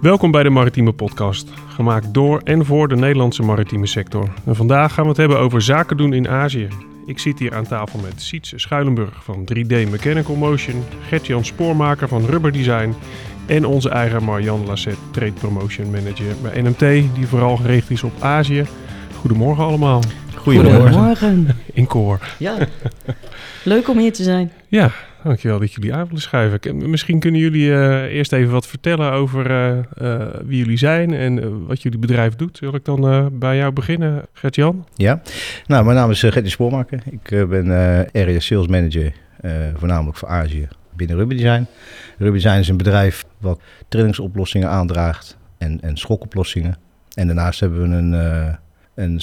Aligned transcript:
Welkom 0.00 0.30
bij 0.30 0.42
de 0.42 0.50
Maritieme 0.50 0.92
Podcast, 0.92 1.48
gemaakt 1.68 2.14
door 2.14 2.40
en 2.44 2.64
voor 2.64 2.88
de 2.88 2.96
Nederlandse 2.96 3.42
maritieme 3.42 3.86
sector. 3.86 4.28
En 4.46 4.56
vandaag 4.56 4.94
gaan 4.94 5.02
we 5.02 5.08
het 5.08 5.18
hebben 5.18 5.38
over 5.38 5.62
zaken 5.62 5.96
doen 5.96 6.12
in 6.12 6.28
Azië. 6.28 6.68
Ik 7.06 7.18
zit 7.18 7.38
hier 7.38 7.54
aan 7.54 7.66
tafel 7.66 7.98
met 7.98 8.22
Siets 8.22 8.52
Schuilenburg 8.56 9.24
van 9.24 9.48
3D 9.54 9.90
Mechanical 9.90 10.34
Motion, 10.34 10.84
Gert-Jan 11.08 11.44
Spoormaker 11.44 12.08
van 12.08 12.24
Rubber 12.24 12.52
Design 12.52 12.94
en 13.46 13.64
onze 13.64 13.88
eigen 13.88 14.24
Marjan 14.24 14.66
Lassette, 14.66 15.00
Trade 15.10 15.32
Promotion 15.32 15.90
Manager 15.90 16.34
bij 16.42 16.62
NMT, 16.62 17.14
die 17.14 17.26
vooral 17.26 17.56
gericht 17.56 17.90
is 17.90 18.02
op 18.02 18.12
Azië. 18.18 18.64
Goedemorgen 19.20 19.64
allemaal. 19.64 20.02
Goedemorgen. 20.34 21.56
In 21.72 21.86
koor. 21.86 22.18
Ja, 22.38 22.56
leuk 23.62 23.88
om 23.88 23.98
hier 23.98 24.12
te 24.12 24.22
zijn. 24.22 24.52
Ja, 24.68 24.90
dankjewel 25.22 25.58
dat 25.58 25.72
jullie 25.72 25.94
aan 25.94 26.06
willen 26.06 26.20
schuiven. 26.20 26.90
Misschien 26.90 27.20
kunnen 27.20 27.40
jullie 27.40 27.72
eh, 27.72 28.02
eerst 28.02 28.32
even 28.32 28.52
wat 28.52 28.66
vertellen 28.66 29.12
over 29.12 29.50
eh, 29.50 29.78
eh, 29.78 30.28
wie 30.44 30.58
jullie 30.58 30.76
zijn 30.76 31.14
en 31.14 31.66
wat 31.66 31.82
jullie 31.82 31.98
bedrijf 31.98 32.36
doet. 32.36 32.56
Zal 32.56 32.74
ik 32.74 32.84
dan 32.84 33.30
bij 33.38 33.56
jou 33.56 33.72
beginnen, 33.72 34.24
Gert-Jan? 34.32 34.86
Ja, 34.94 35.22
nou, 35.66 35.84
mijn 35.84 35.96
naam 35.96 36.10
is 36.10 36.22
uh, 36.22 36.32
Gertie 36.32 36.50
Spoormaker. 36.50 37.02
Ik 37.10 37.48
ben 37.48 37.70
area 38.12 38.40
sales 38.40 38.66
manager, 38.66 39.12
voornamelijk 39.74 40.16
voor 40.16 40.28
Azië, 40.28 40.68
binnen 40.96 41.16
Rubber 41.16 41.36
Design. 41.36 41.66
Rubber 42.18 42.40
Design 42.40 42.58
is 42.58 42.68
een 42.68 42.76
bedrijf 42.76 43.24
wat 43.38 43.60
trillingsoplossingen 43.88 44.68
aandraagt 44.68 45.38
en, 45.58 45.80
en 45.80 45.96
schokoplossingen. 45.96 46.76
En 47.14 47.26
daarnaast 47.26 47.60
hebben 47.60 47.90
we 47.90 47.96
een, 47.96 48.14
eh 48.14 48.54
een 48.94 49.20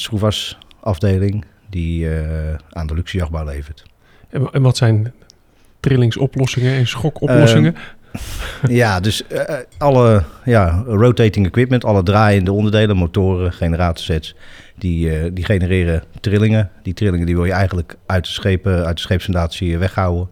die 1.70 2.10
aan 2.70 2.88
de 2.88 2.94
luxe 2.94 3.18
jachtbouw 3.18 3.46
levert. 3.46 3.84
En, 4.30 4.52
en 4.52 4.62
wat 4.62 4.78
zijn 4.78 5.14
trillingsoplossingen 5.86 6.74
en 6.74 6.88
schokoplossingen? 6.88 7.76
ja, 8.68 9.00
dus 9.00 9.28
eh, 9.28 9.56
alle 9.78 10.24
ja, 10.46 10.84
rotating 10.88 11.46
equipment, 11.46 11.86
alle 11.86 12.04
draaiende 12.04 12.52
onderdelen, 12.52 12.98
motoren, 12.98 13.54
generatorsets, 13.54 14.36
die, 14.78 15.18
eh, 15.18 15.32
die 15.34 15.46
genereren 15.46 16.04
trillingen. 16.20 16.70
Die 16.84 16.94
trillingen 16.94 17.26
die 17.26 17.36
wil 17.36 17.46
je 17.46 17.52
eigenlijk 17.52 17.96
uit 18.06 18.24
de, 18.24 18.32
schepen, 18.32 18.86
uit 18.86 18.96
de 18.96 19.02
scheepsfundatie 19.02 19.78
weghouden. 19.78 20.30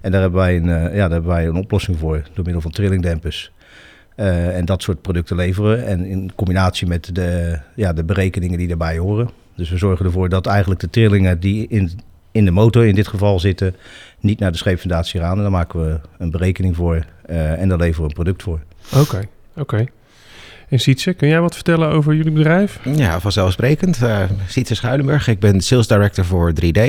En 0.00 0.10
daar 0.10 0.20
hebben, 0.20 0.40
wij 0.40 0.56
een, 0.56 0.68
eh, 0.68 0.82
ja, 0.82 1.02
daar 1.02 1.10
hebben 1.10 1.30
wij 1.30 1.46
een 1.46 1.56
oplossing 1.56 1.98
voor, 1.98 2.22
door 2.34 2.44
middel 2.44 2.62
van 2.62 2.70
trillingdempers. 2.70 3.52
Eh, 4.16 4.56
en 4.56 4.64
dat 4.64 4.82
soort 4.82 5.02
producten 5.02 5.36
leveren. 5.36 5.86
En 5.86 6.04
in 6.04 6.32
combinatie 6.34 6.86
met 6.86 7.14
de, 7.14 7.58
ja, 7.74 7.92
de 7.92 8.04
berekeningen 8.04 8.58
die 8.58 8.68
daarbij 8.68 8.98
horen. 8.98 9.30
Dus 9.56 9.70
we 9.70 9.76
zorgen 9.76 10.06
ervoor 10.06 10.28
dat 10.28 10.46
eigenlijk 10.46 10.80
de 10.80 10.90
trillingen 10.90 11.40
die 11.40 11.66
in, 11.68 11.90
in 12.32 12.44
de 12.44 12.50
motor 12.50 12.86
in 12.86 12.94
dit 12.94 13.08
geval 13.08 13.40
zitten, 13.40 13.76
niet 14.20 14.38
naar 14.38 14.52
de 14.52 14.58
scheepsfundatie 14.58 15.20
gaan. 15.20 15.36
En 15.36 15.42
daar 15.42 15.50
maken 15.50 15.86
we 15.86 16.00
een 16.18 16.30
berekening 16.30 16.76
voor 16.76 17.04
eh, 17.26 17.60
en 17.60 17.68
daar 17.68 17.78
leveren 17.78 18.02
we 18.02 18.08
een 18.08 18.14
product 18.14 18.42
voor. 18.42 18.60
Oké, 18.96 19.28
oké. 19.56 19.86
En 20.68 20.80
Sietse, 20.80 21.12
kun 21.12 21.28
jij 21.28 21.40
wat 21.40 21.54
vertellen 21.54 21.88
over 21.88 22.14
jullie 22.14 22.32
bedrijf? 22.32 22.80
Ja, 22.84 23.20
vanzelfsprekend. 23.20 24.02
Uh, 24.02 24.22
Sietse 24.46 24.74
Schuilenburg. 24.74 25.28
Ik 25.28 25.40
ben 25.40 25.60
sales 25.60 25.86
director 25.86 26.24
voor 26.24 26.52
3D. 26.64 26.80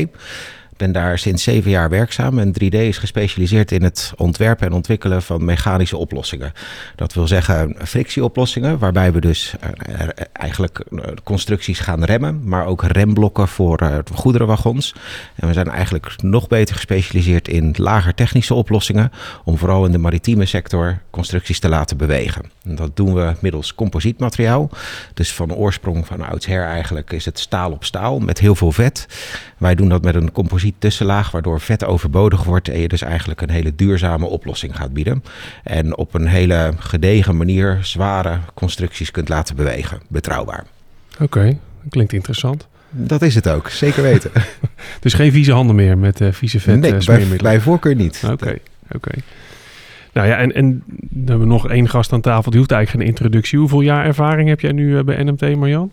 Ik 0.74 0.80
ben 0.80 0.92
daar 0.92 1.20
sinds 1.20 1.44
zeven 1.44 1.72
jaar 1.72 1.90
werkzaam 1.90 2.40
en 2.40 2.54
3D 2.54 2.76
is 2.76 2.98
gespecialiseerd 2.98 3.72
in 3.72 3.84
het 3.84 4.14
ontwerpen 4.18 4.68
en 4.68 4.74
ontwikkelen 4.74 5.22
van 5.22 5.46
mechanische 5.46 5.98
oplossingen. 5.98 6.54
Dat 6.96 7.14
wil 7.14 7.28
zeggen 7.28 7.76
frictieoplossingen, 7.84 8.78
waarbij 8.80 9.12
we 9.12 9.22
dus 9.22 9.54
uh, 9.90 10.08
eigenlijk 10.34 10.84
uh, 10.90 11.04
constructies 11.24 11.80
gaan 11.80 12.04
remmen, 12.04 12.42
maar 12.44 12.66
ook 12.66 12.84
remblokken 12.84 13.48
voor 13.48 14.04
goederenwagons. 14.14 14.96
En 15.36 15.48
we 15.48 15.54
zijn 15.54 15.70
eigenlijk 15.70 16.16
nog 16.22 16.48
beter 16.48 16.76
gespecialiseerd 16.76 17.48
in 17.48 17.74
lager 17.78 18.14
technische 18.14 18.54
oplossingen, 18.54 19.12
om 19.44 19.58
vooral 19.58 19.86
in 19.86 19.92
de 19.92 19.98
maritieme 19.98 20.46
sector 20.46 21.00
constructies 21.10 21.60
te 21.60 21.70
laten 21.70 21.98
bewegen. 21.98 22.44
En 22.64 22.76
dat 22.76 22.96
doen 22.96 23.14
we 23.14 23.34
middels 23.40 23.76
composietmateriaal. 23.76 24.70
Dus 25.14 25.34
van 25.34 25.54
oorsprong 25.54 26.08
van 26.08 26.22
oudsher 26.22 26.66
eigenlijk 26.66 27.12
is 27.12 27.26
het 27.26 27.40
staal 27.40 27.72
op 27.72 27.84
staal 27.84 28.20
met 28.20 28.40
heel 28.40 28.56
veel 28.56 28.72
vet. 28.72 29.08
Wij 29.58 29.76
doen 29.76 29.90
dat 29.90 30.04
met 30.04 30.16
een 30.16 30.32
composiet 30.32 30.63
tussenlaag, 30.78 31.32
waardoor 31.32 31.60
vet 31.60 31.86
overbodig 31.86 32.44
wordt 32.44 32.70
en 32.70 32.80
je 32.80 32.88
dus 32.88 33.02
eigenlijk 33.02 33.42
een 33.42 33.50
hele 33.50 33.76
duurzame 33.76 34.26
oplossing 34.26 34.76
gaat 34.76 34.94
bieden. 34.94 35.24
En 35.64 35.98
op 35.98 36.14
een 36.14 36.28
hele 36.28 36.74
gedegen 36.78 37.38
manier 37.38 37.80
zware 37.82 38.40
constructies 38.54 39.12
kunt 39.12 39.30
laten 39.30 39.56
bewegen. 39.56 40.02
Betrouwbaar. 40.08 40.66
Oké, 41.14 41.24
okay, 41.24 41.60
klinkt 41.90 42.14
interessant. 42.14 42.68
Dat 42.90 43.22
is 43.22 43.36
het 43.36 43.50
ook, 43.50 43.70
zeker 43.70 44.04
weten. 44.04 44.32
dus 45.00 45.14
geen 45.14 45.32
vieze 45.32 45.52
handen 45.52 45.76
meer 45.76 45.98
met 45.98 46.22
uh, 46.22 46.32
vieze 46.32 46.60
vet 46.60 46.80
nee, 46.80 46.94
uh, 46.94 47.06
bij, 47.06 47.28
bij 47.38 47.60
voorkeur 47.60 47.96
niet. 47.96 48.22
Oké, 48.24 48.34
okay, 48.34 48.60
oké. 48.86 48.96
Okay. 48.96 49.24
Nou 50.14 50.28
ja, 50.28 50.38
en, 50.38 50.54
en 50.54 50.84
dan 50.88 51.28
hebben 51.28 51.40
we 51.40 51.54
nog 51.54 51.70
één 51.70 51.90
gast 51.90 52.14
aan 52.14 52.22
tafel. 52.22 52.50
Die 52.50 52.60
hoeft 52.60 52.72
eigenlijk 52.72 53.04
geen 53.04 53.16
introductie. 53.16 53.60
Hoeveel 53.60 53.82
jaar 53.82 54.06
ervaring 54.06 54.50
heb 54.50 54.60
jij 54.60 54.72
nu 54.72 54.98
uh, 54.98 55.04
bij 55.04 55.24
NMT, 55.24 55.56
Marjan? 55.56 55.92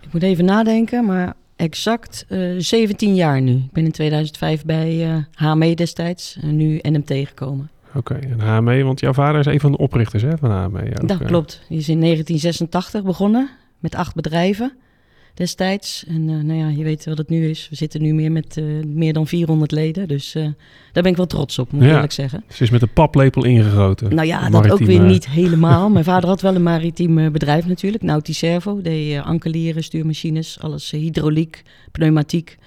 Ik 0.00 0.12
moet 0.12 0.22
even 0.22 0.44
nadenken, 0.44 1.04
maar 1.04 1.34
exact 1.60 2.26
uh, 2.28 2.54
17 2.58 3.14
jaar 3.14 3.40
nu. 3.40 3.52
Ik 3.52 3.72
ben 3.72 3.84
in 3.84 3.92
2005 3.92 4.64
bij 4.64 5.08
uh, 5.08 5.16
HME 5.34 5.74
destijds 5.74 6.38
en 6.40 6.56
nu 6.56 6.78
NMT 6.82 7.12
gekomen. 7.12 7.70
Oké, 7.94 7.98
okay, 7.98 8.30
en 8.30 8.40
HME, 8.40 8.82
want 8.82 9.00
jouw 9.00 9.12
vader 9.12 9.40
is 9.40 9.46
een 9.46 9.60
van 9.60 9.72
de 9.72 9.78
oprichters 9.78 10.22
hè, 10.22 10.38
van 10.38 10.50
HME. 10.50 10.90
Ook, 11.00 11.08
dat 11.08 11.24
klopt. 11.24 11.62
Die 11.68 11.78
is 11.78 11.88
in 11.88 12.00
1986 12.00 13.02
begonnen 13.02 13.50
met 13.78 13.94
acht 13.94 14.14
bedrijven 14.14 14.72
destijds. 15.34 16.04
En 16.08 16.28
uh, 16.28 16.42
nou 16.42 16.58
ja, 16.58 16.68
je 16.68 16.84
weet 16.84 17.04
wat 17.04 17.18
het 17.18 17.28
nu 17.28 17.48
is. 17.48 17.66
We 17.70 17.76
zitten 17.76 18.02
nu 18.02 18.12
meer 18.12 18.32
met 18.32 18.56
uh, 18.56 18.84
meer 18.84 19.12
dan 19.12 19.26
400 19.26 19.72
leden. 19.72 20.08
Dus 20.08 20.34
uh, 20.34 20.42
daar 20.92 21.02
ben 21.02 21.12
ik 21.12 21.16
wel 21.16 21.26
trots 21.26 21.58
op, 21.58 21.72
moet 21.72 21.82
ik 21.82 21.88
ja, 21.88 21.94
eerlijk 21.94 22.12
zeggen. 22.12 22.44
Ze 22.48 22.62
is 22.62 22.70
met 22.70 22.82
een 22.82 22.92
paplepel 22.92 23.44
ingegoten. 23.44 24.14
Nou 24.14 24.26
ja, 24.26 24.50
dat 24.50 24.70
ook 24.70 24.78
weer 24.78 25.00
niet 25.00 25.28
helemaal. 25.28 25.90
Mijn 25.90 26.04
vader 26.04 26.28
had 26.28 26.40
wel 26.40 26.54
een 26.54 26.62
maritiem 26.62 27.32
bedrijf 27.32 27.66
natuurlijk. 27.66 28.02
Nauti 28.02 28.32
Servo, 28.32 28.82
deed 28.82 29.20
ankerlieren, 29.22 29.84
stuurmachines, 29.84 30.60
alles 30.60 30.90
hydrauliek, 30.90 31.62
pneumatiek. 31.92 32.58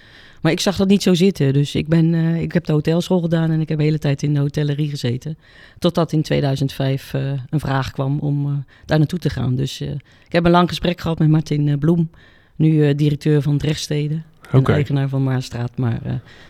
Maar 0.43 0.51
ik 0.51 0.59
zag 0.59 0.75
dat 0.75 0.87
niet 0.87 1.03
zo 1.03 1.13
zitten. 1.13 1.53
Dus 1.53 1.75
ik, 1.75 1.87
ben, 1.87 2.13
uh, 2.13 2.41
ik 2.41 2.51
heb 2.51 2.65
de 2.65 2.71
hotelschool 2.71 3.21
gedaan 3.21 3.51
en 3.51 3.61
ik 3.61 3.69
heb 3.69 3.77
de 3.77 3.83
hele 3.83 3.99
tijd 3.99 4.23
in 4.23 4.33
de 4.33 4.39
hotellerie 4.39 4.89
gezeten. 4.89 5.37
Totdat 5.79 6.11
in 6.11 6.21
2005 6.21 7.13
uh, 7.13 7.31
een 7.49 7.59
vraag 7.59 7.91
kwam 7.91 8.19
om 8.19 8.47
uh, 8.47 8.53
daar 8.85 8.97
naartoe 8.97 9.19
te 9.19 9.29
gaan. 9.29 9.55
Dus 9.55 9.81
ik 9.81 10.31
heb 10.31 10.45
een 10.45 10.51
lang 10.51 10.69
gesprek 10.69 11.01
gehad 11.01 11.19
met 11.19 11.29
Martin 11.29 11.79
Bloem. 11.79 12.09
Nu 12.55 12.95
directeur 12.95 13.41
van 13.41 13.57
Drechtstede. 13.57 14.21
Okay. 14.51 14.75
eigenaar 14.75 15.09
van 15.09 15.23
Maarstraat. 15.23 15.71
Maar 15.75 15.99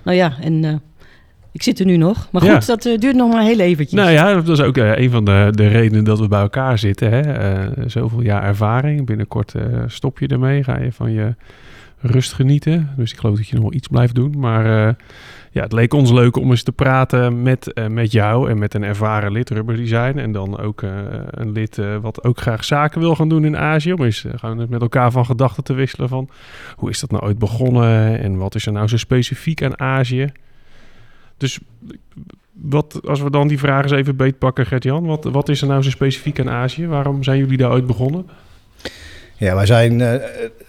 nou 0.03 0.17
ja, 0.17 0.33
en 0.41 0.81
ik 1.51 1.63
zit 1.63 1.79
er 1.79 1.85
nu 1.85 1.97
nog. 1.97 2.27
Maar 2.31 2.41
goed, 2.41 2.65
ja. 2.65 2.75
dat 2.75 2.81
duurt 2.81 3.15
nog 3.15 3.31
maar 3.31 3.43
heel 3.43 3.59
eventjes. 3.59 3.99
Nou 3.99 4.11
ja, 4.11 4.33
dat 4.33 4.47
is 4.49 4.61
ook 4.61 4.77
een 4.77 5.09
van 5.09 5.25
de, 5.25 5.47
de 5.51 5.67
redenen 5.67 6.03
dat 6.03 6.19
we 6.19 6.27
bij 6.27 6.41
elkaar 6.41 6.79
zitten. 6.79 7.11
Hè? 7.11 7.89
zoveel 7.89 8.21
jaar 8.21 8.43
ervaring. 8.43 9.05
Binnenkort 9.05 9.53
stop 9.87 10.19
je 10.19 10.27
ermee. 10.27 10.63
Ga 10.63 10.79
je 10.79 10.91
van 10.91 11.11
je 11.11 11.35
rust 11.99 12.33
genieten. 12.33 12.89
Dus 12.97 13.11
ik 13.11 13.17
geloof 13.17 13.37
dat 13.37 13.47
je 13.47 13.55
nog 13.55 13.63
wel 13.63 13.73
iets 13.73 13.87
blijft 13.87 14.15
doen. 14.15 14.33
Maar 14.37 14.95
ja, 15.53 15.61
het 15.61 15.71
leek 15.71 15.93
ons 15.93 16.11
leuk 16.11 16.37
om 16.37 16.49
eens 16.49 16.63
te 16.63 16.71
praten 16.71 17.41
met, 17.41 17.71
uh, 17.73 17.87
met 17.87 18.11
jou 18.11 18.49
en 18.49 18.59
met 18.59 18.73
een 18.73 18.83
ervaren 18.83 19.31
lid 19.31 19.49
Rubber 19.49 19.75
Design. 19.75 20.17
En 20.17 20.31
dan 20.31 20.59
ook 20.59 20.81
uh, 20.81 20.91
een 21.29 21.51
lid 21.51 21.79
wat 22.01 22.23
ook 22.23 22.39
graag 22.39 22.63
zaken 22.63 22.99
wil 22.99 23.15
gaan 23.15 23.29
doen 23.29 23.45
in 23.45 23.57
Azië. 23.57 23.93
Om 23.93 24.03
eens 24.03 24.25
gewoon 24.35 24.65
met 24.69 24.81
elkaar 24.81 25.11
van 25.11 25.25
gedachten 25.25 25.63
te 25.63 25.73
wisselen 25.73 26.09
van 26.09 26.29
hoe 26.75 26.89
is 26.89 26.99
dat 26.99 27.11
nou 27.11 27.23
ooit 27.23 27.39
begonnen 27.39 28.19
en 28.19 28.37
wat 28.37 28.55
is 28.55 28.65
er 28.65 28.71
nou 28.71 28.87
zo 28.87 28.97
specifiek 28.97 29.63
aan 29.63 29.79
Azië. 29.79 30.31
Dus 31.37 31.59
wat, 32.51 33.07
als 33.07 33.21
we 33.21 33.29
dan 33.29 33.47
die 33.47 33.59
vragen 33.59 33.83
eens 33.83 33.99
even 33.99 34.15
beetpakken, 34.15 34.65
Gert-Jan. 34.65 35.05
Wat, 35.05 35.23
wat 35.23 35.49
is 35.49 35.61
er 35.61 35.67
nou 35.67 35.81
zo 35.81 35.89
specifiek 35.89 36.39
aan 36.39 36.49
Azië? 36.49 36.87
Waarom 36.87 37.23
zijn 37.23 37.37
jullie 37.37 37.57
daar 37.57 37.71
ooit 37.71 37.87
begonnen? 37.87 38.25
Ja, 39.43 39.55
wij 39.55 39.65
zijn. 39.65 39.99
Uh, 39.99 40.13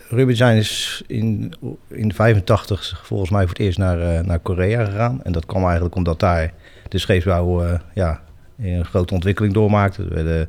Rubber 0.09 0.27
Design 0.27 0.57
is 0.57 1.03
in, 1.07 1.55
in 1.89 2.15
85 2.15 3.03
volgens 3.05 3.31
mij 3.31 3.41
voor 3.41 3.51
het 3.51 3.59
eerst 3.59 3.79
naar, 3.79 3.99
uh, 3.99 4.21
naar 4.21 4.39
Korea 4.39 4.85
gegaan. 4.85 5.21
En 5.23 5.33
dat 5.33 5.47
kwam 5.47 5.65
eigenlijk 5.65 5.95
omdat 5.95 6.21
daar 6.21 6.53
de 6.89 6.99
scheepsbouw 6.99 7.65
uh, 7.65 7.75
ja, 7.95 8.21
een 8.59 8.85
grote 8.85 9.15
ontwikkeling 9.15 9.55
doormaakte. 9.55 10.03
Er 10.03 10.15
werden 10.15 10.49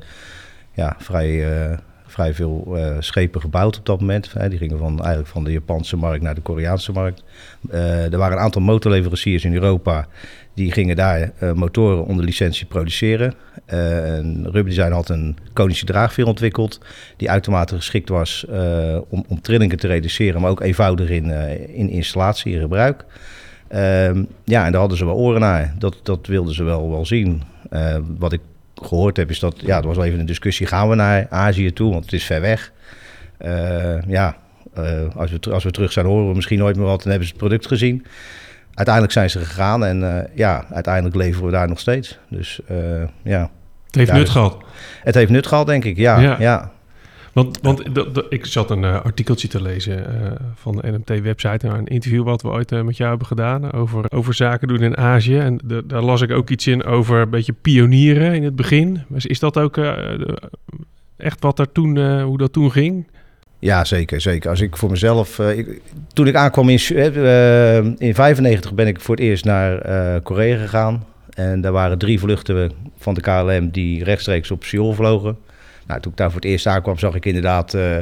ja, 0.74 0.96
vrij, 1.00 1.46
vrij 2.08 2.34
veel 2.34 2.78
schepen 3.00 3.42
gebouwd 3.42 3.78
op 3.78 3.86
dat 3.86 4.00
moment. 4.00 4.34
die 4.50 4.58
gingen 4.58 4.78
van, 4.78 4.98
eigenlijk 4.98 5.28
van 5.28 5.44
de 5.44 5.52
Japanse 5.52 5.98
markt 5.98 6.24
naar 6.24 6.36
de 6.36 6.42
Koreaanse 6.42 6.92
markt. 6.92 7.24
er 7.70 8.18
waren 8.18 8.38
een 8.38 8.44
aantal 8.44 8.62
motorleveranciers 8.62 9.44
in 9.46 9.54
Europa 9.54 10.08
die 10.56 10.72
gingen 10.72 10.96
daar 10.96 11.32
uh, 11.40 11.52
motoren 11.52 12.06
onder 12.06 12.26
licentie 12.26 12.66
produceren. 12.66 13.34
En 13.66 14.44
Rubber 14.44 14.66
Design 14.66 14.92
had 14.92 15.10
een 15.10 15.38
konische 15.54 15.86
draagveer 15.86 16.26
ontwikkeld... 16.26 16.80
die 17.18 17.30
uitermate 17.30 17.76
geschikt 17.76 18.10
was 18.10 18.46
om, 19.10 19.26
om 19.28 19.42
trillingen 19.42 19.78
te 19.78 19.88
reduceren... 19.88 20.42
maar 20.42 20.50
ook 20.50 20.62
eenvoudig 20.62 21.10
in, 21.10 21.30
in 21.74 21.90
installatie, 21.90 22.54
in 22.54 22.62
gebruik. 22.62 23.06
Ehm, 23.68 24.24
ja, 24.44 24.66
en 24.66 24.72
daar 24.72 24.80
hadden 24.80 24.98
ze 24.98 25.06
wel 25.06 25.16
oren 25.16 25.42
naar. 25.42 25.74
Dat, 25.78 26.00
dat 26.04 26.28
wilden 26.28 26.54
ze 26.54 26.64
wel, 26.64 26.90
wel 26.90 27.06
zien. 27.06 27.42
wat 28.18 28.34
ik 28.34 28.42
gehoord 28.82 29.18
heb 29.18 29.30
is 29.30 29.40
dat... 29.40 29.56
ja, 29.58 29.78
er 29.78 29.88
was 29.88 29.96
wel 29.96 30.06
even 30.06 30.20
een 30.20 30.26
discussie... 30.26 30.68
gaan 30.68 30.90
we 30.90 30.96
naar 30.96 31.28
Azië 31.30 31.74
toe, 31.74 31.92
want 31.92 32.04
het 32.04 32.14
is 32.14 32.24
ver 32.24 32.42
weg. 32.42 32.72
ja, 34.08 34.36
als, 35.16 35.32
we, 35.32 35.52
als 35.52 35.64
we 35.64 35.72
terug 35.72 35.92
zijn 35.92 36.06
horen 36.06 36.30
we 36.30 36.36
misschien 36.36 36.60
nooit 36.60 36.76
meer 36.76 36.86
wat... 36.86 37.04
en 37.04 37.10
hebben 37.10 37.28
ze 37.28 37.34
het 37.34 37.42
product 37.44 37.68
gezien 37.68 38.06
uiteindelijk 38.76 39.14
zijn 39.14 39.30
ze 39.30 39.40
gegaan 39.40 39.86
en 39.86 40.02
uh, 40.02 40.18
ja, 40.34 40.66
uiteindelijk 40.72 41.16
leveren 41.16 41.46
we 41.46 41.52
daar 41.52 41.68
nog 41.68 41.80
steeds. 41.80 42.20
Dus 42.30 42.60
ja. 43.24 43.50
Het 43.86 43.96
heeft 43.96 44.12
nut 44.12 44.22
dus- 44.22 44.30
gehad. 44.30 44.58
Het 45.04 45.16
heeft 45.16 45.32
nut 45.32 45.48
gehad, 45.48 45.66
denk 45.66 45.84
ik. 45.84 45.98
Ja, 45.98 46.20
Ja. 46.20 46.36
ja. 46.40 46.72
Want, 47.36 47.60
want 47.62 47.84
ik 48.30 48.46
zat 48.46 48.72
een 48.72 48.84
eh, 48.84 49.02
artikeltje 49.02 49.48
te 49.48 49.62
lezen 49.62 50.08
eh, 50.08 50.32
van 50.54 50.76
de 50.76 50.92
NMT-website. 50.92 51.68
Een 51.68 51.88
interview 51.88 52.24
wat 52.24 52.42
we 52.42 52.48
ooit 52.48 52.72
eh, 52.72 52.82
met 52.82 52.98
jou 52.98 53.10
hebben 53.10 53.28
gedaan 53.28 53.72
over, 53.72 54.12
over 54.12 54.34
zaken 54.34 54.68
doen 54.68 54.82
in 54.82 54.98
Azië. 54.98 55.38
En 55.38 55.60
daar 55.86 56.02
las 56.02 56.22
ik 56.22 56.32
ook 56.32 56.50
iets 56.50 56.68
in 56.68 56.84
over 56.84 57.22
een 57.22 57.30
beetje 57.30 57.54
pionieren 57.54 58.34
in 58.34 58.44
het 58.44 58.56
begin. 58.56 59.02
Is, 59.18 59.40
dat 59.40 59.58
ook 59.58 59.80
echt 61.18 61.42
wat 61.42 61.60
er 61.60 61.72
toen, 61.72 62.22
hoe 62.22 62.38
dat 62.38 62.54
toen 62.54 62.72
ging? 62.72 63.08
Ja, 63.60 63.86
zeker, 63.86 64.22
zeker. 64.22 64.50
Als 64.50 64.62
ik 64.62 64.78
voor 64.78 64.90
mezelf... 64.90 65.42
toen 66.14 66.28
ik 66.28 66.36
aankwam 66.36 66.70
in, 66.70 66.80
Su- 66.80 66.96
eh, 66.96 67.78
eh, 67.78 67.86
in 67.98 68.16
95 68.16 68.74
ben 68.74 68.88
ik 68.88 69.00
voor 69.00 69.16
het 69.16 69.24
eerst 69.24 69.46
naar 69.46 69.82
Korea 70.22 70.58
gegaan. 70.58 71.06
En 71.30 71.62
daar 71.62 71.72
waren 71.72 71.98
drie 71.98 72.20
vluchten 72.20 72.72
van 72.98 73.14
de 73.14 73.22
KLM 73.22 73.70
die 73.70 74.04
rechtstreeks 74.04 74.52
op 74.52 74.64
Seoul 74.64 74.94
vlogen. 74.94 75.38
Nou, 75.88 76.02
toen 76.02 76.12
ik 76.12 76.18
daar 76.18 76.32
voor 76.32 76.42
het 76.42 76.50
eerst 76.50 76.68
aankwam 76.68 76.98
zag 76.98 77.16
ik 77.16 77.26
inderdaad... 77.26 77.74
eh, 77.74 77.98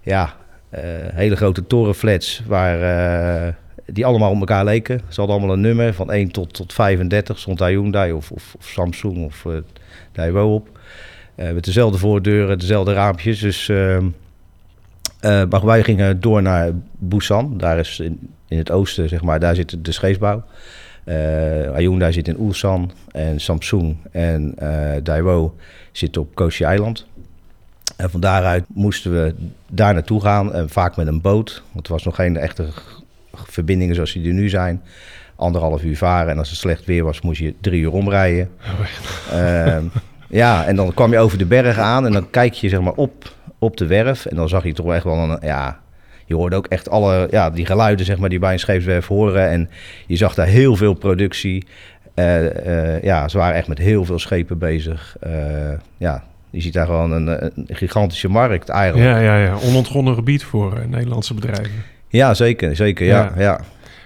ja, 0.00 0.34
eh, 0.70 0.82
hele 1.12 1.36
grote 1.36 1.66
torenflats 1.66 2.42
waar... 2.46 2.82
eh, 3.46 3.52
die 3.86 4.06
allemaal 4.06 4.30
op 4.30 4.38
elkaar 4.38 4.64
leken. 4.64 5.00
Ze 5.08 5.20
hadden 5.20 5.36
allemaal 5.36 5.54
een 5.54 5.60
nummer 5.60 5.94
van 5.94 6.12
1 6.12 6.30
tot, 6.30 6.52
tot 6.54 6.72
35. 6.72 7.38
Stond 7.38 7.58
daar 7.58 7.70
Hyundai 7.70 8.12
of, 8.12 8.30
of, 8.30 8.54
of 8.58 8.66
Samsung 8.66 9.24
of 9.24 9.46
Daewoo 10.12 10.54
op. 10.54 10.78
Met 11.34 11.64
dezelfde 11.64 11.98
voordeuren, 11.98 12.58
dezelfde 12.58 12.92
raampjes. 12.92 13.40
Dus... 13.40 13.68
ehm, 13.68 14.06
eh, 15.20 15.42
maar 15.50 15.66
wij 15.66 15.82
gingen 15.82 16.20
door 16.20 16.42
naar 16.42 16.70
Busan. 16.98 17.58
Daar 17.58 17.78
is 17.78 18.00
in, 18.00 18.58
het 18.58 18.70
oosten, 18.70 19.08
zeg 19.08 19.22
maar, 19.22 19.40
daar 19.40 19.54
zit 19.54 19.84
de 19.84 19.92
scheepsbouw. 19.92 20.44
Hyundai 21.76 22.12
zit 22.12 22.28
in 22.28 22.40
Ulsan 22.40 22.90
en 23.10 23.40
Samsung 23.40 23.96
en 24.10 24.54
Daewoo 25.02 25.54
zit 25.92 26.16
op 26.16 26.34
Koshi 26.34 26.64
Eiland. 26.64 27.06
En 28.00 28.10
van 28.10 28.20
daaruit 28.20 28.64
moesten 28.74 29.12
we 29.12 29.34
daar 29.68 29.94
naartoe 29.94 30.20
gaan, 30.20 30.52
en 30.52 30.68
vaak 30.68 30.96
met 30.96 31.06
een 31.06 31.20
boot. 31.20 31.62
Want 31.72 31.86
er 31.86 31.92
was 31.92 32.04
nog 32.04 32.14
geen 32.14 32.36
echte 32.36 32.68
verbindingen 33.32 33.94
zoals 33.94 34.12
die 34.12 34.28
er 34.28 34.34
nu 34.34 34.48
zijn. 34.48 34.82
Anderhalf 35.36 35.82
uur 35.82 35.96
varen 35.96 36.30
en 36.30 36.38
als 36.38 36.48
het 36.48 36.58
slecht 36.58 36.84
weer 36.84 37.04
was, 37.04 37.20
moest 37.20 37.40
je 37.40 37.54
drie 37.60 37.80
uur 37.80 37.92
omrijden. 37.92 38.50
Ehm, 39.30 39.84
ja, 40.28 40.66
en 40.66 40.76
dan 40.76 40.94
kwam 40.94 41.12
je 41.12 41.18
over 41.18 41.38
de 41.38 41.46
bergen 41.46 41.82
aan 41.82 42.06
en 42.06 42.12
dan 42.12 42.30
kijk 42.30 42.52
je 42.52 42.68
zeg 42.68 42.80
maar 42.80 42.92
op, 42.92 43.34
op 43.58 43.76
de 43.76 43.86
werf. 43.86 44.26
En 44.26 44.36
dan 44.36 44.48
zag 44.48 44.64
je 44.64 44.72
toch 44.72 44.92
echt 44.92 45.04
wel 45.04 45.16
een, 45.16 45.38
ja, 45.42 45.80
je 46.26 46.34
hoorde 46.34 46.56
ook 46.56 46.66
echt 46.66 46.88
alle, 46.88 47.28
ja, 47.30 47.50
die 47.50 47.66
geluiden 47.66 48.06
zeg 48.06 48.18
maar 48.18 48.28
die 48.28 48.38
bij 48.38 48.52
een 48.52 48.58
scheepswerf 48.58 49.06
horen. 49.06 49.48
En 49.48 49.70
je 50.06 50.16
zag 50.16 50.34
daar 50.34 50.46
heel 50.46 50.76
veel 50.76 50.94
productie. 50.94 51.66
Eh, 52.14 52.94
eh, 52.94 53.02
ja, 53.02 53.28
ze 53.28 53.38
waren 53.38 53.56
echt 53.56 53.68
met 53.68 53.78
heel 53.78 54.04
veel 54.04 54.18
schepen 54.18 54.58
bezig. 54.58 55.16
Eh, 55.20 55.72
ja, 55.96 56.24
je 56.50 56.60
ziet 56.60 56.72
daar 56.72 56.86
gewoon 56.86 57.12
een, 57.12 57.26
een 57.28 57.66
gigantische 57.68 58.28
markt 58.28 58.68
eigenlijk. 58.68 59.10
Ja, 59.10 59.18
ja, 59.18 59.38
ja. 59.38 59.56
Onontgonnen 59.68 60.14
gebied 60.14 60.44
voor 60.44 60.76
eh, 60.76 60.86
Nederlandse 60.88 61.34
bedrijven. 61.34 61.82
Ja, 62.08 62.34
zeker, 62.34 62.76
zeker, 62.76 63.06
ja, 63.06 63.32
Ja. 63.36 63.40
ja. 63.42 63.60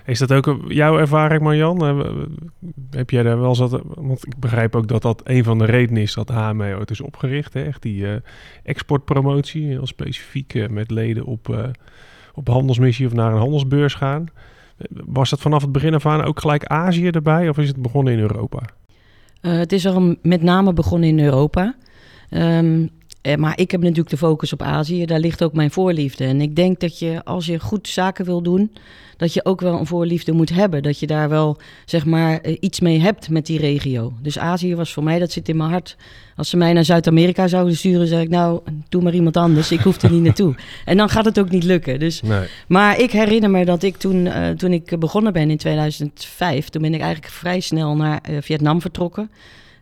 Is 0.06 0.18
dat 0.18 0.32
ook 0.32 0.56
jouw 0.68 0.98
ervaring, 0.98 1.42
Marjan? 1.42 1.86
Eh, 1.86 2.00
Heb 2.90 3.10
jij 3.10 3.22
daar 3.22 3.40
wel 3.40 3.56
wat... 3.56 3.80
Want 3.94 4.26
ik 4.26 4.38
begrijp 4.38 4.76
ook 4.76 4.88
dat 4.88 5.02
dat 5.02 5.20
een 5.24 5.44
van 5.44 5.58
de 5.58 5.64
redenen 5.64 6.02
is 6.02 6.14
dat 6.14 6.28
HME 6.28 6.76
ooit 6.78 6.90
is 6.90 7.00
opgericht. 7.00 7.54
Hè? 7.54 7.62
Echt 7.64 7.82
die 7.82 8.06
eh, 8.06 8.14
exportpromotie, 8.62 9.66
heel 9.66 9.86
specifiek 9.86 10.68
met 10.70 10.90
leden 10.90 11.24
op, 11.24 11.48
eh, 11.48 11.58
op 12.34 12.48
handelsmissie 12.48 13.06
of 13.06 13.12
naar 13.12 13.32
een 13.32 13.38
handelsbeurs 13.38 13.94
gaan. 13.94 14.26
Was 14.90 15.30
dat 15.30 15.40
vanaf 15.40 15.62
het 15.62 15.72
begin 15.72 15.94
af 15.94 16.06
aan 16.06 16.22
ook 16.24 16.40
gelijk 16.40 16.64
Azië 16.64 17.08
erbij 17.08 17.48
of 17.48 17.58
is 17.58 17.68
het 17.68 17.82
begonnen 17.82 18.12
in 18.12 18.18
Europa? 18.18 18.58
Eh, 19.40 19.56
het 19.56 19.72
is 19.72 19.86
al 19.86 20.16
met 20.22 20.42
name 20.42 20.72
begonnen 20.72 21.08
in 21.08 21.20
Europa. 21.20 21.74
Ehm, 22.34 22.86
eh, 23.20 23.36
maar 23.36 23.58
ik 23.58 23.70
heb 23.70 23.80
natuurlijk 23.80 24.10
de 24.10 24.16
focus 24.16 24.52
op 24.52 24.62
Azië. 24.62 25.04
Daar 25.04 25.18
ligt 25.18 25.42
ook 25.42 25.52
mijn 25.52 25.70
voorliefde. 25.70 26.24
En 26.24 26.40
ik 26.40 26.56
denk 26.56 26.80
dat 26.80 26.98
je, 26.98 27.24
als 27.24 27.46
je 27.46 27.60
goed 27.60 27.88
zaken 27.88 28.24
wil 28.24 28.42
doen, 28.42 28.72
dat 29.16 29.34
je 29.34 29.44
ook 29.44 29.60
wel 29.60 29.78
een 29.78 29.86
voorliefde 29.86 30.32
moet 30.32 30.50
hebben. 30.50 30.82
Dat 30.82 30.98
je 30.98 31.06
daar 31.06 31.28
wel, 31.28 31.56
zeg 31.84 32.04
maar, 32.04 32.40
eh, 32.40 32.56
iets 32.60 32.80
mee 32.80 33.00
hebt 33.00 33.28
met 33.28 33.46
die 33.46 33.58
regio. 33.58 34.12
Dus 34.22 34.38
Azië 34.38 34.74
was 34.74 34.92
voor 34.92 35.02
mij, 35.02 35.18
dat 35.18 35.32
zit 35.32 35.48
in 35.48 35.56
mijn 35.56 35.70
hart. 35.70 35.96
Als 36.36 36.48
ze 36.48 36.56
mij 36.56 36.72
naar 36.72 36.84
Zuid-Amerika 36.84 37.48
zouden 37.48 37.76
sturen, 37.76 38.06
zeg 38.06 38.22
ik, 38.22 38.28
nou, 38.28 38.60
doe 38.88 39.02
maar 39.02 39.14
iemand 39.14 39.36
anders. 39.36 39.72
Ik 39.72 39.80
hoef 39.80 40.02
er 40.02 40.10
niet 40.10 40.22
naartoe. 40.22 40.54
En 40.84 40.96
dan 40.96 41.08
gaat 41.08 41.24
het 41.24 41.38
ook 41.38 41.50
niet 41.50 41.64
lukken. 41.64 41.98
Dus 41.98 42.22
Nee. 42.22 42.46
maar 42.68 43.00
ik 43.00 43.10
herinner 43.10 43.50
me 43.50 43.64
dat 43.64 43.82
ik 43.82 43.96
toen, 43.96 44.26
eh, 44.26 44.50
toen 44.50 44.72
ik 44.72 44.98
begonnen 44.98 45.32
ben 45.32 45.50
in 45.50 45.56
2005, 45.56 46.68
toen 46.68 46.82
ben 46.82 46.94
ik 46.94 47.00
eigenlijk 47.00 47.32
vrij 47.32 47.60
snel 47.60 47.96
naar 47.96 48.20
Vietnam 48.40 48.80
vertrokken. 48.80 49.30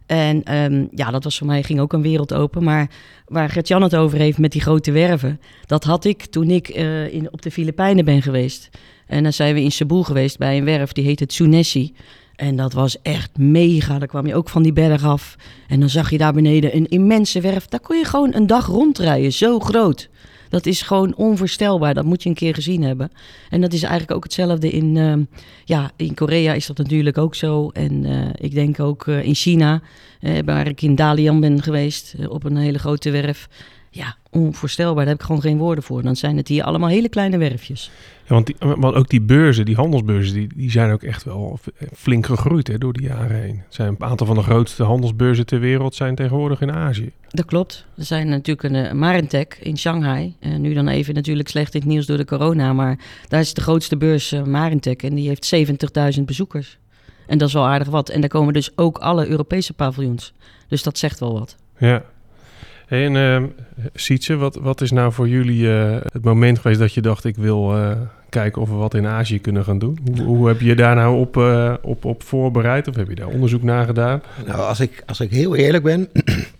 En 0.07 0.43
ehm, 0.43 0.87
ja, 0.95 1.11
dat 1.11 1.25
was 1.25 1.39
voor 1.39 1.47
mij, 1.47 1.63
ging 1.63 1.81
ook 1.81 1.93
een 1.93 2.03
wereld 2.03 2.35
open. 2.35 2.65
Maar 2.65 2.91
waar 3.27 3.49
Gert-Jan 3.49 3.83
het 3.83 3.97
over 3.97 4.19
heeft 4.19 4.39
met 4.39 4.53
die 4.53 4.61
grote 4.61 4.93
werven, 4.93 5.41
dat 5.67 5.85
had 5.85 6.05
ik 6.05 6.25
toen 6.25 6.51
ik 6.51 6.69
eh, 6.69 7.15
in, 7.15 7.33
op 7.33 7.43
de 7.43 7.51
Filipijnen 7.51 8.05
ben 8.05 8.23
geweest. 8.23 8.69
En 9.07 9.23
dan 9.23 9.33
zijn 9.33 9.55
we 9.55 9.63
in 9.63 9.73
Cebu 9.73 10.05
geweest 10.05 10.39
bij 10.39 10.59
een 10.59 10.65
werf, 10.65 10.93
die 10.93 11.05
heette 11.05 11.27
Tsunesi. 11.27 11.95
En 12.37 12.57
dat 12.57 12.73
was 12.73 13.03
echt 13.03 13.39
mega. 13.39 13.99
Daar 13.99 14.09
kwam 14.09 14.27
je 14.27 14.35
ook 14.35 14.49
van 14.49 14.63
die 14.63 14.73
berg 14.73 15.05
af. 15.05 15.37
En 15.69 15.81
dan 15.81 15.89
zag 15.89 16.11
je 16.11 16.19
daar 16.19 16.33
beneden 16.33 16.77
een 16.77 16.89
immense 16.89 17.41
werf. 17.41 17.67
Daar 17.67 17.81
kon 17.81 17.97
je 17.97 18.05
gewoon 18.05 18.35
een 18.35 18.47
dag 18.47 18.67
rondrijden. 18.67 19.33
Zo 19.33 19.59
groot. 19.59 20.09
Dat 20.53 20.67
is 20.67 20.83
gewoon 20.83 21.15
onvoorstelbaar. 21.17 21.95
Dat 21.95 22.05
moet 22.05 22.23
je 22.23 22.29
een 22.29 22.35
keer 22.35 22.55
gezien 22.55 22.83
hebben. 22.83 23.11
En 23.51 23.61
dat 23.61 23.73
is 23.73 23.83
eigenlijk 23.83 24.13
ook 24.13 24.23
hetzelfde 24.23 24.71
in, 24.71 24.97
ehm, 24.97 25.23
ja, 25.65 25.91
in 25.97 26.15
Korea 26.15 26.53
is 26.53 26.67
dat 26.67 26.79
natuurlijk 26.79 27.19
ook 27.19 27.35
zo. 27.35 27.69
En 27.69 28.05
eh, 28.05 28.29
ik 28.35 28.55
denk 28.55 28.81
ook 28.81 29.07
eh, 29.07 29.25
in 29.25 29.35
China, 29.35 29.83
eh, 30.21 30.39
waar 30.45 30.67
ik 30.67 30.83
in 30.83 30.95
Dalian 30.95 31.41
ben 31.41 31.63
geweest, 31.63 32.15
op 32.29 32.45
een 32.45 32.57
hele 32.57 32.79
grote 32.79 33.11
werf. 33.11 33.49
Ja, 33.95 34.17
onvoorstelbaar. 34.31 34.95
Daar 35.05 35.13
heb 35.13 35.21
ik 35.21 35.27
gewoon 35.27 35.41
geen 35.41 35.59
woorden 35.59 35.85
voor. 35.85 36.03
Dan 36.03 36.17
zijn 36.17 36.37
het 36.37 36.49
hier 36.49 36.65
allemaal 36.65 36.89
hele 36.89 37.09
kleine 37.09 37.39
werfjes. 37.39 37.91
Ja, 38.27 38.35
want, 38.35 38.47
die, 38.47 38.57
want 38.59 38.95
ook 38.95 39.09
die 39.09 39.21
beurzen, 39.21 39.65
die 39.65 39.75
handelsbeurzen, 39.75 40.35
die, 40.35 40.49
die 40.57 40.71
zijn 40.71 40.93
ook 40.93 41.03
echt 41.03 41.25
wel 41.25 41.59
f- 41.63 41.87
flink 41.97 42.27
gegroeid 42.27 42.67
hè, 42.67 42.79
door 42.79 42.93
de 42.93 43.03
jaren 43.03 43.41
heen. 43.41 43.55
Er 43.57 43.65
zijn 43.69 43.89
een 43.89 44.03
aantal 44.07 44.27
van 44.27 44.37
de 44.37 44.43
grootste 44.43 44.83
handelsbeurzen 44.83 45.47
ter 45.47 45.61
wereld 45.61 45.95
zijn 45.95 46.15
tegenwoordig 46.15 46.61
in 46.61 46.73
Azië. 46.73 47.11
Dat 47.29 47.45
klopt. 47.45 47.87
Er 47.97 48.05
zijn 48.05 48.29
natuurlijk 48.29 48.75
een 48.75 48.85
uh, 48.85 48.93
Marentech 48.93 49.63
in 49.63 49.79
Shanghai. 49.79 50.35
Uh, 50.41 50.57
nu 50.57 50.75
dan 50.75 50.89
even 50.89 51.15
natuurlijk 51.15 51.49
slecht 51.49 51.75
in 51.75 51.81
het 51.81 51.89
nieuws 51.89 52.07
door 52.07 52.17
de 52.17 52.25
corona. 52.25 52.73
Maar 52.73 52.99
daar 53.29 53.41
is 53.41 53.55
de 53.55 53.61
grootste 53.61 53.97
beurs 53.97 54.33
uh, 54.33 54.43
Marentech. 54.43 54.97
En 54.97 55.15
die 55.15 55.29
heeft 55.29 55.55
70.000 56.19 56.23
bezoekers. 56.25 56.79
En 57.27 57.39
dat 57.39 57.49
is 57.49 57.55
wel 57.55 57.67
aardig 57.67 57.89
wat. 57.89 58.09
En 58.09 58.21
daar 58.21 58.31
komen 58.31 58.53
dus 58.53 58.71
ook 58.77 58.99
alle 58.99 59.27
Europese 59.29 59.73
paviljoens. 59.73 60.33
Dus 60.69 60.83
dat 60.83 60.99
zegt 60.99 61.21
wel 61.21 61.33
wat. 61.39 61.57
Ja. 61.79 62.05
En 62.93 63.15
uh, 63.15 63.43
Sietse, 63.95 64.37
wat, 64.37 64.55
wat 64.55 64.81
is 64.81 64.91
nou 64.91 65.13
voor 65.13 65.29
jullie 65.29 65.63
uh, 65.63 65.97
het 66.13 66.25
moment 66.25 66.59
geweest 66.59 66.81
dat 66.81 66.95
je 66.95 67.01
dacht... 67.01 67.25
ik 67.25 67.37
wil 67.37 67.77
uh, 67.77 67.91
kijken 68.29 68.63
of 68.63 68.69
we 68.69 68.75
wat 68.75 68.95
in 68.95 69.07
Azië 69.07 69.41
kunnen 69.41 69.65
gaan 69.65 69.79
doen? 69.79 69.99
Hoe, 70.05 70.25
hoe 70.25 70.49
heb 70.49 70.61
je 70.61 70.75
daar 70.75 70.95
nou 70.95 71.19
op, 71.19 71.37
uh, 71.37 71.75
op, 71.83 72.05
op 72.05 72.23
voorbereid? 72.23 72.89
Of 72.89 72.97
heb 72.97 73.09
je 73.09 73.15
daar 73.15 73.27
onderzoek 73.27 73.63
naar 73.63 73.85
gedaan? 73.85 74.23
Nou, 74.47 74.61
als 74.61 74.81
ik, 74.81 75.03
als 75.07 75.21
ik 75.21 75.31
heel 75.31 75.57
eerlijk 75.57 75.85
ben... 75.85 76.09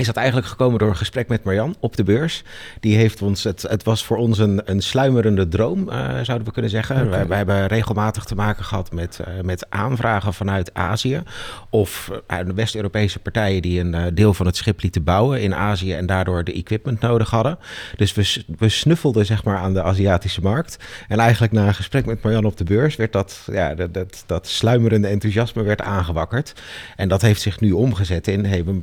is 0.00 0.06
dat 0.06 0.16
eigenlijk 0.16 0.46
gekomen 0.46 0.78
door 0.78 0.88
een 0.88 0.96
gesprek 0.96 1.28
met 1.28 1.44
Marjan 1.44 1.76
op 1.80 1.96
de 1.96 2.02
beurs. 2.02 2.42
Die 2.80 2.96
heeft 2.96 3.22
ons, 3.22 3.44
het, 3.44 3.62
het 3.62 3.82
was 3.82 4.04
voor 4.04 4.16
ons 4.16 4.38
een, 4.38 4.62
een 4.64 4.80
sluimerende 4.80 5.48
droom, 5.48 5.88
uh, 5.88 5.94
zouden 6.22 6.46
we 6.46 6.52
kunnen 6.52 6.70
zeggen. 6.70 7.06
Okay. 7.06 7.26
Wij, 7.26 7.36
hebben 7.36 7.66
regelmatig 7.66 8.24
te 8.24 8.34
maken 8.34 8.64
gehad 8.64 8.92
met, 8.92 9.20
uh, 9.20 9.42
met 9.42 9.66
aanvragen 9.68 10.34
vanuit 10.34 10.74
Azië. 10.74 11.22
Of 11.70 12.10
uh, 12.30 12.38
de 12.46 12.54
West-Europese 12.54 13.18
partijen 13.18 13.62
die 13.62 13.80
een 13.80 14.14
deel 14.14 14.34
van 14.34 14.46
het 14.46 14.56
schip 14.56 14.82
lieten 14.82 15.04
bouwen 15.04 15.42
in 15.42 15.54
Azië 15.54 15.94
en 15.94 16.06
daardoor 16.06 16.44
de 16.44 16.52
equipment 16.52 17.00
nodig 17.00 17.30
hadden. 17.30 17.58
Dus 17.96 18.14
we, 18.14 18.44
we 18.58 18.68
snuffelden 18.68 19.26
zeg 19.26 19.44
maar 19.44 19.56
aan 19.56 19.74
de 19.74 19.82
Aziatische 19.82 20.40
markt. 20.40 20.76
En 21.08 21.18
eigenlijk 21.18 21.52
na 21.52 21.66
een 21.66 21.74
gesprek 21.74 22.06
met 22.06 22.22
Marjan 22.22 22.44
op 22.44 22.56
de 22.56 22.64
beurs 22.64 22.96
werd 22.96 23.12
dat, 23.12 23.48
ja, 23.52 23.74
dat, 23.74 23.94
dat, 23.94 24.24
dat 24.26 24.46
sluimerende 24.46 25.08
enthousiasme 25.08 25.62
werd 25.62 25.82
aangewakkerd. 25.82 26.52
En 26.96 27.08
dat 27.08 27.22
heeft 27.22 27.40
zich 27.40 27.60
nu 27.60 27.72
omgezet 27.72 28.26
in, 28.26 28.44
hey, 28.44 28.64
we, 28.64 28.80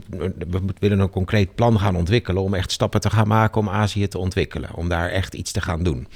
we 0.49 0.59
willen 0.79 0.99
een 0.99 1.06
concreet 1.09 1.55
plan 1.55 1.79
gaan 1.79 1.95
ontwikkelen 1.95 2.43
om 2.43 2.53
echt 2.53 2.71
stappen 2.71 3.01
te 3.01 3.09
gaan 3.09 3.27
maken 3.27 3.61
om 3.61 3.69
Azië 3.69 4.07
te 4.07 4.17
ontwikkelen. 4.17 4.69
Om 4.73 4.89
daar 4.89 5.09
echt 5.09 5.33
iets 5.33 5.51
te 5.51 5.61
gaan 5.61 5.83
doen. 5.83 6.07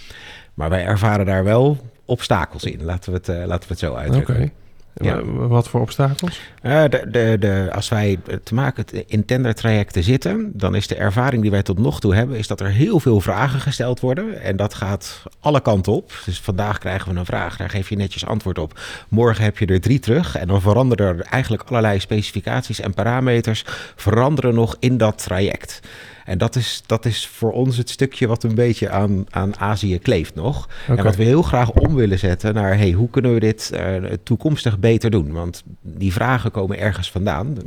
Maar 0.54 0.70
wij 0.70 0.86
ervaren 0.86 1.26
daar 1.26 1.44
wel 1.44 1.78
obstakels 2.06 2.64
in. 2.64 2.84
Laten 2.84 3.12
we 3.12 3.18
het, 3.18 3.30
uh, 3.30 3.46
laten 3.46 3.68
we 3.68 3.74
het 3.74 3.80
zo 3.80 3.94
uitdrukken. 3.94 4.52
Ja. 4.94 5.24
Wat 5.24 5.70
voor 5.70 5.82
obstakels? 5.82 6.42
Uh, 6.64 6.84
de, 6.84 7.08
de, 7.12 7.36
de, 7.40 7.70
als 7.74 7.90
wij 7.90 8.20
te 8.44 8.54
maken 8.54 8.86
in 9.08 9.26
tendertrajecten 9.26 10.04
zitten, 10.04 10.52
dan 10.54 10.76
is 10.76 10.88
de 10.88 10.96
ervaring 10.96 11.42
die 11.42 11.52
wij 11.52 11.64
tot 11.64 11.80
nog 11.80 12.00
toe 12.00 12.16
hebben, 12.16 12.38
is 12.38 12.48
dat 12.48 12.60
er 12.60 12.68
heel 12.68 13.00
veel 13.00 13.22
vragen 13.22 13.60
gesteld 13.60 14.00
worden. 14.00 14.42
En 14.42 14.56
dat 14.56 14.74
gaat 14.74 15.24
alle 15.40 15.62
kanten 15.62 15.94
op. 15.94 16.12
Dus 16.26 16.40
vandaag 16.40 16.78
krijgen 16.78 17.14
we 17.14 17.20
een 17.20 17.26
vraag, 17.26 17.58
daar 17.58 17.70
geef 17.70 17.90
je 17.90 17.96
netjes 17.96 18.26
antwoord 18.26 18.58
op. 18.58 18.80
Morgen 19.08 19.44
heb 19.44 19.58
je 19.58 19.66
er 19.66 19.82
drie 19.82 20.00
terug. 20.00 20.36
En 20.38 20.48
dan 20.48 20.62
veranderen 20.62 21.08
er 21.08 21.22
eigenlijk 21.22 21.64
allerlei 21.64 22.00
specificaties 22.00 22.80
en 22.80 22.94
parameters 22.94 23.66
veranderen 23.96 24.54
nog 24.54 24.76
in 24.80 24.98
dat 24.98 25.24
traject. 25.24 25.80
En 26.26 26.38
dat 26.38 26.56
is, 26.56 26.84
dat 26.86 27.06
is 27.06 27.28
voor 27.28 27.52
ons 27.52 27.78
het 27.78 27.90
stukje 27.90 28.28
wat 28.28 28.44
een 28.44 28.56
beetje 28.56 28.90
aan, 28.90 29.26
aan 29.30 29.60
Azië 29.60 30.00
kleeft 30.00 30.36
nog. 30.36 30.70
Okay. 30.84 30.98
En 30.98 31.04
wat 31.04 31.16
we 31.16 31.24
heel 31.24 31.42
graag 31.42 31.72
om 31.72 31.96
willen 31.96 32.20
zetten 32.20 32.54
naar 32.54 32.78
hey, 32.78 32.92
hoe 32.92 33.10
kunnen 33.10 33.34
we 33.34 33.40
dit 33.40 33.72
uh, 33.74 33.96
toekomstig 34.24 34.80
beter 34.80 35.12
doen? 35.12 35.32
Want 35.32 35.64
die 35.82 36.14
vragen 36.14 36.52
komen 36.52 36.80
ergens 36.80 37.12
vandaan. 37.12 37.58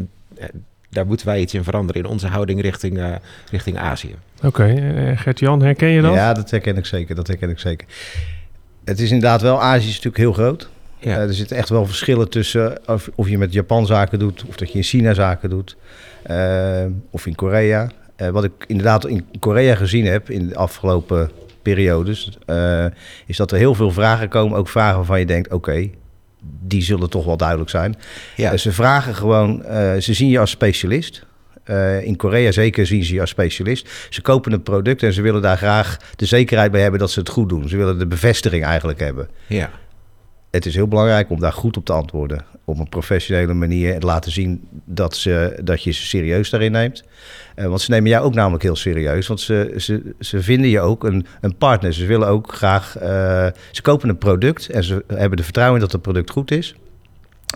daar 0.91 1.07
moeten 1.07 1.27
wij 1.27 1.41
iets 1.41 1.55
in 1.55 1.65
veranderen 1.65 2.03
in 2.03 2.09
onze 2.09 2.27
houding 2.27 2.61
richting, 2.61 2.99
uh, 2.99 3.15
richting 3.51 3.79
Azië. 3.79 4.15
Oké, 4.37 4.47
okay. 4.47 5.17
Gert-Jan, 5.17 5.63
herken 5.63 5.89
je 5.89 6.03
dat? 6.03 6.15
Ja, 6.15 6.35
dat 6.35 6.51
herken 6.51 6.77
ik 6.77 6.87
zeker. 6.87 7.15
Dat 7.15 7.27
herken 7.27 7.51
ik 7.51 7.59
zeker. 7.59 7.87
Het 8.85 9.01
is 9.01 9.11
inderdaad 9.11 9.43
wel, 9.43 9.63
Azië 9.63 9.89
is 9.89 10.01
natuurlijk 10.03 10.17
heel 10.17 10.33
groot. 10.33 10.69
Ja. 10.99 11.19
er 11.19 11.35
zitten 11.35 11.57
echt 11.57 11.69
wel 11.69 11.87
verschillen 11.87 12.31
tussen 12.31 12.79
of, 12.87 13.11
of, 13.15 13.29
je 13.29 13.39
met 13.39 13.53
Japan 13.53 13.87
zaken 13.87 14.19
doet, 14.19 14.45
of 14.49 14.57
dat 14.57 14.73
je 14.73 14.79
in 14.79 14.85
China 14.85 15.15
zaken 15.15 15.51
doet, 15.51 15.77
of 17.11 17.27
in 17.27 17.35
Korea. 17.35 17.91
Wat 18.17 18.45
ik 18.45 18.53
inderdaad 18.67 19.07
in 19.07 19.27
Korea 19.39 19.75
gezien 19.75 20.07
heb 20.07 20.31
in 20.31 20.49
de 20.49 20.57
afgelopen 20.57 21.31
periodes, 21.63 22.39
uh, 22.47 22.85
is 23.27 23.37
dat 23.37 23.51
er 23.51 23.59
heel 23.59 23.75
veel 23.75 23.91
vragen 23.91 24.29
komen. 24.29 24.59
Ook 24.59 24.69
vragen 24.69 24.97
waarvan 24.97 25.19
je 25.19 25.27
denkt, 25.27 25.53
oké, 25.53 25.91
die 26.61 26.83
zullen 26.83 27.11
toch 27.11 27.25
wel 27.25 27.37
duidelijk 27.37 27.71
zijn. 27.71 27.97
Ja. 28.37 28.53
Uh, 28.53 28.59
ze 28.59 28.73
vragen 28.73 29.15
gewoon, 29.15 29.63
ze 30.01 30.15
zien 30.15 30.29
je 30.29 30.39
als 30.39 30.51
specialist. 30.51 31.27
in 32.03 32.17
Korea 32.17 32.53
zeker 32.53 32.87
zien 32.87 33.05
ze 33.05 33.15
je 33.15 33.21
als 33.21 33.31
specialist. 33.31 33.89
Ze 34.11 34.23
kopen 34.23 34.53
een 34.53 34.63
product 34.63 35.03
en 35.03 35.13
ze 35.13 35.23
willen 35.23 35.43
daar 35.43 35.57
graag 35.57 35.97
de 36.17 36.27
zekerheid 36.27 36.71
bij 36.71 36.81
hebben 36.81 37.01
dat 37.01 37.11
ze 37.11 37.19
het 37.19 37.29
goed 37.29 37.49
doen. 37.49 37.69
Ze 37.69 37.77
willen 37.77 37.99
de 37.99 38.07
bevestiging 38.07 38.65
eigenlijk 38.65 39.01
hebben. 39.01 39.29
Ja. 39.47 39.71
Het 40.55 40.67
is 40.67 40.75
heel 40.75 40.89
belangrijk 40.89 41.31
om 41.31 41.41
daar 41.41 41.53
goed 41.53 41.77
op 41.77 41.85
te 41.85 41.93
antwoorden. 41.93 42.45
Op 42.65 42.79
een 42.79 42.89
professionele 42.89 43.55
manier 43.55 43.95
en 43.95 44.05
laten 44.05 44.33
zien 44.33 44.69
dat, 44.85 45.17
ze, 45.17 45.61
dat 45.63 45.83
je 45.83 45.91
ze 45.91 46.07
serieus 46.07 46.51
daarin 46.51 46.73
neemt. 46.73 47.05
Uh, 47.57 47.67
want 47.67 47.81
ze 47.81 47.91
nemen 47.91 48.11
jou 48.11 48.25
ook 48.25 48.35
namelijk 48.35 48.63
heel 48.63 48.77
serieus. 48.77 49.27
Want 49.27 49.41
ze, 49.41 49.75
ze, 49.77 50.15
ze 50.21 50.43
vinden 50.43 50.71
je 50.71 50.81
ook 50.81 51.05
een, 51.05 51.27
een 51.41 51.57
partner. 51.57 51.93
Ze 51.93 52.07
willen 52.07 52.29
ook 52.29 52.55
graag. 52.55 52.97
Uh, 52.97 53.03
ze 53.71 53.83
kopen 53.83 54.09
een 54.09 54.19
product 54.19 54.69
en 54.69 54.85
ze 54.85 55.05
hebben 55.07 55.37
de 55.37 55.45
vertrouwen 55.45 55.81
dat 55.81 55.93
het 55.93 56.03
product 56.03 56.31
goed 56.31 56.51
is. 56.51 56.75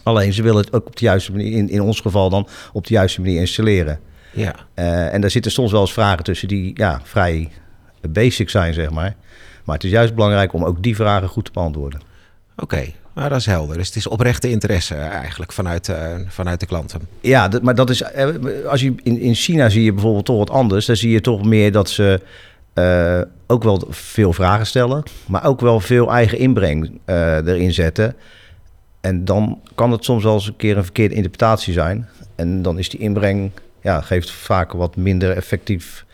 Alleen 0.02 0.32
ze 0.32 0.42
willen 0.42 0.60
het 0.60 0.72
ook 0.72 0.86
op 0.86 0.96
de 0.96 1.04
juiste 1.04 1.32
manier, 1.32 1.52
in, 1.52 1.68
in 1.68 1.80
ons 1.80 2.00
geval 2.00 2.30
dan, 2.30 2.48
op 2.72 2.86
de 2.86 2.94
juiste 2.94 3.20
manier 3.20 3.40
installeren. 3.40 4.00
Ja. 4.32 4.54
Uh, 4.74 5.14
en 5.14 5.20
daar 5.20 5.30
zitten 5.30 5.52
soms 5.52 5.72
wel 5.72 5.80
eens 5.80 5.92
vragen 5.92 6.24
tussen 6.24 6.48
die 6.48 6.70
ja, 6.74 7.00
vrij 7.04 7.50
basic 8.08 8.50
zijn, 8.50 8.74
zeg 8.74 8.90
maar. 8.90 9.14
Maar 9.64 9.74
het 9.74 9.84
is 9.84 9.90
juist 9.90 10.14
belangrijk 10.14 10.52
om 10.52 10.64
ook 10.64 10.82
die 10.82 10.96
vragen 10.96 11.28
goed 11.28 11.44
te 11.44 11.50
beantwoorden. 11.52 12.00
Oké, 12.56 12.92
nou, 13.18 13.30
dat 13.30 13.38
is 13.38 13.46
helder. 13.46 13.76
Dus 13.76 13.86
het 13.86 13.96
is 13.96 14.06
oprechte 14.06 14.50
interesse 14.50 14.94
eigenlijk 14.94 15.52
vanuit, 15.52 15.88
uh, 15.88 15.96
vanuit 16.28 16.60
de 16.60 16.66
klanten. 16.66 17.00
Ja, 17.20 17.50
maar 17.62 17.74
dat 17.74 17.90
is. 17.90 18.02
Eh, 18.02 18.28
als 18.66 18.80
je 18.80 18.94
in, 19.02 19.20
in 19.20 19.34
China 19.34 19.68
zie 19.68 19.84
je 19.84 19.92
bijvoorbeeld 19.92 20.24
toch 20.24 20.38
wat 20.38 20.50
anders. 20.50 20.86
Dan 20.86 20.96
zie 20.96 21.10
je 21.10 21.20
toch 21.20 21.44
meer 21.44 21.72
dat 21.72 21.90
ze 21.90 22.20
ook 23.46 23.62
wel 23.62 23.86
veel 23.90 24.32
vragen 24.32 24.66
stellen, 24.66 25.02
maar 25.26 25.44
ook 25.44 25.60
wel 25.60 25.80
veel 25.80 26.12
eigen 26.12 26.38
inbreng 26.38 27.00
erin 27.06 27.72
zetten. 27.72 28.14
En 29.00 29.24
dan 29.24 29.60
kan 29.74 29.92
het 29.92 30.04
soms 30.04 30.24
wel 30.24 30.34
eens 30.34 30.46
een 30.46 30.56
keer 30.56 30.76
een 30.76 30.84
verkeerde 30.84 31.14
interpretatie 31.14 31.72
zijn. 31.72 32.08
En 32.36 32.62
dan 32.62 32.78
is 32.78 32.88
die 32.88 33.00
inbreng, 33.00 33.50
ja, 33.82 34.00
geeft 34.00 34.30
vaak 34.30 34.72
wat 34.72 34.96
minder 34.96 35.30
effectief 35.36 36.04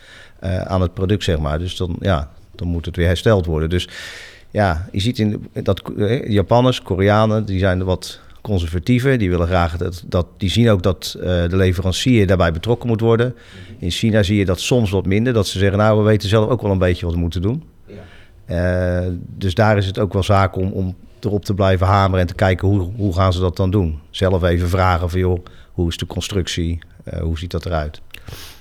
aan 0.40 0.80
het 0.80 0.94
product, 0.94 1.24
zeg 1.24 1.38
maar. 1.38 1.58
Dus 1.58 1.76
dan, 1.76 1.96
ja, 2.00 2.30
dan 2.54 2.68
moet 2.68 2.86
het 2.86 2.96
weer 2.96 3.06
hersteld 3.06 3.46
worden. 3.46 3.70
Dus 3.70 3.88
ja, 4.54 4.88
je 4.92 5.00
ziet 5.00 5.18
in 5.18 5.46
dat 5.52 5.82
eh, 5.98 6.28
Japanners, 6.28 6.82
Koreanen, 6.82 7.44
die 7.44 7.58
zijn 7.58 7.84
wat 7.84 8.20
conservatiever. 8.40 9.18
Die 9.18 9.30
willen 9.30 9.46
graag 9.46 9.76
dat, 9.76 10.04
dat 10.06 10.26
die 10.36 10.50
zien 10.50 10.70
ook 10.70 10.82
dat 10.82 11.14
uh, 11.16 11.22
de 11.24 11.56
leverancier 11.56 12.26
daarbij 12.26 12.52
betrokken 12.52 12.88
moet 12.88 13.00
worden. 13.00 13.34
In 13.78 13.90
China 13.90 14.22
zie 14.22 14.38
je 14.38 14.44
dat 14.44 14.60
soms 14.60 14.90
wat 14.90 15.06
minder. 15.06 15.32
Dat 15.32 15.46
ze 15.46 15.58
zeggen, 15.58 15.78
nou, 15.78 15.98
we 15.98 16.04
weten 16.04 16.28
zelf 16.28 16.50
ook 16.50 16.62
wel 16.62 16.70
een 16.70 16.78
beetje 16.78 17.04
wat 17.04 17.14
we 17.14 17.20
moeten 17.20 17.42
doen. 17.42 17.62
Ja. 18.46 19.04
Uh, 19.04 19.12
dus 19.36 19.54
daar 19.54 19.76
is 19.76 19.86
het 19.86 19.98
ook 19.98 20.12
wel 20.12 20.22
zaak 20.22 20.56
om, 20.56 20.72
om 20.72 20.94
erop 21.20 21.44
te 21.44 21.54
blijven 21.54 21.86
hameren 21.86 22.20
en 22.20 22.26
te 22.26 22.34
kijken 22.34 22.68
hoe, 22.68 22.90
hoe 22.96 23.14
gaan 23.14 23.32
ze 23.32 23.40
dat 23.40 23.56
dan 23.56 23.70
doen. 23.70 23.98
Zelf 24.10 24.42
even 24.42 24.68
vragen 24.68 25.10
van, 25.10 25.20
joh, 25.20 25.44
hoe 25.72 25.88
is 25.88 25.96
de 25.96 26.06
constructie? 26.06 26.78
Uh, 27.12 27.20
hoe 27.20 27.38
ziet 27.38 27.50
dat 27.50 27.66
eruit? 27.66 28.00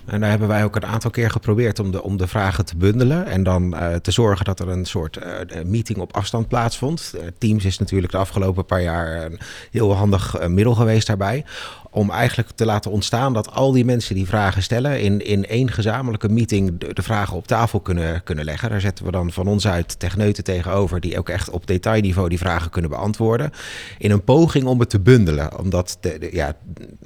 En 0.05 0.19
daar 0.19 0.29
hebben 0.29 0.47
wij 0.47 0.63
ook 0.63 0.75
een 0.75 0.85
aantal 0.85 1.11
keer 1.11 1.31
geprobeerd 1.31 1.79
om 1.79 1.91
de, 1.91 2.03
om 2.03 2.17
de 2.17 2.27
vragen 2.27 2.65
te 2.65 2.77
bundelen. 2.77 3.25
En 3.25 3.43
dan 3.43 3.73
uh, 3.73 3.95
te 3.95 4.11
zorgen 4.11 4.45
dat 4.45 4.59
er 4.59 4.69
een 4.69 4.85
soort 4.85 5.17
uh, 5.17 5.63
meeting 5.63 5.97
op 5.97 6.15
afstand 6.15 6.47
plaatsvond. 6.47 7.13
Uh, 7.15 7.21
Teams 7.37 7.65
is 7.65 7.77
natuurlijk 7.77 8.11
de 8.11 8.17
afgelopen 8.17 8.65
paar 8.65 8.81
jaar 8.81 9.25
een 9.25 9.39
heel 9.71 9.95
handig 9.95 10.47
middel 10.47 10.75
geweest 10.75 11.07
daarbij 11.07 11.45
om 11.93 12.11
eigenlijk 12.11 12.49
te 12.55 12.65
laten 12.65 12.91
ontstaan 12.91 13.33
dat 13.33 13.51
al 13.51 13.71
die 13.71 13.85
mensen 13.85 14.15
die 14.15 14.27
vragen 14.27 14.63
stellen 14.63 15.01
in, 15.01 15.25
in 15.25 15.45
één 15.45 15.71
gezamenlijke 15.71 16.29
meeting 16.29 16.77
de, 16.79 17.01
vragen 17.01 17.37
op 17.37 17.47
tafel 17.47 17.79
kunnen, 17.79 18.23
kunnen 18.23 18.45
leggen. 18.45 18.69
Daar 18.69 18.81
zetten 18.81 19.05
we 19.05 19.11
dan 19.11 19.31
van 19.31 19.47
ons 19.47 19.67
uit 19.67 19.99
techneuten 19.99 20.43
tegenover 20.43 20.99
die 20.99 21.17
ook 21.17 21.29
echt 21.29 21.49
op 21.49 21.67
detailniveau 21.67 22.29
die 22.29 22.37
vragen 22.37 22.69
kunnen 22.69 22.89
beantwoorden. 22.89 23.51
In 23.97 24.11
een 24.11 24.23
poging 24.23 24.65
om 24.65 24.79
het 24.79 24.89
te 24.89 24.99
bundelen. 24.99 25.59
Omdat, 25.59 25.97
de, 26.01 26.29
ja, 26.31 26.55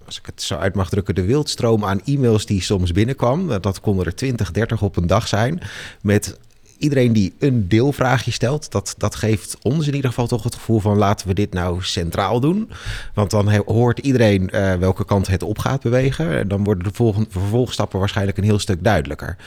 als 0.06 0.18
ik 0.18 0.26
het 0.26 0.42
zo 0.42 0.56
uit 0.56 0.76
mag 0.76 0.90
drukken, 0.90 1.16
de 1.16 1.26
wildstroom 1.26 1.86
aan 1.86 2.02
e-mails 2.06 2.46
die 2.46 2.62
soms 2.62 2.92
binnenkwam, 2.92 3.62
dat 3.62 3.80
konden 3.80 4.06
er 4.06 4.16
20, 4.16 4.52
30 4.52 4.82
op 4.82 4.98
een 4.98 5.08
dag 5.08 5.28
zijn, 5.28 5.62
met 6.02 6.38
iedereen 6.78 7.14
die 7.14 7.34
een 7.40 7.68
deelvraagje 7.68 8.32
stelt, 8.32 8.72
dat, 8.72 8.96
dat 8.98 9.16
geeft 9.16 9.58
ons 9.62 9.88
in 9.88 9.96
ieder 9.96 10.10
geval 10.10 10.28
toch 10.28 10.44
het 10.44 10.56
gevoel 10.56 10.80
van 10.80 10.98
laten 10.98 11.28
we 11.28 11.34
dit 11.34 11.54
nou 11.54 11.84
centraal 11.84 12.40
doen. 12.40 12.72
Want 13.14 13.32
dan 13.32 13.56
hoort 13.66 14.00
iedereen 14.00 14.50
uh, 14.54 14.74
welke 14.74 15.06
kant 15.06 15.28
het 15.28 15.44
op 15.44 15.60
gaat 15.60 15.82
bewegen. 15.82 16.38
En 16.38 16.48
dan 16.48 16.64
worden 16.64 16.84
de 16.84 16.94
volgende, 16.94 17.30
vervolgstappen 17.30 18.00
waarschijnlijk 18.00 18.38
een 18.38 18.44
heel 18.44 18.60
stuk 18.60 18.84
duidelijker. 18.84 19.38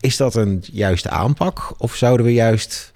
Is 0.00 0.16
dat 0.16 0.34
een 0.34 0.64
juiste 0.72 1.10
aanpak? 1.10 1.74
Of 1.78 1.94
zouden 1.94 2.26
we 2.26 2.32
juist 2.32 2.92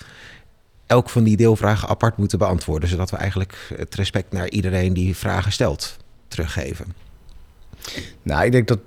elk 0.86 1.10
van 1.10 1.24
die 1.24 1.36
deelvragen 1.36 1.88
apart 1.88 2.16
moeten 2.16 2.38
beantwoorden, 2.38 2.88
zodat 2.88 3.10
we 3.10 3.16
eigenlijk 3.16 3.72
het 3.76 3.94
respect 3.94 4.32
naar 4.32 4.48
iedereen 4.48 4.92
die 4.92 5.16
vragen 5.16 5.52
stelt 5.52 5.96
teruggeven? 6.28 7.05
Nou, 8.22 8.44
ik 8.44 8.52
denk 8.52 8.68
dat 8.68 8.78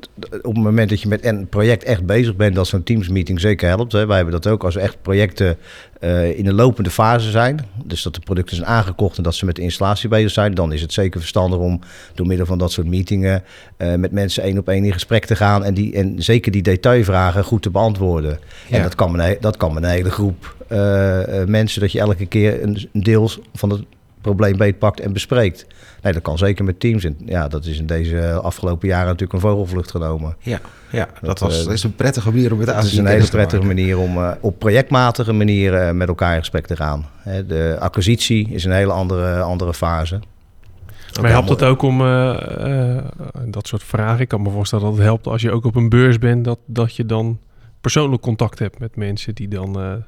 op 0.41 0.55
het 0.55 0.63
moment 0.63 0.89
dat 0.89 1.01
je 1.01 1.07
met 1.07 1.25
een 1.25 1.47
project 1.47 1.83
echt 1.83 2.05
bezig 2.05 2.35
bent, 2.35 2.55
dat 2.55 2.67
zo'n 2.67 2.83
teamsmeeting 2.83 3.39
zeker 3.39 3.67
helpt. 3.67 3.91
Hè. 3.91 4.05
Wij 4.05 4.15
hebben 4.15 4.33
dat 4.33 4.47
ook 4.47 4.63
als 4.63 4.75
echt 4.75 5.01
projecten 5.01 5.57
uh, 5.99 6.37
in 6.37 6.47
een 6.47 6.53
lopende 6.53 6.89
fase 6.89 7.31
zijn. 7.31 7.65
Dus 7.85 8.03
dat 8.03 8.13
de 8.13 8.19
producten 8.19 8.55
zijn 8.55 8.67
aangekocht 8.67 9.17
en 9.17 9.23
dat 9.23 9.35
ze 9.35 9.45
met 9.45 9.55
de 9.55 9.61
installatie 9.61 10.09
bezig 10.09 10.31
zijn. 10.31 10.53
Dan 10.53 10.73
is 10.73 10.81
het 10.81 10.93
zeker 10.93 11.19
verstandig 11.19 11.59
om 11.59 11.79
door 12.13 12.27
middel 12.27 12.45
van 12.45 12.57
dat 12.57 12.71
soort 12.71 12.87
meetingen 12.87 13.43
uh, 13.77 13.95
met 13.95 14.11
mensen 14.11 14.43
één 14.43 14.57
op 14.57 14.67
één 14.67 14.83
in 14.83 14.93
gesprek 14.93 15.25
te 15.25 15.35
gaan. 15.35 15.63
En, 15.63 15.73
die, 15.73 15.93
en 15.93 16.23
zeker 16.23 16.51
die 16.51 16.61
detailvragen 16.61 17.43
goed 17.43 17.61
te 17.61 17.69
beantwoorden. 17.69 18.39
Ja. 18.67 18.77
En 18.77 18.83
dat 18.83 18.95
kan, 18.95 19.11
met, 19.11 19.41
dat 19.41 19.57
kan 19.57 19.73
met 19.73 19.83
een 19.83 19.89
hele 19.89 20.11
groep 20.11 20.55
uh, 20.71 21.43
mensen, 21.45 21.81
dat 21.81 21.91
je 21.91 21.99
elke 21.99 22.25
keer 22.25 22.63
een, 22.63 22.89
een 22.93 23.03
deel 23.03 23.29
van 23.53 23.69
het 23.69 23.83
probleem 24.21 24.57
beetpakt 24.57 24.99
en 24.99 25.13
bespreekt. 25.13 25.65
Nee, 26.01 26.13
dat 26.13 26.21
kan 26.21 26.38
zeker 26.38 26.65
met 26.65 26.79
teams. 26.79 27.03
En 27.03 27.17
ja, 27.25 27.47
dat 27.47 27.65
is 27.65 27.79
in 27.79 27.85
deze 27.85 28.31
afgelopen 28.31 28.88
jaren 28.88 29.05
natuurlijk 29.05 29.33
een 29.33 29.49
vogelvlucht 29.49 29.91
genomen. 29.91 30.35
Ja, 30.39 30.59
ja 30.91 31.05
dat, 31.05 31.21
dat, 31.21 31.39
was, 31.39 31.63
dat 31.63 31.73
is 31.73 31.83
een 31.83 31.95
prettige 31.95 32.31
manier 32.31 32.53
om 32.53 32.59
het 32.59 32.69
aan 32.69 32.75
te 32.75 32.81
Het 32.81 32.91
is 32.91 32.97
een 32.97 33.05
hele 33.05 33.27
prettige 33.27 33.63
manier 33.63 33.97
om 33.97 34.17
uh, 34.17 34.31
op 34.39 34.59
projectmatige 34.59 35.33
manier 35.33 35.73
uh, 35.73 35.91
met 35.91 36.07
elkaar 36.07 36.33
in 36.33 36.39
gesprek 36.39 36.67
te 36.67 36.75
gaan. 36.75 37.05
Hè, 37.17 37.45
de 37.45 37.77
acquisitie 37.79 38.49
is 38.49 38.63
een 38.63 38.71
hele 38.71 38.91
andere, 38.91 39.41
andere 39.41 39.73
fase. 39.73 40.19
Maar 41.21 41.31
helpt 41.31 41.49
het 41.49 41.63
ook 41.63 41.81
om 41.81 42.01
uh, 42.01 42.97
dat 43.45 43.67
soort 43.67 43.83
vragen? 43.83 44.19
Ik 44.19 44.27
kan 44.27 44.41
me 44.41 44.49
voorstellen 44.49 44.85
dat 44.85 44.93
het 44.93 45.03
helpt 45.03 45.27
als 45.27 45.41
je 45.41 45.51
ook 45.51 45.65
op 45.65 45.75
een 45.75 45.89
beurs 45.89 46.17
bent, 46.17 46.45
dat, 46.45 46.59
dat 46.65 46.95
je 46.95 47.05
dan 47.05 47.39
persoonlijk 47.81 48.21
contact 48.21 48.59
hebt 48.59 48.79
met 48.79 48.95
mensen 48.95 49.35
die 49.35 49.47
dan 49.47 50.03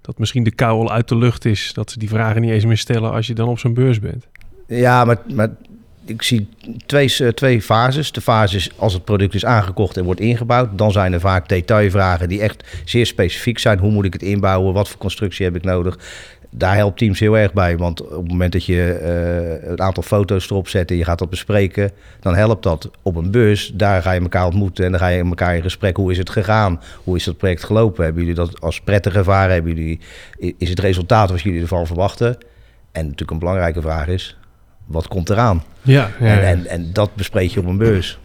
dat 0.00 0.18
misschien 0.18 0.44
de 0.44 0.54
kou 0.54 0.80
al 0.80 0.90
uit 0.90 1.08
de 1.08 1.16
lucht 1.16 1.44
is. 1.44 1.72
Dat 1.72 1.90
ze 1.90 1.98
die 1.98 2.08
vragen 2.08 2.40
niet 2.40 2.50
eens 2.50 2.64
meer 2.64 2.78
stellen 2.78 3.12
als 3.12 3.26
je 3.26 3.34
dan 3.34 3.48
op 3.48 3.58
zo'n 3.58 3.74
beurs 3.74 4.00
bent. 4.00 4.26
Ja, 4.66 5.04
maar, 5.04 5.18
maar 5.34 5.50
ik 6.04 6.22
zie 6.22 6.48
twee, 6.86 7.14
eh, 7.18 7.28
twee 7.28 7.62
fases. 7.62 8.12
De 8.12 8.20
fase 8.20 8.56
is 8.56 8.70
als 8.76 8.92
het 8.92 9.04
product 9.04 9.34
is 9.34 9.44
aangekocht 9.44 9.96
en 9.96 10.04
wordt 10.04 10.20
ingebouwd. 10.20 10.78
Dan 10.78 10.92
zijn 10.92 11.12
er 11.12 11.20
vaak 11.20 11.48
detailvragen 11.48 12.28
die 12.28 12.40
echt 12.40 12.82
zeer 12.84 13.06
specifiek 13.06 13.58
zijn. 13.58 13.78
Hoe 13.78 13.90
moet 13.90 14.04
ik 14.04 14.12
het 14.12 14.22
inbouwen? 14.22 14.74
Wat 14.74 14.88
voor 14.88 14.98
constructie 14.98 15.44
heb 15.44 15.56
ik 15.56 15.64
nodig? 15.64 15.98
Daar 16.50 16.74
helpt 16.74 16.98
Teams 16.98 17.20
heel 17.20 17.38
erg 17.38 17.52
bij. 17.52 17.76
Want 17.76 18.02
op 18.02 18.22
het 18.22 18.28
moment 18.28 18.52
dat 18.52 18.64
je 18.64 19.00
uh, 19.62 19.70
een 19.70 19.80
aantal 19.80 20.02
foto's 20.02 20.50
erop 20.50 20.68
zet 20.68 20.90
en 20.90 20.96
je 20.96 21.04
gaat 21.04 21.18
dat 21.18 21.30
bespreken, 21.30 21.90
dan 22.20 22.34
helpt 22.34 22.62
dat 22.62 22.90
op 23.02 23.16
een 23.16 23.30
bus. 23.30 23.72
Daar 23.74 24.02
ga 24.02 24.12
je 24.12 24.20
elkaar 24.20 24.46
ontmoeten 24.46 24.84
en 24.84 24.90
dan 24.90 25.00
ga 25.00 25.08
je 25.08 25.24
elkaar 25.24 25.56
in 25.56 25.62
gesprek. 25.62 25.96
Hoe 25.96 26.10
is 26.10 26.18
het 26.18 26.30
gegaan? 26.30 26.80
Hoe 27.04 27.16
is 27.16 27.24
dat 27.24 27.36
project 27.36 27.64
gelopen? 27.64 28.04
Hebben 28.04 28.22
jullie 28.22 28.36
dat 28.36 28.60
als 28.60 28.80
prettig 28.80 29.14
ervaren? 29.14 29.52
Hebben 29.52 29.74
jullie, 29.74 30.00
is 30.58 30.68
het 30.68 30.80
resultaat 30.80 31.30
wat 31.30 31.40
jullie 31.40 31.60
ervan 31.60 31.86
verwachten? 31.86 32.38
En 32.92 33.02
natuurlijk 33.02 33.30
een 33.30 33.38
belangrijke 33.38 33.80
vraag 33.80 34.06
is, 34.06 34.36
wat 34.86 35.08
komt 35.08 35.30
eraan? 35.30 35.62
Ja, 35.82 36.10
ja, 36.20 36.26
En, 36.26 36.42
en, 36.42 36.66
en 36.66 36.92
dat 36.92 37.14
bespreek 37.14 37.50
je 37.50 37.60
op 37.60 37.66
een 37.66 37.76
beurs. 37.76 38.18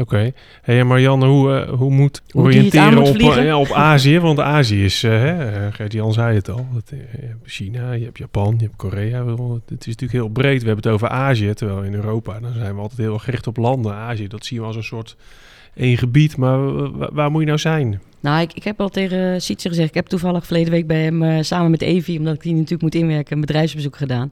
Oké. 0.00 0.14
Okay. 0.14 0.32
Hey, 0.62 0.84
Marianne, 0.84 1.26
hoe, 1.26 1.66
uh, 1.66 1.78
hoe 1.78 1.90
moet 1.90 2.22
hoe 2.30 2.42
oriënteren 2.42 3.02
op, 3.02 3.16
ja, 3.16 3.58
op 3.58 3.70
Azië? 3.72 4.18
Want 4.18 4.40
Azië 4.40 4.84
is, 4.84 5.04
uh, 5.04 5.36
Gert-Jan 5.70 6.12
zei 6.12 6.34
het 6.34 6.50
al, 6.50 6.66
dat, 6.74 6.88
je 6.88 7.26
hebt 7.26 7.50
China, 7.50 7.92
je 7.92 8.04
hebt 8.04 8.18
Japan, 8.18 8.54
je 8.58 8.64
hebt 8.64 8.76
Korea. 8.76 9.24
Het 9.26 9.80
is 9.80 9.86
natuurlijk 9.86 10.12
heel 10.12 10.28
breed. 10.28 10.60
We 10.60 10.66
hebben 10.66 10.84
het 10.84 10.92
over 10.92 11.08
Azië, 11.08 11.52
terwijl 11.54 11.82
in 11.82 11.94
Europa, 11.94 12.40
dan 12.40 12.52
zijn 12.52 12.74
we 12.74 12.80
altijd 12.80 13.00
heel 13.00 13.18
gericht 13.18 13.46
op 13.46 13.56
landen. 13.56 13.94
Azië, 13.94 14.28
dat 14.28 14.44
zien 14.44 14.58
we 14.60 14.66
als 14.66 14.76
een 14.76 14.82
soort 14.84 15.16
één 15.74 15.98
gebied, 15.98 16.36
maar 16.36 16.74
wa- 16.74 16.90
wa- 16.90 17.10
waar 17.12 17.30
moet 17.30 17.40
je 17.40 17.46
nou 17.46 17.58
zijn? 17.58 18.00
Nou, 18.20 18.40
ik, 18.40 18.52
ik 18.52 18.64
heb 18.64 18.80
al 18.80 18.88
tegen 18.88 19.42
Sietse 19.42 19.68
gezegd, 19.68 19.88
ik 19.88 19.94
heb 19.94 20.06
toevallig 20.06 20.46
verleden 20.46 20.72
week 20.72 20.86
bij 20.86 21.02
hem 21.02 21.22
eh, 21.22 21.42
samen 21.42 21.70
met 21.70 21.82
Evi, 21.82 22.18
omdat 22.18 22.34
ik 22.34 22.42
die 22.42 22.54
natuurlijk 22.54 22.82
moet 22.82 22.94
inwerken, 22.94 23.34
een 23.34 23.40
bedrijfsbezoek 23.40 23.96
gedaan. 23.96 24.28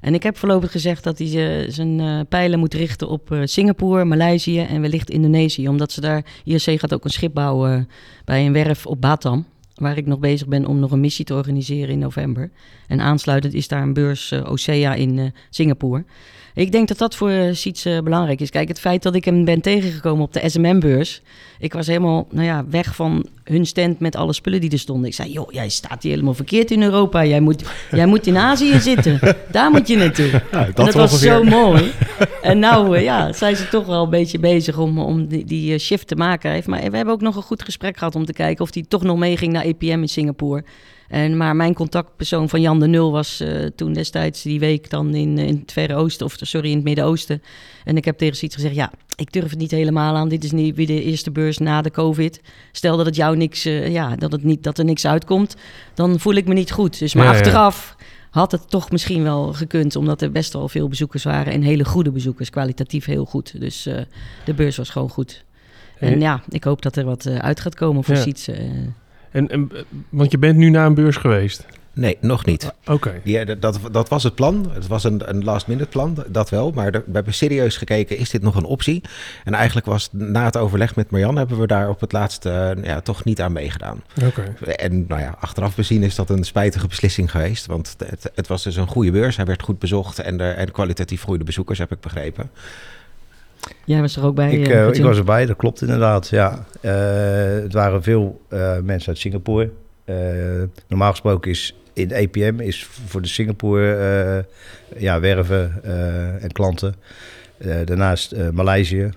En 0.00 0.14
ik 0.14 0.22
heb 0.22 0.36
voorlopig 0.36 0.70
gezegd 0.70 1.04
dat 1.04 1.18
hij 1.18 1.70
zijn 1.70 2.00
eh, 2.00 2.20
pijlen 2.28 2.58
moet 2.58 2.74
richten 2.74 3.08
op 3.08 3.32
eh, 3.32 3.40
Singapore, 3.44 4.04
Maleisië 4.04 4.60
en 4.60 4.80
wellicht 4.80 5.10
Indonesië. 5.10 5.68
Omdat 5.68 5.92
ze 5.92 6.00
daar, 6.00 6.24
IRC 6.44 6.80
gaat 6.80 6.94
ook 6.94 7.04
een 7.04 7.10
schip 7.10 7.34
bouwen 7.34 7.78
eh, 7.78 7.94
bij 8.24 8.46
een 8.46 8.52
werf 8.52 8.86
op 8.86 9.00
Batam. 9.00 9.46
Waar 9.80 9.96
ik 9.96 10.06
nog 10.06 10.18
bezig 10.18 10.46
ben 10.46 10.66
om 10.66 10.78
nog 10.78 10.90
een 10.90 11.00
missie 11.00 11.24
te 11.24 11.34
organiseren 11.34 11.88
in 11.88 11.98
november. 11.98 12.50
En 12.86 13.00
aansluitend 13.00 13.54
is 13.54 13.68
daar 13.68 13.82
een 13.82 13.92
beurs 13.92 14.30
eh, 14.30 14.50
Osea 14.50 14.94
in 14.94 15.18
eh, 15.18 15.24
Singapore. 15.50 16.04
Ik 16.54 16.72
denk 16.72 16.88
dat 16.88 16.98
dat 16.98 17.14
voor 17.14 17.30
uh, 17.30 17.54
Siets 17.54 17.84
eh, 17.84 17.98
belangrijk 17.98 18.40
is. 18.40 18.50
Kijk, 18.50 18.68
het 18.68 18.80
feit 18.80 19.02
dat 19.02 19.14
ik 19.14 19.24
hem 19.24 19.44
ben 19.44 19.60
tegengekomen 19.60 20.24
op 20.24 20.32
de 20.32 20.48
SMM-beurs. 20.48 21.22
Ik 21.58 21.72
was 21.72 21.86
helemaal 21.86 22.26
nou 22.30 22.46
ja, 22.46 22.64
weg 22.70 22.94
van 22.94 23.26
hun 23.44 23.66
stand 23.66 24.00
met 24.00 24.16
alle 24.16 24.32
spullen 24.32 24.60
die 24.60 24.70
er 24.70 24.78
stonden. 24.78 25.06
Ik 25.08 25.14
zei, 25.14 25.32
joh, 25.32 25.52
jij 25.52 25.68
staat 25.68 26.02
hier 26.02 26.12
helemaal 26.12 26.34
verkeerd 26.34 26.70
in 26.70 26.82
Europa. 26.82 27.24
Jij 27.24 27.40
moet, 27.40 27.64
jij 27.90 28.06
moet 28.06 28.26
in 28.26 28.36
Azië 28.36 28.80
zitten. 28.80 29.36
Daar 29.50 29.70
moet 29.70 29.88
je 29.88 29.96
naartoe. 29.96 30.42
Ja, 30.52 30.68
dat 30.74 30.94
was 30.94 31.20
zo 31.20 31.44
mooi. 31.44 31.90
En 32.40 32.58
nou 32.58 32.96
uh, 32.96 33.02
ja, 33.02 33.32
zijn 33.32 33.56
ze 33.56 33.68
toch 33.68 33.86
wel 33.86 34.02
een 34.02 34.10
beetje 34.10 34.38
bezig 34.38 34.78
om, 34.78 34.98
om 34.98 35.26
die, 35.26 35.44
die 35.44 35.72
uh, 35.72 35.78
shift 35.78 36.06
te 36.06 36.14
maken. 36.14 36.62
Maar 36.66 36.90
we 36.90 36.96
hebben 36.96 37.14
ook 37.14 37.20
nog 37.20 37.36
een 37.36 37.42
goed 37.42 37.62
gesprek 37.62 37.96
gehad 37.96 38.14
om 38.14 38.24
te 38.24 38.32
kijken 38.32 38.64
of 38.64 38.74
hij 38.74 38.84
toch 38.88 39.02
nog 39.02 39.18
meeging 39.18 39.52
naar 39.52 39.64
EPM 39.70 40.00
in 40.00 40.08
Singapore. 40.08 40.64
En, 41.10 41.36
maar 41.36 41.56
mijn 41.56 41.74
contactpersoon 41.74 42.48
van 42.48 42.60
Jan 42.60 42.80
de 42.80 42.86
Nul 42.86 43.12
was 43.12 43.40
uh, 43.40 43.66
toen 43.76 43.92
destijds 43.92 44.42
die 44.42 44.60
week 44.60 44.90
dan 44.90 45.14
in, 45.14 45.38
in 45.38 45.58
het 45.60 45.72
Verre 45.72 45.94
Oosten, 45.94 46.26
of 46.26 46.36
sorry, 46.40 46.68
in 46.68 46.74
het 46.74 46.84
Midden-Oosten. 46.84 47.42
En 47.84 47.96
ik 47.96 48.04
heb 48.04 48.18
tegen 48.18 48.36
Siets 48.36 48.54
gezegd, 48.54 48.74
ja, 48.74 48.90
ik 49.16 49.32
durf 49.32 49.50
het 49.50 49.58
niet 49.58 49.70
helemaal 49.70 50.16
aan. 50.16 50.28
Dit 50.28 50.44
is 50.44 50.52
niet 50.52 50.76
weer 50.76 50.86
de 50.86 51.02
eerste 51.02 51.30
beurs 51.30 51.58
na 51.58 51.82
de 51.82 51.90
COVID. 51.90 52.40
Stel 52.72 52.96
dat 52.96 53.06
het 53.06 53.16
jou 53.16 53.36
niks, 53.36 53.66
uh, 53.66 53.88
ja, 53.88 54.16
dat, 54.16 54.32
het 54.32 54.44
niet, 54.44 54.62
dat 54.62 54.78
er 54.78 54.84
niks 54.84 55.06
uitkomt, 55.06 55.56
dan 55.94 56.20
voel 56.20 56.34
ik 56.34 56.46
me 56.46 56.54
niet 56.54 56.72
goed. 56.72 56.98
Dus 56.98 57.14
maar 57.14 57.24
ja, 57.24 57.30
achteraf 57.30 57.96
ja. 57.98 58.04
had 58.30 58.52
het 58.52 58.70
toch 58.70 58.90
misschien 58.90 59.22
wel 59.22 59.52
gekund, 59.52 59.96
omdat 59.96 60.22
er 60.22 60.30
best 60.30 60.52
wel 60.52 60.68
veel 60.68 60.88
bezoekers 60.88 61.24
waren. 61.24 61.52
En 61.52 61.62
hele 61.62 61.84
goede 61.84 62.10
bezoekers, 62.10 62.50
kwalitatief 62.50 63.04
heel 63.04 63.24
goed. 63.24 63.60
Dus 63.60 63.86
uh, 63.86 63.98
de 64.44 64.54
beurs 64.54 64.76
was 64.76 64.90
gewoon 64.90 65.10
goed. 65.10 65.44
En 65.98 66.20
ja, 66.20 66.42
ik 66.48 66.64
hoop 66.64 66.82
dat 66.82 66.96
er 66.96 67.04
wat 67.04 67.26
uit 67.26 67.60
gaat 67.60 67.74
komen 67.74 68.04
voor 68.04 68.16
Siets. 68.16 68.48
En, 69.30 69.48
en, 69.48 69.70
want 70.08 70.30
je 70.30 70.38
bent 70.38 70.56
nu 70.56 70.70
naar 70.70 70.86
een 70.86 70.94
beurs 70.94 71.16
geweest? 71.16 71.66
Nee, 71.92 72.18
nog 72.20 72.44
niet. 72.44 72.72
Oké. 72.80 72.92
Okay. 72.92 73.20
Ja, 73.24 73.44
dat, 73.44 73.80
dat 73.92 74.08
was 74.08 74.22
het 74.22 74.34
plan. 74.34 74.70
Het 74.72 74.86
was 74.86 75.04
een, 75.04 75.28
een 75.28 75.44
last-minute 75.44 75.88
plan, 75.88 76.24
dat 76.26 76.50
wel. 76.50 76.70
Maar 76.70 76.90
we 76.90 77.02
hebben 77.12 77.34
serieus 77.34 77.76
gekeken, 77.76 78.18
is 78.18 78.30
dit 78.30 78.42
nog 78.42 78.56
een 78.56 78.64
optie? 78.64 79.02
En 79.44 79.54
eigenlijk 79.54 79.86
was 79.86 80.08
na 80.12 80.44
het 80.44 80.56
overleg 80.56 80.96
met 80.96 81.10
Marjan... 81.10 81.36
hebben 81.36 81.58
we 81.58 81.66
daar 81.66 81.88
op 81.88 82.00
het 82.00 82.12
laatste 82.12 82.74
uh, 82.78 82.84
ja, 82.84 83.00
toch 83.00 83.24
niet 83.24 83.40
aan 83.40 83.52
meegedaan. 83.52 84.02
Oké. 84.24 84.44
Okay. 84.60 84.74
En 84.74 85.04
nou 85.08 85.20
ja, 85.20 85.36
achteraf 85.40 85.76
bezien 85.76 86.02
is 86.02 86.14
dat 86.14 86.30
een 86.30 86.44
spijtige 86.44 86.86
beslissing 86.86 87.30
geweest. 87.30 87.66
Want 87.66 87.94
het, 87.98 88.30
het 88.34 88.46
was 88.46 88.62
dus 88.62 88.76
een 88.76 88.86
goede 88.86 89.10
beurs. 89.10 89.36
Hij 89.36 89.46
werd 89.46 89.62
goed 89.62 89.78
bezocht 89.78 90.18
en, 90.18 90.40
er, 90.40 90.54
en 90.54 90.72
kwalitatief 90.72 91.22
goede 91.22 91.44
bezoekers, 91.44 91.78
heb 91.78 91.92
ik 91.92 92.00
begrepen. 92.00 92.50
Jij 93.84 94.00
was 94.00 94.16
er 94.16 94.24
ook 94.24 94.34
bij? 94.34 94.52
Ik, 94.52 94.68
uh, 94.68 94.88
ik 94.88 95.02
was 95.02 95.18
erbij, 95.18 95.46
dat 95.46 95.56
klopt 95.56 95.80
inderdaad. 95.80 96.28
Ja. 96.28 96.64
Uh, 96.82 97.62
het 97.62 97.72
waren 97.72 98.02
veel 98.02 98.40
uh, 98.48 98.78
mensen 98.78 99.08
uit 99.08 99.18
Singapore. 99.18 99.70
normaal 100.88 101.10
gesproken 101.10 101.50
is 101.50 101.74
in 101.92 102.10
EPM 102.10 102.60
is 102.60 102.84
voor 103.06 103.22
de 103.22 103.28
Singapore 103.28 104.46
ja, 104.96 105.20
werven 105.20 105.82
en 106.40 106.52
klanten. 106.52 106.94
daarnaast 107.84 108.34
Maleisië 108.52 109.10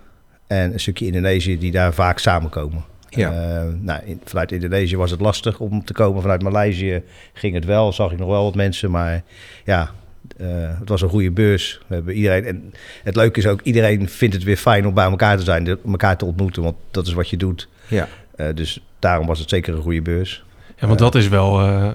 en 0.48 0.74
een 0.74 0.80
stukje 0.80 1.06
Indonesië 1.06 1.58
die 1.58 1.72
daar 1.72 1.94
vaak 1.94 2.20
samenkomen. 2.20 2.84
Ja. 3.10 3.64
nou, 3.80 4.02
in, 4.06 4.22
vanuit 4.24 4.52
Indonesië 4.52 4.98
was 4.98 5.12
het 5.12 5.22
lastig 5.22 5.60
om 5.60 5.86
te 5.86 5.94
komen. 5.94 6.22
Vanuit 6.22 6.42
Maleisië 6.42 7.04
ging 7.34 7.54
het 7.54 7.66
wel, 7.66 7.94
zag 7.94 8.12
ik 8.12 8.18
nog 8.18 8.30
wel 8.30 8.44
wat 8.44 8.56
mensen. 8.56 8.92
Maar 8.92 9.24
ja, 9.64 9.92
uh, 10.38 10.80
het 10.80 10.90
was 10.90 11.02
een 11.02 11.10
goede 11.10 11.32
beurs. 11.32 11.82
We 11.88 11.96
hebben 11.96 12.14
iedereen, 12.14 12.46
en 12.46 12.74
het 13.04 13.16
leuke 13.16 13.40
is 13.40 13.48
ook, 13.48 13.62
iedereen 13.62 14.10
vindt 14.10 14.36
het 14.36 14.44
weer 14.44 14.58
fijn 14.58 14.88
om 14.88 14.94
bij 14.94 15.06
elkaar 15.06 15.38
te 15.38 15.44
zijn, 15.44 15.78
om 15.82 15.92
elkaar 15.92 16.18
te 16.18 16.26
ontmoeten, 16.26 16.64
want 16.64 16.76
dat 16.92 17.08
is 17.08 17.14
wat 17.14 17.30
je 17.30 17.38
doet. 17.38 17.68
Ja. 17.88 18.08
Uh, 18.38 18.48
dus 18.56 18.84
daarom 19.00 19.28
was 19.28 19.40
het 19.40 19.50
zeker 19.50 19.74
een 19.74 19.82
goede 19.82 20.02
beurs. 20.02 20.44
Ja, 20.84 20.90
want 20.90 21.00
dat 21.00 21.16
is 21.16 21.28
wel 21.28 21.62
uh, 21.62 21.90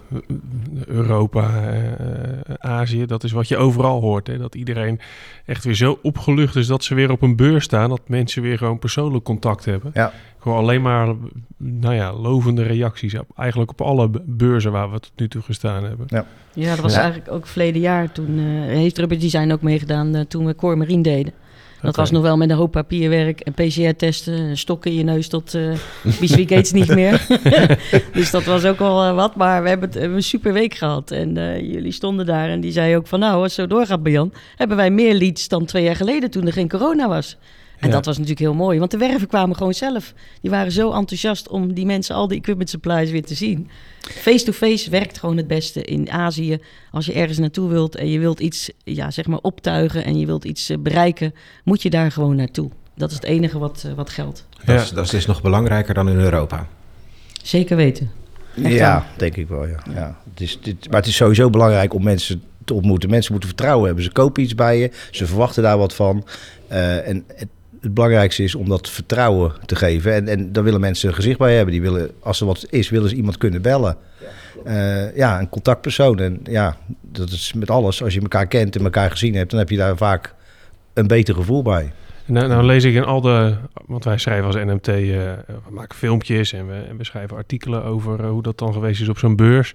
Europa, 0.86 1.50
Azië, 2.58 3.06
dat 3.06 3.24
is 3.24 3.32
wat 3.32 3.48
je 3.48 3.56
overal 3.56 4.00
hoort. 4.00 4.26
Hè? 4.26 4.38
Dat 4.38 4.54
iedereen 4.54 5.00
echt 5.46 5.64
weer 5.64 5.74
zo 5.74 5.98
opgelucht 6.02 6.56
is 6.56 6.66
dat 6.66 6.84
ze 6.84 6.94
weer 6.94 7.10
op 7.10 7.22
een 7.22 7.36
beurs 7.36 7.64
staan, 7.64 7.88
dat 7.88 8.00
mensen 8.06 8.42
weer 8.42 8.58
gewoon 8.58 8.78
persoonlijk 8.78 9.24
contact 9.24 9.64
hebben. 9.64 9.90
Ja. 9.94 10.12
Gewoon 10.38 10.58
alleen 10.58 10.82
maar, 10.82 11.14
nou 11.56 11.94
ja, 11.94 12.12
lovende 12.12 12.62
reacties. 12.62 13.14
Eigenlijk 13.36 13.70
op 13.70 13.80
alle 13.80 14.10
beurzen 14.24 14.72
waar 14.72 14.90
we 14.90 15.00
tot 15.00 15.12
nu 15.16 15.28
toe 15.28 15.42
gestaan 15.42 15.84
hebben. 15.84 16.06
Ja. 16.08 16.26
Ja, 16.52 16.70
dat 16.70 16.78
was 16.78 16.94
ja. 16.94 17.00
eigenlijk 17.00 17.32
ook 17.32 17.46
verleden 17.46 17.80
jaar. 17.80 18.12
Toen 18.12 18.38
uh, 18.38 18.66
heeft 18.66 18.98
Rubber 18.98 19.20
Design 19.20 19.52
ook 19.52 19.62
meegedaan 19.62 20.16
uh, 20.16 20.20
toen 20.20 20.46
we 20.46 20.54
Core 20.54 20.76
Marine 20.76 21.02
deden. 21.02 21.32
Dat 21.80 21.90
okay. 21.90 22.04
was 22.04 22.10
nog 22.10 22.22
wel 22.22 22.36
met 22.36 22.50
een 22.50 22.56
hoop 22.56 22.72
papierwerk 22.72 23.40
en 23.40 23.52
PCR-testen, 23.52 24.56
stokken 24.56 24.90
in 24.90 24.96
je 24.96 25.04
neus 25.04 25.28
tot 25.28 25.54
uh, 25.54 25.72
niet 26.72 26.94
meer. 26.94 27.26
dus 28.12 28.30
dat 28.30 28.44
was 28.44 28.64
ook 28.64 28.78
wel 28.78 29.08
uh, 29.08 29.14
wat. 29.14 29.36
Maar 29.36 29.62
we 29.62 29.68
hebben, 29.68 29.88
het, 29.88 29.98
hebben 29.98 30.16
een 30.16 30.22
super 30.22 30.52
week 30.52 30.74
gehad. 30.74 31.10
En 31.10 31.36
uh, 31.36 31.60
jullie 31.60 31.92
stonden 31.92 32.26
daar 32.26 32.48
en 32.48 32.60
die 32.60 32.72
zei 32.72 32.96
ook 32.96 33.06
van... 33.06 33.18
nou, 33.18 33.34
als 33.34 33.42
het 33.42 33.52
zo 33.52 33.76
doorgaat, 33.76 34.00
Jan, 34.02 34.32
hebben 34.56 34.76
wij 34.76 34.90
meer 34.90 35.14
leads 35.14 35.48
dan 35.48 35.64
twee 35.64 35.82
jaar 35.82 35.96
geleden... 35.96 36.30
toen 36.30 36.46
er 36.46 36.52
geen 36.52 36.68
corona 36.68 37.08
was. 37.08 37.36
En 37.78 37.88
ja. 37.88 37.94
dat 37.94 38.04
was 38.04 38.14
natuurlijk 38.14 38.44
heel 38.46 38.54
mooi, 38.54 38.78
want 38.78 38.90
de 38.90 38.96
werven 38.96 39.28
kwamen 39.28 39.56
gewoon 39.56 39.74
zelf. 39.74 40.14
Die 40.40 40.50
waren 40.50 40.72
zo 40.72 40.92
enthousiast 40.92 41.48
om 41.48 41.74
die 41.74 41.86
mensen 41.86 42.14
al 42.14 42.28
die 42.28 42.38
equipment 42.38 42.70
supplies 42.70 43.10
weer 43.10 43.24
te 43.24 43.34
zien. 43.34 43.70
Face-to-face 44.00 44.72
-face 44.72 44.90
werkt 44.90 45.18
gewoon 45.18 45.36
het 45.36 45.46
beste 45.46 45.82
in 45.82 46.10
Azië. 46.10 46.58
Als 46.90 47.06
je 47.06 47.12
ergens 47.12 47.38
naartoe 47.38 47.68
wilt 47.68 47.96
en 47.96 48.10
je 48.10 48.18
wilt 48.18 48.40
iets 48.40 48.70
ja, 48.84 49.10
zeg 49.10 49.26
maar 49.26 49.38
optuigen 49.38 50.04
en 50.04 50.18
je 50.18 50.26
wilt 50.26 50.44
iets 50.44 50.72
bereiken, 50.78 51.34
moet 51.64 51.82
je 51.82 51.90
daar 51.90 52.12
gewoon 52.12 52.36
naartoe. 52.36 52.70
Dat 52.94 53.10
is 53.10 53.16
het 53.16 53.24
enige 53.24 53.58
wat, 53.58 53.84
uh, 53.86 53.92
wat 53.92 54.10
geldt. 54.10 54.46
Ja. 54.50 54.72
Dat, 54.72 54.82
is, 54.82 54.90
dat 54.90 55.04
is 55.04 55.10
dus 55.10 55.26
nog 55.26 55.42
belangrijker 55.42 55.94
dan 55.94 56.08
in 56.08 56.18
Europa. 56.18 56.66
Zeker 57.42 57.76
weten. 57.76 58.10
Echt 58.62 58.74
ja, 58.74 58.94
dan. 58.94 59.04
denk 59.16 59.36
ik 59.36 59.48
wel. 59.48 59.66
Ja. 59.66 59.82
Ja. 59.94 60.16
Het 60.30 60.40
is, 60.40 60.58
dit, 60.62 60.90
maar 60.90 61.00
het 61.00 61.08
is 61.08 61.16
sowieso 61.16 61.50
belangrijk 61.50 61.94
om 61.94 62.02
mensen 62.02 62.42
te 62.64 62.74
ontmoeten. 62.74 63.10
Mensen 63.10 63.32
moeten 63.32 63.48
vertrouwen 63.48 63.86
hebben. 63.86 64.04
Ze 64.04 64.12
kopen 64.12 64.42
iets 64.42 64.54
bij 64.54 64.78
je, 64.78 64.90
ze 65.10 65.26
verwachten 65.26 65.62
daar 65.62 65.78
wat 65.78 65.94
van. 65.94 66.24
Uh, 66.70 67.08
en 67.08 67.24
het, 67.34 67.48
het 67.80 67.94
belangrijkste 67.94 68.42
is 68.42 68.54
om 68.54 68.68
dat 68.68 68.90
vertrouwen 68.90 69.52
te 69.66 69.76
geven. 69.76 70.14
En, 70.14 70.28
en 70.28 70.52
daar 70.52 70.64
willen 70.64 70.80
mensen 70.80 71.08
een 71.08 71.14
gezicht 71.14 71.38
bij 71.38 71.54
hebben. 71.54 71.72
Die 71.72 71.82
willen, 71.82 72.10
als 72.20 72.40
er 72.40 72.46
wat 72.46 72.66
is, 72.70 72.88
willen 72.88 73.08
ze 73.08 73.16
iemand 73.16 73.36
kunnen 73.36 73.62
bellen. 73.62 73.96
Ja, 74.64 75.04
uh, 75.06 75.16
ja 75.16 75.40
een 75.40 75.48
contactpersoon. 75.48 76.18
En 76.18 76.40
ja, 76.44 76.76
dat 77.02 77.30
is 77.30 77.52
met 77.52 77.70
alles. 77.70 78.02
Als 78.02 78.14
je 78.14 78.20
elkaar 78.20 78.46
kent 78.46 78.76
en 78.76 78.84
elkaar 78.84 79.10
gezien 79.10 79.34
hebt, 79.34 79.50
dan 79.50 79.58
heb 79.58 79.70
je 79.70 79.76
daar 79.76 79.96
vaak 79.96 80.34
een 80.92 81.06
beter 81.06 81.34
gevoel 81.34 81.62
bij. 81.62 81.92
Nou, 82.28 82.48
nou 82.48 82.64
lees 82.64 82.84
ik 82.84 82.94
in 82.94 83.04
al 83.04 83.20
de, 83.20 83.56
want 83.86 84.04
wij 84.04 84.18
schrijven 84.18 84.46
als 84.46 84.54
NMT, 84.54 84.88
uh, 84.88 84.94
we 85.46 85.70
maken 85.70 85.98
filmpjes 85.98 86.52
en 86.52 86.66
we, 86.66 86.74
en 86.74 86.96
we 86.96 87.04
schrijven 87.04 87.36
artikelen 87.36 87.84
over 87.84 88.20
uh, 88.20 88.30
hoe 88.30 88.42
dat 88.42 88.58
dan 88.58 88.72
geweest 88.72 89.00
is 89.00 89.08
op 89.08 89.18
zo'n 89.18 89.36
beurs. 89.36 89.74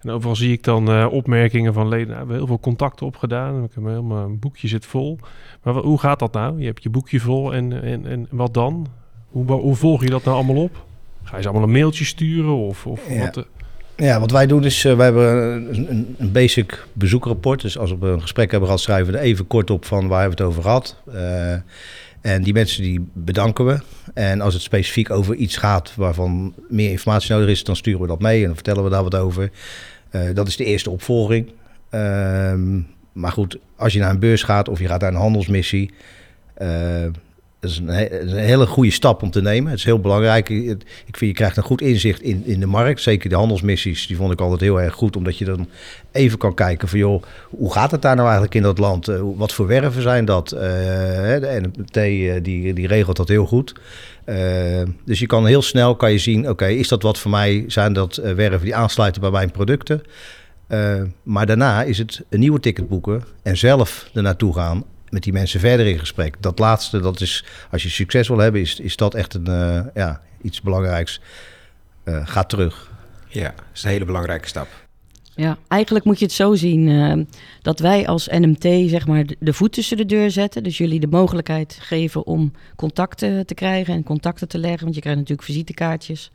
En 0.00 0.10
overal 0.10 0.36
zie 0.36 0.52
ik 0.52 0.62
dan 0.62 0.90
uh, 0.90 1.06
opmerkingen 1.10 1.72
van 1.72 1.88
leden, 1.88 2.06
nou, 2.06 2.12
we 2.12 2.18
hebben 2.18 2.36
heel 2.36 2.46
veel 2.46 2.60
contacten 2.60 3.06
opgedaan, 3.06 3.64
ik 3.64 3.70
heb 3.74 3.84
helemaal 3.84 4.24
een 4.24 4.38
boekje 4.38 4.68
zit 4.68 4.86
vol. 4.86 5.18
Maar 5.62 5.74
hoe 5.74 6.00
gaat 6.00 6.18
dat 6.18 6.32
nou? 6.32 6.60
Je 6.60 6.66
hebt 6.66 6.82
je 6.82 6.90
boekje 6.90 7.20
vol 7.20 7.54
en, 7.54 7.82
en, 7.82 8.06
en 8.06 8.26
wat 8.30 8.54
dan? 8.54 8.86
Hoe, 9.28 9.52
hoe 9.52 9.74
volg 9.74 10.02
je 10.02 10.10
dat 10.10 10.24
nou 10.24 10.36
allemaal 10.36 10.62
op? 10.62 10.84
Ga 11.22 11.36
je 11.36 11.42
ze 11.42 11.48
allemaal 11.48 11.66
een 11.66 11.74
mailtje 11.74 12.04
sturen 12.04 12.56
of, 12.56 12.86
of 12.86 13.08
ja. 13.08 13.18
wat? 13.24 13.46
Ja, 13.96 14.20
wat 14.20 14.30
wij 14.30 14.46
doen 14.46 14.64
is, 14.64 14.84
uh, 14.84 14.96
wij 14.96 15.04
hebben 15.04 15.34
een, 15.90 16.14
een 16.18 16.32
basic 16.32 16.86
bezoekrapport. 16.92 17.60
Dus 17.60 17.78
als 17.78 17.94
we 17.98 18.06
een 18.06 18.20
gesprek 18.20 18.50
hebben 18.50 18.68
gehad, 18.68 18.82
schrijven 18.82 19.12
we 19.12 19.18
er 19.18 19.24
even 19.24 19.46
kort 19.46 19.70
op 19.70 19.84
van 19.84 20.08
waar 20.08 20.20
hebben 20.20 20.38
we 20.38 20.44
het 20.44 20.52
over 20.52 20.62
gehad. 20.62 20.96
Uh, 21.14 21.52
en 22.20 22.42
die 22.42 22.52
mensen 22.52 22.82
die 22.82 23.08
bedanken 23.12 23.66
we. 23.66 23.78
En 24.14 24.40
als 24.40 24.54
het 24.54 24.62
specifiek 24.62 25.10
over 25.10 25.34
iets 25.34 25.56
gaat 25.56 25.94
waarvan 25.96 26.54
meer 26.68 26.90
informatie 26.90 27.32
nodig 27.32 27.48
is, 27.48 27.64
dan 27.64 27.76
sturen 27.76 28.00
we 28.00 28.06
dat 28.06 28.20
mee 28.20 28.40
en 28.40 28.46
dan 28.46 28.54
vertellen 28.54 28.84
we 28.84 28.90
daar 28.90 29.02
wat 29.02 29.14
over. 29.14 29.50
Uh, 30.10 30.22
dat 30.34 30.48
is 30.48 30.56
de 30.56 30.64
eerste 30.64 30.90
opvolging. 30.90 31.52
maar 33.12 33.32
goed, 33.32 33.58
als 33.76 33.92
je 33.92 33.98
naar 33.98 34.10
een 34.10 34.18
beurs 34.18 34.42
gaat 34.42 34.68
of 34.68 34.78
je 34.78 34.86
gaat 34.86 35.00
naar 35.00 35.10
een 35.10 35.18
handelsmissie, 35.18 35.90
is 37.64 37.78
een, 37.78 37.88
he 37.88 38.20
een, 38.20 38.28
hele 38.28 38.66
goede 38.66 38.90
stap 38.90 39.22
om 39.22 39.30
te 39.30 39.42
nemen. 39.42 39.70
Het 39.70 39.78
is 39.78 39.84
heel 39.84 40.00
belangrijk. 40.00 40.48
Ik 40.48 41.16
vind 41.16 41.30
je 41.30 41.32
krijgt 41.32 41.56
een 41.56 41.62
goed 41.62 41.80
inzicht 41.80 42.22
in, 42.22 42.42
in 42.44 42.60
de 42.60 42.66
markt. 42.66 43.00
Zeker 43.00 43.28
de 43.28 43.36
handelsmissies, 43.36 44.06
die 44.06 44.16
vond 44.16 44.32
ik 44.32 44.40
altijd 44.40 44.60
heel 44.60 44.80
erg 44.80 44.94
goed. 44.94 45.16
Omdat 45.16 45.38
je 45.38 45.44
dan 45.44 45.68
even 46.12 46.38
kan 46.38 46.54
kijken 46.54 46.88
van 46.88 46.98
joh, 46.98 47.22
hoe 47.50 47.72
gaat 47.72 47.90
het 47.90 48.02
daar 48.02 48.14
nou 48.14 48.26
eigenlijk 48.26 48.54
in 48.54 48.62
dat 48.62 48.78
land? 48.78 49.08
Uh, 49.08 49.20
wat 49.36 49.52
voor 49.52 49.66
werven 49.66 50.02
zijn 50.02 50.24
dat? 50.24 50.52
Uh, 50.52 50.60
de 50.60 51.60
NMT 51.62 51.96
uh, 51.96 52.34
die, 52.42 52.72
die 52.72 52.86
regelt 52.86 53.16
dat 53.16 53.28
heel 53.28 53.46
goed. 53.46 53.74
dus 55.04 55.18
je 55.18 55.26
kan 55.26 55.46
heel 55.46 55.62
snel 55.62 55.96
kan 55.96 56.12
je 56.12 56.18
zien, 56.18 56.48
oké, 56.48 56.66
is 56.66 56.88
dat 56.88 57.02
wat 57.02 57.18
voor 57.18 57.30
mij? 57.30 57.64
Zijn 57.66 57.92
dat 57.92 58.16
werven 58.16 58.64
die 58.64 58.74
aansluiten 58.74 59.20
bij 59.20 59.30
mijn 59.30 59.50
producten? 59.50 60.02
maar 61.22 61.46
daarna 61.46 61.82
is 61.82 61.98
het 61.98 62.22
een 62.28 62.40
nieuwe 62.40 62.60
ticket 62.60 62.88
boeken 62.88 63.24
en 63.42 63.56
zelf 63.56 64.10
er 64.14 64.22
naartoe 64.22 64.54
gaan 64.54 64.84
met 65.14 65.22
die 65.22 65.32
mensen 65.32 65.60
verder 65.60 65.86
in 65.86 65.98
gesprek. 65.98 66.36
Dat 66.40 66.58
laatste, 66.58 67.00
dat 67.00 67.20
is, 67.20 67.44
als 67.70 67.82
je 67.82 67.88
succes 67.88 68.28
wil 68.28 68.38
hebben, 68.38 68.60
is, 68.60 68.80
is 68.80 68.96
dat 68.96 69.14
echt 69.14 69.34
een, 69.34 69.46
eh, 69.46 69.80
ja, 69.94 70.20
iets 70.42 70.60
belangrijks. 70.60 71.20
Uh, 72.04 72.26
ga 72.26 72.44
terug. 72.44 72.90
Ja, 73.28 73.52
dat 73.56 73.64
is 73.74 73.84
een 73.84 73.90
hele 73.90 74.04
belangrijke 74.04 74.48
stap. 74.48 74.68
Ja, 75.34 75.58
eigenlijk 75.68 76.04
moet 76.04 76.18
je 76.18 76.24
het 76.24 76.34
zo 76.34 76.54
zien 76.54 76.88
uh, 76.88 77.24
dat 77.62 77.78
wij 77.78 78.06
als 78.06 78.28
NMT 78.28 78.90
zeg 78.90 79.06
maar 79.06 79.24
de 79.38 79.52
voet 79.52 79.72
tussen 79.72 79.96
de 79.96 80.06
deur 80.06 80.30
zetten. 80.30 80.62
Dus 80.62 80.78
jullie 80.78 81.00
de 81.00 81.06
mogelijkheid 81.06 81.78
geven 81.80 82.26
om 82.26 82.52
contacten 82.76 83.46
te 83.46 83.54
krijgen 83.54 83.94
en 83.94 84.02
contacten 84.02 84.48
te 84.48 84.58
leggen. 84.58 84.82
Want 84.82 84.94
je 84.94 85.00
krijgt 85.00 85.18
natuurlijk 85.18 85.48
visitekaartjes. 85.48 86.30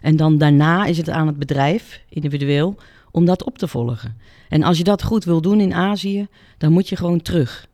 En 0.00 0.16
dan 0.16 0.38
daarna 0.38 0.84
is 0.84 0.96
het 0.96 1.08
aan 1.08 1.26
het 1.26 1.38
bedrijf, 1.38 2.00
individueel, 2.08 2.76
om 3.10 3.24
dat 3.24 3.44
op 3.44 3.58
te 3.58 3.68
volgen. 3.68 4.16
En 4.48 4.62
als 4.62 4.78
je 4.78 4.84
dat 4.84 5.02
goed 5.02 5.24
wil 5.24 5.40
doen 5.40 5.60
in 5.60 5.74
Azië, 5.74 6.26
dan 6.58 6.72
moet 6.72 6.88
je 6.88 6.96
gewoon 6.96 7.22
terug. 7.22 7.70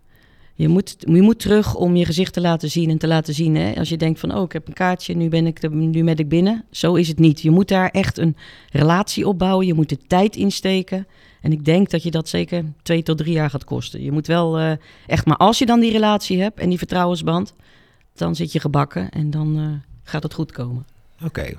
Je 0.58 0.68
moet, 0.68 0.96
je 0.98 1.22
moet 1.22 1.38
terug 1.38 1.74
om 1.74 1.96
je 1.96 2.04
gezicht 2.04 2.32
te 2.32 2.40
laten 2.40 2.70
zien 2.70 2.90
en 2.90 2.98
te 2.98 3.06
laten 3.06 3.34
zien. 3.34 3.56
Hè? 3.56 3.74
Als 3.76 3.88
je 3.88 3.96
denkt 3.96 4.20
van, 4.20 4.34
oh, 4.34 4.42
ik 4.42 4.52
heb 4.52 4.68
een 4.68 4.74
kaartje, 4.74 5.14
nu 5.14 5.28
ben, 5.28 5.46
ik 5.46 5.70
nu 5.70 6.04
ben 6.04 6.16
ik 6.16 6.28
binnen. 6.28 6.64
Zo 6.70 6.94
is 6.94 7.08
het 7.08 7.18
niet. 7.18 7.40
Je 7.40 7.50
moet 7.50 7.68
daar 7.68 7.88
echt 7.88 8.18
een 8.18 8.36
relatie 8.70 9.28
opbouwen. 9.28 9.66
Je 9.66 9.74
moet 9.74 9.88
de 9.88 9.98
tijd 10.06 10.36
insteken. 10.36 11.06
En 11.40 11.52
ik 11.52 11.64
denk 11.64 11.90
dat 11.90 12.02
je 12.02 12.10
dat 12.10 12.28
zeker 12.28 12.64
twee 12.82 13.02
tot 13.02 13.18
drie 13.18 13.32
jaar 13.32 13.50
gaat 13.50 13.64
kosten. 13.64 14.02
Je 14.02 14.12
moet 14.12 14.26
wel 14.26 14.60
uh, 14.60 14.72
echt, 15.06 15.26
maar 15.26 15.36
als 15.36 15.58
je 15.58 15.66
dan 15.66 15.80
die 15.80 15.92
relatie 15.92 16.40
hebt 16.40 16.60
en 16.60 16.68
die 16.68 16.78
vertrouwensband, 16.78 17.54
dan 18.14 18.34
zit 18.34 18.52
je 18.52 18.60
gebakken 18.60 19.10
en 19.10 19.30
dan 19.30 19.58
uh, 19.58 19.66
gaat 20.02 20.22
het 20.22 20.34
goed 20.34 20.52
komen. 20.52 20.86
Oké, 21.24 21.52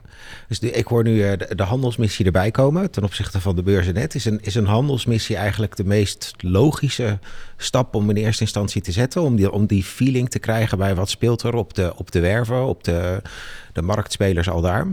dus 0.47 0.59
ik 0.59 0.87
hoor 0.87 1.03
nu 1.03 1.13
uh, 1.15 1.31
de, 1.37 1.55
de, 1.55 1.63
handelsmissie 1.63 2.25
erbij 2.25 2.51
komen 2.51 2.91
ten 2.91 3.03
opzichte 3.03 3.41
van 3.41 3.55
de 3.55 3.63
beurzenet. 3.63 4.15
Is 4.15 4.25
een, 4.25 4.39
is 4.41 4.55
een 4.55 4.65
handelsmissie 4.65 5.35
eigenlijk 5.35 5.75
de 5.75 5.83
meest 5.83 6.33
logische 6.37 7.19
stap 7.57 7.95
om 7.95 8.09
in 8.09 8.15
eerste 8.15 8.43
instantie 8.43 8.81
te 8.81 8.91
zetten? 8.91 9.21
Om 9.21 9.35
die, 9.35 9.51
om 9.51 9.65
die 9.65 9.83
feeling 9.83 10.29
te 10.29 10.39
krijgen 10.39 10.77
bij 10.77 10.95
wat 10.95 11.09
speelt 11.09 11.41
er 11.41 11.53
op 11.55 11.73
de, 11.73 11.93
op 11.95 12.11
de 12.11 12.19
werven, 12.19 12.65
op 12.65 12.83
de, 12.83 13.21
de 13.73 13.81
marktspelers 13.81 14.49
al 14.49 14.61
daar? 14.61 14.87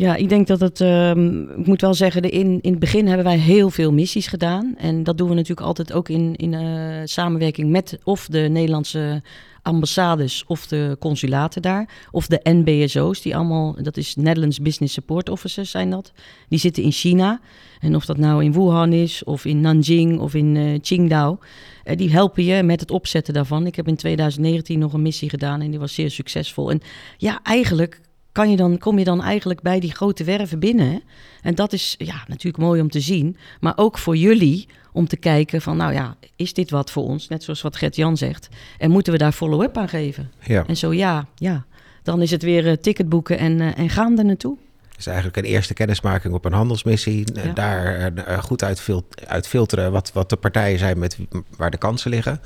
Ja, 0.00 0.16
ik 0.16 0.28
denk 0.28 0.46
dat 0.46 0.60
het, 0.60 0.80
um, 0.80 1.50
ik 1.50 1.66
moet 1.66 1.80
wel 1.80 1.94
zeggen, 1.94 2.22
in, 2.22 2.58
in 2.60 2.70
het 2.70 2.78
begin 2.78 3.06
hebben 3.06 3.26
wij 3.26 3.38
heel 3.38 3.70
veel 3.70 3.92
missies 3.92 4.26
gedaan. 4.26 4.74
En 4.76 5.02
dat 5.02 5.18
doen 5.18 5.28
we 5.28 5.34
natuurlijk 5.34 5.66
altijd 5.66 5.92
ook 5.92 6.08
in, 6.08 6.36
in 6.36 6.52
uh, 6.52 7.00
samenwerking 7.04 7.70
met 7.70 7.98
of 8.04 8.26
de 8.26 8.38
Nederlandse 8.38 9.22
ambassades 9.62 10.44
of 10.46 10.66
de 10.66 10.96
consulaten 11.00 11.62
daar. 11.62 11.88
Of 12.10 12.26
de 12.26 12.40
NBSO's, 12.42 13.22
die 13.22 13.36
allemaal, 13.36 13.76
dat 13.82 13.96
is 13.96 14.16
Netherlands 14.16 14.60
Business 14.60 14.94
Support 14.94 15.28
Officers 15.28 15.70
zijn 15.70 15.90
dat. 15.90 16.12
Die 16.48 16.58
zitten 16.58 16.82
in 16.82 16.92
China. 16.92 17.40
En 17.80 17.96
of 17.96 18.04
dat 18.04 18.16
nou 18.16 18.44
in 18.44 18.52
Wuhan 18.52 18.92
is, 18.92 19.24
of 19.24 19.44
in 19.44 19.60
Nanjing, 19.60 20.20
of 20.20 20.34
in 20.34 20.54
uh, 20.54 20.78
Qingdao. 20.80 21.38
Uh, 21.84 21.96
die 21.96 22.10
helpen 22.10 22.44
je 22.44 22.62
met 22.62 22.80
het 22.80 22.90
opzetten 22.90 23.34
daarvan. 23.34 23.66
Ik 23.66 23.76
heb 23.76 23.88
in 23.88 23.96
2019 23.96 24.78
nog 24.78 24.92
een 24.92 25.02
missie 25.02 25.28
gedaan 25.28 25.60
en 25.60 25.70
die 25.70 25.80
was 25.80 25.94
zeer 25.94 26.10
succesvol. 26.10 26.70
En 26.70 26.80
ja, 27.16 27.40
eigenlijk 27.42 28.00
kan 28.32 28.50
je 28.50 28.56
dan, 28.56 28.78
kom 28.78 28.98
je 28.98 29.04
dan 29.04 29.22
eigenlijk 29.22 29.60
bij 29.60 29.80
die 29.80 29.94
grote 29.94 30.24
werven 30.24 30.58
binnen. 30.58 31.02
En 31.42 31.54
dat 31.54 31.72
is 31.72 31.94
ja, 31.98 32.24
natuurlijk 32.26 32.62
mooi 32.64 32.80
om 32.80 32.90
te 32.90 33.00
zien. 33.00 33.36
Maar 33.60 33.72
ook 33.76 33.98
voor 33.98 34.16
jullie 34.16 34.68
om 34.92 35.08
te 35.08 35.16
kijken 35.16 35.62
van, 35.62 35.76
nou 35.76 35.92
ja, 35.92 36.16
is 36.36 36.54
dit 36.54 36.70
wat 36.70 36.90
voor 36.90 37.04
ons? 37.04 37.28
Net 37.28 37.42
zoals 37.42 37.62
wat 37.62 37.76
Gert-Jan 37.76 38.16
zegt. 38.16 38.48
En 38.78 38.90
moeten 38.90 39.12
we 39.12 39.18
daar 39.18 39.32
follow-up 39.32 39.76
aan 39.76 39.88
geven? 39.88 40.30
Ja. 40.44 40.64
En 40.66 40.76
zo 40.76 40.92
ja, 40.92 41.26
ja. 41.34 41.64
Dan 42.02 42.22
is 42.22 42.30
het 42.30 42.42
weer 42.42 42.66
uh, 42.66 42.72
ticket 42.72 43.08
boeken 43.08 43.38
en, 43.38 43.60
uh, 43.60 43.78
en 43.78 43.90
gaan 43.90 44.18
er 44.18 44.24
naartoe. 44.24 44.56
is 44.98 45.06
eigenlijk 45.06 45.36
een 45.36 45.44
eerste 45.44 45.74
kennismaking 45.74 46.34
op 46.34 46.44
een 46.44 46.52
handelsmissie. 46.52 47.24
Ja. 47.34 47.52
Daar 47.52 48.12
uh, 48.12 48.38
goed 48.38 48.62
uit, 48.62 48.88
uit 49.26 49.46
filteren 49.46 49.92
wat, 49.92 50.12
wat 50.12 50.30
de 50.30 50.36
partijen 50.36 50.78
zijn 50.78 50.98
met 50.98 51.18
waar 51.56 51.70
de 51.70 51.78
kansen 51.78 52.10
liggen. 52.10 52.40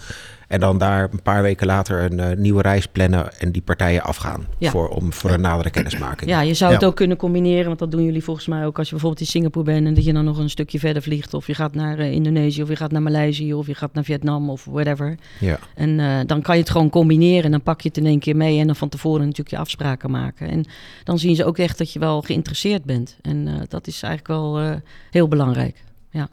En 0.54 0.60
dan 0.60 0.78
daar 0.78 1.08
een 1.12 1.22
paar 1.22 1.42
weken 1.42 1.66
later 1.66 2.12
een 2.12 2.18
uh, 2.18 2.36
nieuwe 2.36 2.62
reis 2.62 2.86
plannen 2.86 3.38
en 3.38 3.52
die 3.52 3.62
partijen 3.62 4.02
afgaan. 4.02 4.46
Ja. 4.58 4.70
Voor, 4.70 4.88
om, 4.88 5.12
voor 5.12 5.30
een 5.30 5.40
nadere 5.40 5.70
kennismaking. 5.70 6.30
Ja, 6.30 6.40
je 6.40 6.54
zou 6.54 6.72
het 6.72 6.80
ja. 6.80 6.86
ook 6.86 6.96
kunnen 6.96 7.16
combineren. 7.16 7.66
Want 7.66 7.78
dat 7.78 7.90
doen 7.90 8.04
jullie 8.04 8.24
volgens 8.24 8.46
mij 8.46 8.66
ook 8.66 8.78
als 8.78 8.86
je 8.86 8.92
bijvoorbeeld 8.92 9.22
in 9.22 9.32
Singapore 9.32 9.64
bent. 9.64 9.86
En 9.86 9.94
dat 9.94 10.04
je 10.04 10.12
dan 10.12 10.24
nog 10.24 10.38
een 10.38 10.50
stukje 10.50 10.78
verder 10.78 11.02
vliegt. 11.02 11.34
Of 11.34 11.46
je 11.46 11.54
gaat 11.54 11.74
naar 11.74 11.98
uh, 11.98 12.12
Indonesië. 12.12 12.62
Of 12.62 12.68
je 12.68 12.76
gaat 12.76 12.92
naar 12.92 13.02
Maleisië. 13.02 13.54
Of 13.54 13.66
je 13.66 13.74
gaat 13.74 13.94
naar 13.94 14.04
Vietnam. 14.04 14.50
Of 14.50 14.64
whatever. 14.64 15.18
Ja. 15.40 15.58
En 15.74 15.98
uh, 15.98 16.20
dan 16.26 16.42
kan 16.42 16.54
je 16.54 16.60
het 16.60 16.70
gewoon 16.70 16.90
combineren. 16.90 17.44
En 17.44 17.50
dan 17.50 17.62
pak 17.62 17.80
je 17.80 17.88
het 17.88 17.96
in 17.96 18.06
één 18.06 18.18
keer 18.18 18.36
mee. 18.36 18.60
En 18.60 18.66
dan 18.66 18.76
van 18.76 18.88
tevoren 18.88 19.20
natuurlijk 19.20 19.50
je 19.50 19.58
afspraken 19.58 20.10
maken. 20.10 20.48
En 20.50 20.64
dan 21.04 21.18
zien 21.18 21.36
ze 21.36 21.44
ook 21.44 21.58
echt 21.58 21.78
dat 21.78 21.92
je 21.92 21.98
wel 21.98 22.22
geïnteresseerd 22.22 22.84
bent. 22.84 23.16
En 23.22 23.66
dat 23.68 23.86
is 23.86 24.02
eigenlijk 24.02 24.40
wel 24.40 24.80
heel 25.10 25.28
belangrijk. 25.28 25.84
Ja. 26.10 26.28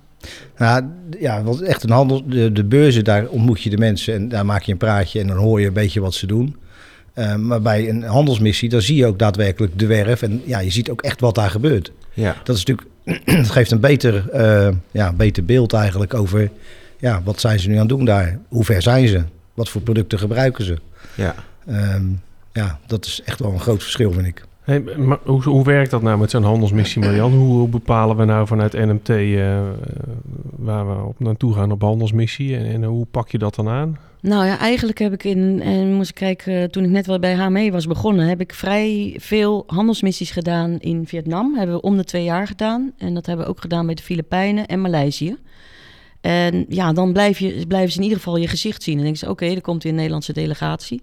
Nou, 0.57 0.83
ja, 1.19 1.43
want 1.43 1.61
echt 1.61 1.83
een 1.83 1.89
handel, 1.89 2.27
de, 2.27 2.51
de 2.51 2.63
beurzen, 2.63 3.03
daar 3.03 3.27
ontmoet 3.27 3.61
je 3.61 3.69
de 3.69 3.77
mensen 3.77 4.13
en 4.13 4.29
daar 4.29 4.45
maak 4.45 4.63
je 4.63 4.71
een 4.71 4.77
praatje 4.77 5.19
en 5.19 5.27
dan 5.27 5.37
hoor 5.37 5.61
je 5.61 5.67
een 5.67 5.73
beetje 5.73 6.01
wat 6.01 6.13
ze 6.13 6.27
doen. 6.27 6.55
Uh, 7.15 7.35
maar 7.35 7.61
bij 7.61 7.89
een 7.89 8.03
handelsmissie, 8.03 8.69
dan 8.69 8.81
zie 8.81 8.95
je 8.95 9.05
ook 9.05 9.19
daadwerkelijk 9.19 9.79
de 9.79 9.85
werf 9.85 10.21
en 10.21 10.41
ja, 10.45 10.59
je 10.59 10.71
ziet 10.71 10.89
ook 10.89 11.01
echt 11.01 11.19
wat 11.19 11.35
daar 11.35 11.49
gebeurt. 11.49 11.91
Ja. 12.13 12.35
Dat 12.43 12.55
is 12.55 12.65
natuurlijk, 12.65 12.87
het 13.39 13.49
geeft 13.49 13.71
een 13.71 13.79
beter, 13.79 14.23
uh, 14.33 14.75
ja, 14.91 15.13
beter 15.13 15.45
beeld 15.45 15.73
eigenlijk 15.73 16.13
over, 16.13 16.51
ja, 16.99 17.21
wat 17.23 17.39
zijn 17.39 17.59
ze 17.59 17.67
nu 17.67 17.73
aan 17.73 17.79
het 17.79 17.89
doen 17.89 18.05
daar? 18.05 18.39
Hoe 18.47 18.63
ver 18.63 18.81
zijn 18.81 19.07
ze? 19.07 19.23
Wat 19.53 19.69
voor 19.69 19.81
producten 19.81 20.19
gebruiken 20.19 20.65
ze? 20.65 20.77
Ja. 21.15 21.35
Um, 21.69 22.21
ja, 22.53 22.79
dat 22.87 23.05
is 23.05 23.21
echt 23.25 23.39
wel 23.39 23.51
een 23.51 23.59
groot 23.59 23.81
verschil, 23.81 24.11
vind 24.11 24.27
ik. 24.27 24.43
Hey, 24.61 24.83
hoe, 25.25 25.43
hoe 25.43 25.63
werkt 25.63 25.91
dat 25.91 26.01
nou 26.01 26.17
met 26.17 26.29
zo'n 26.31 26.43
handelsmissie, 26.43 27.01
Marian? 27.01 27.33
Hoe, 27.33 27.67
bepalen 27.67 28.17
we 28.17 28.25
nou 28.25 28.47
vanuit 28.47 28.73
NMT 28.73 29.09
uh, 29.09 29.59
waar 30.55 30.87
we 30.87 31.03
op 31.03 31.19
naartoe 31.19 31.53
gaan 31.53 31.71
op 31.71 31.81
handelsmissie? 31.81 32.57
En, 32.57 32.65
en, 32.65 32.83
hoe 32.83 33.05
pak 33.11 33.29
je 33.29 33.37
dat 33.37 33.55
dan 33.55 33.69
aan? 33.69 33.97
Nou 34.19 34.45
ja, 34.45 34.57
eigenlijk 34.57 34.99
heb 34.99 35.13
ik 35.13 35.23
in, 35.23 35.61
en 35.61 35.93
moest 35.93 36.09
ik 36.09 36.15
kijken, 36.15 36.71
toen 36.71 36.83
ik 36.83 36.89
net 36.89 37.05
wel 37.05 37.19
bij 37.19 37.35
HME 37.35 37.71
was 37.71 37.87
begonnen, 37.87 38.27
heb 38.27 38.41
ik 38.41 38.53
vrij 38.53 39.15
veel 39.19 39.63
handelsmissies 39.67 40.31
gedaan 40.31 40.79
in 40.79 41.07
Vietnam. 41.07 41.55
Hebben 41.55 41.75
we 41.75 41.81
om 41.81 41.97
de 41.97 42.03
twee 42.03 42.23
jaar 42.23 42.47
gedaan. 42.47 42.91
En 42.97 43.13
dat 43.13 43.25
hebben 43.25 43.45
we 43.45 43.51
ook 43.51 43.61
gedaan 43.61 43.85
bij 43.85 43.95
de 43.95 44.03
Filipijnen 44.03 44.67
en 44.67 44.81
Maleisië. 44.81 45.37
En 46.21 46.65
ja, 46.69 46.93
dan 46.93 47.13
blijf 47.13 47.39
je, 47.39 47.67
blijven 47.67 47.91
ze 47.91 47.97
in 47.97 48.03
ieder 48.03 48.17
geval 48.17 48.37
je 48.37 48.47
gezicht 48.47 48.83
zien. 48.83 48.97
En 48.97 49.03
dan 49.03 49.13
denk 49.13 49.23
je, 49.23 49.29
oké, 49.29 49.45
er 49.45 49.61
komt 49.61 49.83
weer 49.83 49.91
een 49.91 49.97
Nederlandse 49.97 50.33
delegatie. 50.33 51.01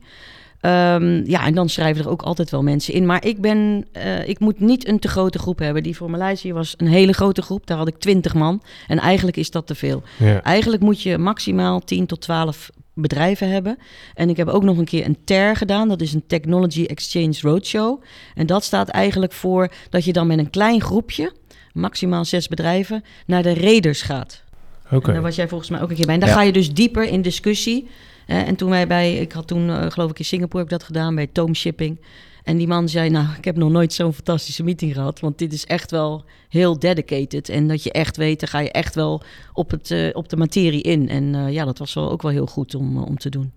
Um, 0.60 1.26
ja, 1.26 1.44
en 1.44 1.54
dan 1.54 1.68
schrijven 1.68 2.04
er 2.04 2.10
ook 2.10 2.22
altijd 2.22 2.50
wel 2.50 2.62
mensen 2.62 2.94
in. 2.94 3.06
Maar 3.06 3.24
ik 3.24 3.40
ben, 3.40 3.86
uh, 3.96 4.28
ik 4.28 4.38
moet 4.38 4.60
niet 4.60 4.88
een 4.88 4.98
te 4.98 5.08
grote 5.08 5.38
groep 5.38 5.58
hebben. 5.58 5.82
Die 5.82 5.96
voor 5.96 6.10
Maleisië 6.10 6.52
was 6.52 6.74
een 6.76 6.86
hele 6.86 7.12
grote 7.12 7.42
groep. 7.42 7.66
Daar 7.66 7.78
had 7.78 7.88
ik 7.88 7.98
20 7.98 8.34
man. 8.34 8.62
En 8.86 8.98
eigenlijk 8.98 9.36
is 9.36 9.50
dat 9.50 9.66
te 9.66 9.74
veel. 9.74 10.02
Ja. 10.16 10.42
Eigenlijk 10.42 10.82
moet 10.82 11.02
je 11.02 11.18
maximaal 11.18 11.80
10 11.80 12.06
tot 12.06 12.20
12 12.20 12.70
bedrijven 12.94 13.50
hebben. 13.50 13.78
En 14.14 14.28
ik 14.28 14.36
heb 14.36 14.48
ook 14.48 14.62
nog 14.62 14.78
een 14.78 14.84
keer 14.84 15.06
een 15.06 15.18
TER 15.24 15.56
gedaan. 15.56 15.88
Dat 15.88 16.00
is 16.00 16.14
een 16.14 16.26
Technology 16.26 16.84
Exchange 16.84 17.34
Roadshow. 17.40 18.02
En 18.34 18.46
dat 18.46 18.64
staat 18.64 18.88
eigenlijk 18.88 19.32
voor 19.32 19.72
dat 19.90 20.04
je 20.04 20.12
dan 20.12 20.26
met 20.26 20.38
een 20.38 20.50
klein 20.50 20.80
groepje, 20.80 21.32
maximaal 21.72 22.24
zes 22.24 22.48
bedrijven, 22.48 23.04
naar 23.26 23.42
de 23.42 23.54
raiders 23.54 24.02
gaat. 24.02 24.42
Oké. 24.86 24.96
Okay. 24.96 25.14
Daar 25.14 25.22
was 25.22 25.36
jij 25.36 25.48
volgens 25.48 25.70
mij 25.70 25.82
ook 25.82 25.90
een 25.90 25.96
keer 25.96 26.06
bij. 26.06 26.14
En 26.14 26.20
daar 26.20 26.28
ja. 26.28 26.34
ga 26.34 26.42
je 26.42 26.52
dus 26.52 26.74
dieper 26.74 27.04
in 27.04 27.22
discussie. 27.22 27.88
En 28.28 28.56
toen 28.56 28.70
wij 28.70 28.86
bij, 28.86 29.14
ik 29.14 29.32
had 29.32 29.46
toen 29.46 29.68
uh, 29.68 29.90
geloof 29.90 30.10
ik 30.10 30.18
in 30.18 30.24
Singapore 30.24 30.62
heb 30.62 30.72
ik 30.72 30.78
dat 30.78 30.86
gedaan 30.86 31.14
bij 31.14 31.26
Toom 31.26 31.54
Shipping. 31.54 32.00
En 32.42 32.56
die 32.56 32.66
man 32.66 32.88
zei, 32.88 33.10
nou, 33.10 33.26
ik 33.38 33.44
heb 33.44 33.56
nog 33.56 33.70
nooit 33.70 33.92
zo'n 33.92 34.12
fantastische 34.12 34.62
meeting 34.62 34.94
gehad. 34.94 35.20
Want 35.20 35.38
dit 35.38 35.52
is 35.52 35.66
echt 35.66 35.90
wel 35.90 36.24
heel 36.48 36.78
dedicated. 36.78 37.48
En 37.48 37.68
dat 37.68 37.82
je 37.82 37.92
echt 37.92 38.16
weet, 38.16 38.40
dan 38.40 38.48
ga 38.48 38.58
je 38.58 38.70
echt 38.70 38.94
wel 38.94 39.22
op, 39.52 39.70
het, 39.70 39.90
uh, 39.90 40.08
op 40.12 40.28
de 40.28 40.36
materie 40.36 40.82
in. 40.82 41.08
En 41.08 41.34
uh, 41.34 41.52
ja, 41.52 41.64
dat 41.64 41.78
was 41.78 41.94
wel 41.94 42.10
ook 42.10 42.22
wel 42.22 42.30
heel 42.30 42.46
goed 42.46 42.74
om, 42.74 43.02
om 43.02 43.18
te 43.18 43.28
doen. 43.28 43.52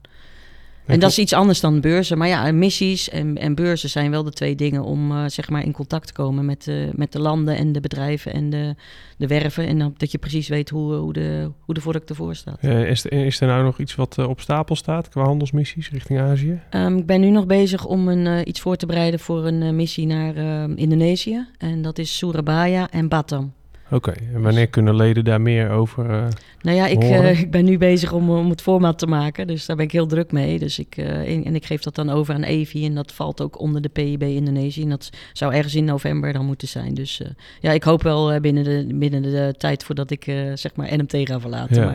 En 0.91 0.99
dat 0.99 1.09
is 1.09 1.19
iets 1.19 1.33
anders 1.33 1.59
dan 1.59 1.81
beurzen. 1.81 2.17
Maar 2.17 2.27
ja, 2.27 2.51
missies 2.51 3.09
en, 3.09 3.37
en 3.37 3.55
beurzen 3.55 3.89
zijn 3.89 4.11
wel 4.11 4.23
de 4.23 4.31
twee 4.31 4.55
dingen 4.55 4.83
om 4.83 5.11
uh, 5.11 5.23
zeg 5.27 5.49
maar 5.49 5.63
in 5.63 5.71
contact 5.71 6.07
te 6.07 6.13
komen 6.13 6.45
met, 6.45 6.67
uh, 6.67 6.89
met 6.93 7.11
de 7.11 7.19
landen 7.19 7.57
en 7.57 7.71
de 7.71 7.79
bedrijven 7.79 8.33
en 8.33 8.49
de, 8.49 8.75
de 9.17 9.27
werven. 9.27 9.67
En 9.67 9.79
dan, 9.79 9.93
dat 9.97 10.11
je 10.11 10.17
precies 10.17 10.47
weet 10.47 10.69
hoe, 10.69 10.93
hoe, 10.93 11.13
de, 11.13 11.49
hoe 11.59 11.73
de 11.73 11.81
vork 11.81 12.09
ervoor 12.09 12.35
staat. 12.35 12.57
Uh, 12.61 12.89
is, 12.89 13.05
er, 13.05 13.11
is 13.11 13.41
er 13.41 13.47
nou 13.47 13.63
nog 13.63 13.79
iets 13.79 13.95
wat 13.95 14.17
op 14.17 14.41
stapel 14.41 14.75
staat 14.75 15.09
qua 15.09 15.23
handelsmissies 15.23 15.89
richting 15.89 16.19
Azië? 16.19 16.59
Um, 16.71 16.97
ik 16.97 17.05
ben 17.05 17.21
nu 17.21 17.29
nog 17.29 17.45
bezig 17.45 17.85
om 17.85 18.07
een, 18.07 18.47
iets 18.49 18.59
voor 18.59 18.75
te 18.75 18.85
bereiden 18.85 19.19
voor 19.19 19.45
een 19.45 19.75
missie 19.75 20.05
naar 20.05 20.35
ehm, 20.35 20.71
Indonesië. 20.75 21.47
En 21.57 21.81
dat 21.81 21.97
is 21.97 22.17
Surabaya 22.17 22.89
en 22.89 23.07
Batam. 23.07 23.53
Oké, 23.91 24.09
okay. 24.09 24.27
en 24.33 24.41
wanneer 24.41 24.67
kunnen 24.67 24.95
leden 24.95 25.23
daar 25.23 25.41
meer 25.41 25.69
over 25.69 26.09
uh, 26.09 26.27
Nou 26.61 26.77
ja, 26.77 26.87
ik, 26.87 27.03
uh, 27.03 27.39
ik 27.39 27.51
ben 27.51 27.65
nu 27.65 27.77
bezig 27.77 28.11
om, 28.11 28.29
om 28.29 28.49
het 28.49 28.61
format 28.61 28.99
te 28.99 29.07
maken, 29.07 29.47
dus 29.47 29.65
daar 29.65 29.75
ben 29.75 29.85
ik 29.85 29.91
heel 29.91 30.07
druk 30.07 30.31
mee. 30.31 30.59
Dus 30.59 30.79
ik, 30.79 30.97
uh, 30.97 31.05
en, 31.05 31.43
en, 31.43 31.55
ik 31.55 31.65
geef 31.65 31.81
dat 31.81 31.95
dan 31.95 32.09
over 32.09 32.33
aan 32.33 32.43
Evi 32.43 32.85
en 32.85 32.95
dat 32.95 33.11
valt 33.11 33.41
ook 33.41 33.59
onder 33.59 33.81
de 33.81 33.89
PIB 33.89 34.23
Indonesië. 34.23 34.81
En 34.81 34.89
dat 34.89 35.09
zou 35.33 35.53
ergens 35.53 35.75
in 35.75 35.85
november 35.85 36.33
dan 36.33 36.45
moeten 36.45 36.67
zijn. 36.67 36.93
Dus 36.93 37.21
ja, 37.59 37.71
ik 37.71 37.83
hoop 37.83 38.03
wel 38.03 38.39
binnen, 38.39 38.63
de, 38.63 38.95
binnen 38.95 39.21
de 39.21 39.53
tijd 39.57 39.83
voordat 39.83 40.11
ik 40.11 40.23
zeg 40.53 40.75
maar 40.75 40.97
NMT 40.97 41.17
ga 41.23 41.39
verlaten. 41.39 41.81
Ja. 41.81 41.85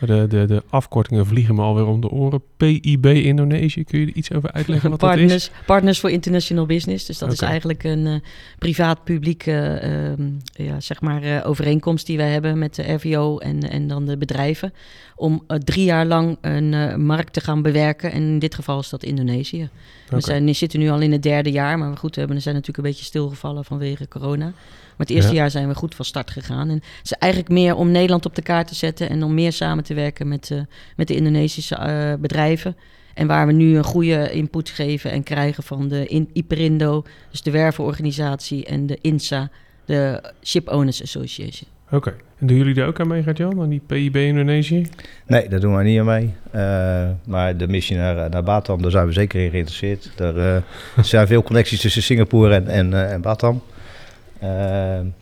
Maar, 0.00 0.08
de, 0.08 0.26
de, 0.26 0.44
de 0.46 0.62
afkortingen 0.68 1.26
vliegen 1.26 1.54
me 1.54 1.62
alweer 1.62 1.86
om 1.86 2.00
de 2.00 2.10
oren. 2.10 2.42
PIB 2.56 3.06
Indonesië, 3.06 3.84
kun 3.84 4.00
je 4.00 4.06
er 4.06 4.12
iets 4.12 4.32
over 4.32 4.52
uitleggen 4.52 4.90
wat 4.90 4.98
partners, 4.98 5.32
dat 5.32 5.40
is? 5.40 5.50
Partners 5.66 5.98
for 5.98 6.10
International 6.10 6.66
Business, 6.66 7.06
dus 7.06 7.18
dat 7.18 7.32
okay. 7.32 7.42
is 7.42 7.50
eigenlijk 7.50 7.84
een 7.84 8.22
privaat-publiek, 8.58 9.44
ja, 9.44 10.80
zeg 10.80 11.00
maar 11.00 11.37
overeenkomst 11.44 12.06
die 12.06 12.16
wij 12.16 12.30
hebben 12.30 12.58
met 12.58 12.74
de 12.74 12.92
RVO 12.92 13.38
en, 13.38 13.70
en 13.70 13.88
dan 13.88 14.06
de 14.06 14.16
bedrijven. 14.16 14.72
Om 15.16 15.44
drie 15.46 15.84
jaar 15.84 16.06
lang 16.06 16.38
een 16.40 17.04
markt 17.06 17.32
te 17.32 17.40
gaan 17.40 17.62
bewerken. 17.62 18.12
En 18.12 18.22
in 18.22 18.38
dit 18.38 18.54
geval 18.54 18.78
is 18.80 18.88
dat 18.88 19.02
Indonesië. 19.02 19.68
We 20.08 20.20
zijn, 20.20 20.54
zitten 20.54 20.80
nu 20.80 20.88
al 20.88 21.00
in 21.00 21.12
het 21.12 21.22
derde 21.22 21.50
jaar, 21.50 21.78
maar 21.78 21.96
goed, 21.96 22.14
we 22.14 22.20
hebben, 22.20 22.42
zijn 22.42 22.54
natuurlijk 22.54 22.86
een 22.86 22.90
beetje 22.90 23.04
stilgevallen 23.04 23.64
vanwege 23.64 24.08
corona. 24.08 24.44
Maar 24.44 25.06
het 25.06 25.10
eerste 25.10 25.34
jaar 25.34 25.50
zijn 25.50 25.68
we 25.68 25.74
goed 25.74 25.94
van 25.94 26.04
start 26.04 26.30
gegaan. 26.30 26.68
En 26.68 26.74
het 26.74 26.84
is 27.04 27.12
eigenlijk 27.12 27.52
meer 27.52 27.74
om 27.74 27.90
Nederland 27.90 28.26
op 28.26 28.34
de 28.34 28.42
kaart 28.42 28.68
te 28.68 28.74
zetten 28.74 29.08
en 29.08 29.22
om 29.22 29.34
meer 29.34 29.52
samen 29.52 29.84
te 29.84 29.94
werken 29.94 30.28
met, 30.28 30.50
uh, 30.50 30.60
met 30.96 31.08
de 31.08 31.14
Indonesische 31.14 32.16
bedrijven. 32.20 32.76
En 33.18 33.26
waar 33.26 33.46
we 33.46 33.52
nu 33.52 33.76
een 33.76 33.84
goede 33.84 34.30
input 34.32 34.68
geven 34.68 35.10
en 35.10 35.22
krijgen 35.22 35.62
van 35.62 35.88
de 35.88 36.06
in 36.06 36.30
IPERINDO, 36.32 37.04
dus 37.30 37.42
de 37.42 37.50
wervenorganisatie, 37.50 38.64
en 38.64 38.86
de 38.86 38.98
INSA, 39.00 39.50
de 39.88 40.22
Ship 40.42 40.68
Owners 40.68 41.02
Association. 41.02 41.68
Oké. 41.90 42.14
En 42.38 42.46
doen 42.46 42.56
jullie 42.56 42.74
daar 42.74 42.86
ook 42.86 43.00
aan 43.00 43.08
mee, 43.08 43.24
Jan, 43.34 43.60
aan 43.60 43.68
die 43.68 43.82
PIB 43.86 44.16
Indonesië? 44.16 44.86
Nee, 45.26 45.48
daar 45.48 45.60
doen 45.60 45.74
wij 45.74 45.84
niet 45.84 45.98
aan 45.98 46.06
mee. 46.06 46.34
Uh, 46.54 47.08
maar 47.24 47.56
de 47.56 47.68
missie 47.68 47.96
naar, 47.96 48.30
naar 48.30 48.42
Batam, 48.42 48.82
daar 48.82 48.90
zijn 48.90 49.06
we 49.06 49.12
zeker 49.12 49.40
in 49.44 49.50
geïnteresseerd. 49.50 50.10
Er 50.16 50.36
uh, 50.36 50.62
zijn 51.04 51.26
veel 51.26 51.42
connecties 51.42 51.80
tussen 51.80 52.02
Singapore 52.02 52.54
en, 52.54 52.68
en, 52.68 52.90
uh, 52.90 53.12
en 53.12 53.20
Batam. 53.20 53.62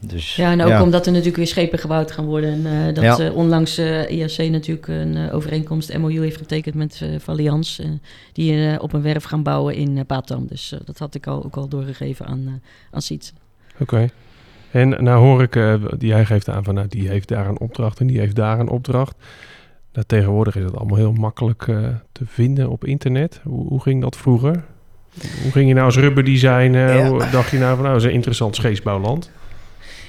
dus, 0.01 0.37
ja, 0.37 0.51
en 0.51 0.63
ook 0.63 0.81
omdat 0.81 1.07
er 1.07 1.13
natuurlijk 1.13 1.37
weer 1.37 1.47
schepen 1.47 1.79
gebouwd 1.79 2.11
gaan 2.11 2.25
worden. 2.25 2.67
En 2.67 2.95
dat 2.95 3.05
ja. 3.05 3.31
onlangs 3.31 3.79
IAC 4.09 4.39
natuurlijk 4.51 4.89
een 4.89 5.31
overeenkomst 5.31 5.99
MOU 5.99 6.21
heeft 6.21 6.37
getekend 6.37 6.75
met 6.75 7.03
Valians. 7.19 7.83
die 8.33 8.81
op 8.81 8.93
een 8.93 9.03
werf 9.03 9.25
gaan 9.25 9.43
bouwen 9.43 9.75
in 9.75 10.05
Batam. 10.07 10.47
Dus 10.47 10.75
dat 10.85 10.99
had 10.99 11.15
ik 11.15 11.27
al, 11.27 11.45
ook 11.45 11.57
al 11.57 11.69
doorgegeven 11.69 12.27
aan, 12.27 12.63
aan 12.91 13.03
Siets. 13.03 13.33
Oké. 13.79 14.09
En 14.71 14.89
nou 14.89 15.19
hoor 15.19 15.43
ik, 15.43 15.57
uh, 15.57 15.75
die 15.99 16.13
hij 16.13 16.25
geeft 16.25 16.49
aan 16.49 16.65
van 16.65 16.75
nou, 16.75 16.89
die 16.89 17.09
heeft 17.09 17.29
daar 17.29 17.49
een 17.49 17.61
opdracht 17.61 18.01
en 18.01 18.07
die 18.07 18.19
heeft 18.19 18.37
daar 18.37 18.59
een 18.59 18.69
opdracht. 18.69 19.15
Nou, 19.93 20.07
tegenwoordig 20.07 20.57
is 20.57 20.65
het 20.65 20.77
allemaal 20.77 20.97
heel 20.97 21.13
makkelijk 21.13 21.67
uh, 21.67 21.89
te 22.13 22.25
vinden 22.27 22.69
op 22.69 22.85
internet. 22.85 23.41
Hoe, 23.45 23.67
hoe, 23.69 23.83
ging 23.83 24.03
dat 24.03 24.17
vroeger? 24.17 24.65
Hoe 25.43 25.53
ging 25.53 25.69
je 25.69 25.75
nou 25.75 25.87
als 25.87 25.97
rubberdesign? 25.97 26.75
Uh, 26.75 26.95
ja. 26.97 27.31
dacht 27.31 27.51
je 27.51 27.59
nou 27.59 27.75
van 27.75 27.83
nou, 27.83 27.93
dat 27.93 28.03
is 28.03 28.09
een 28.09 28.15
interessant 28.15 28.57
scheepsbouwland? 28.57 29.31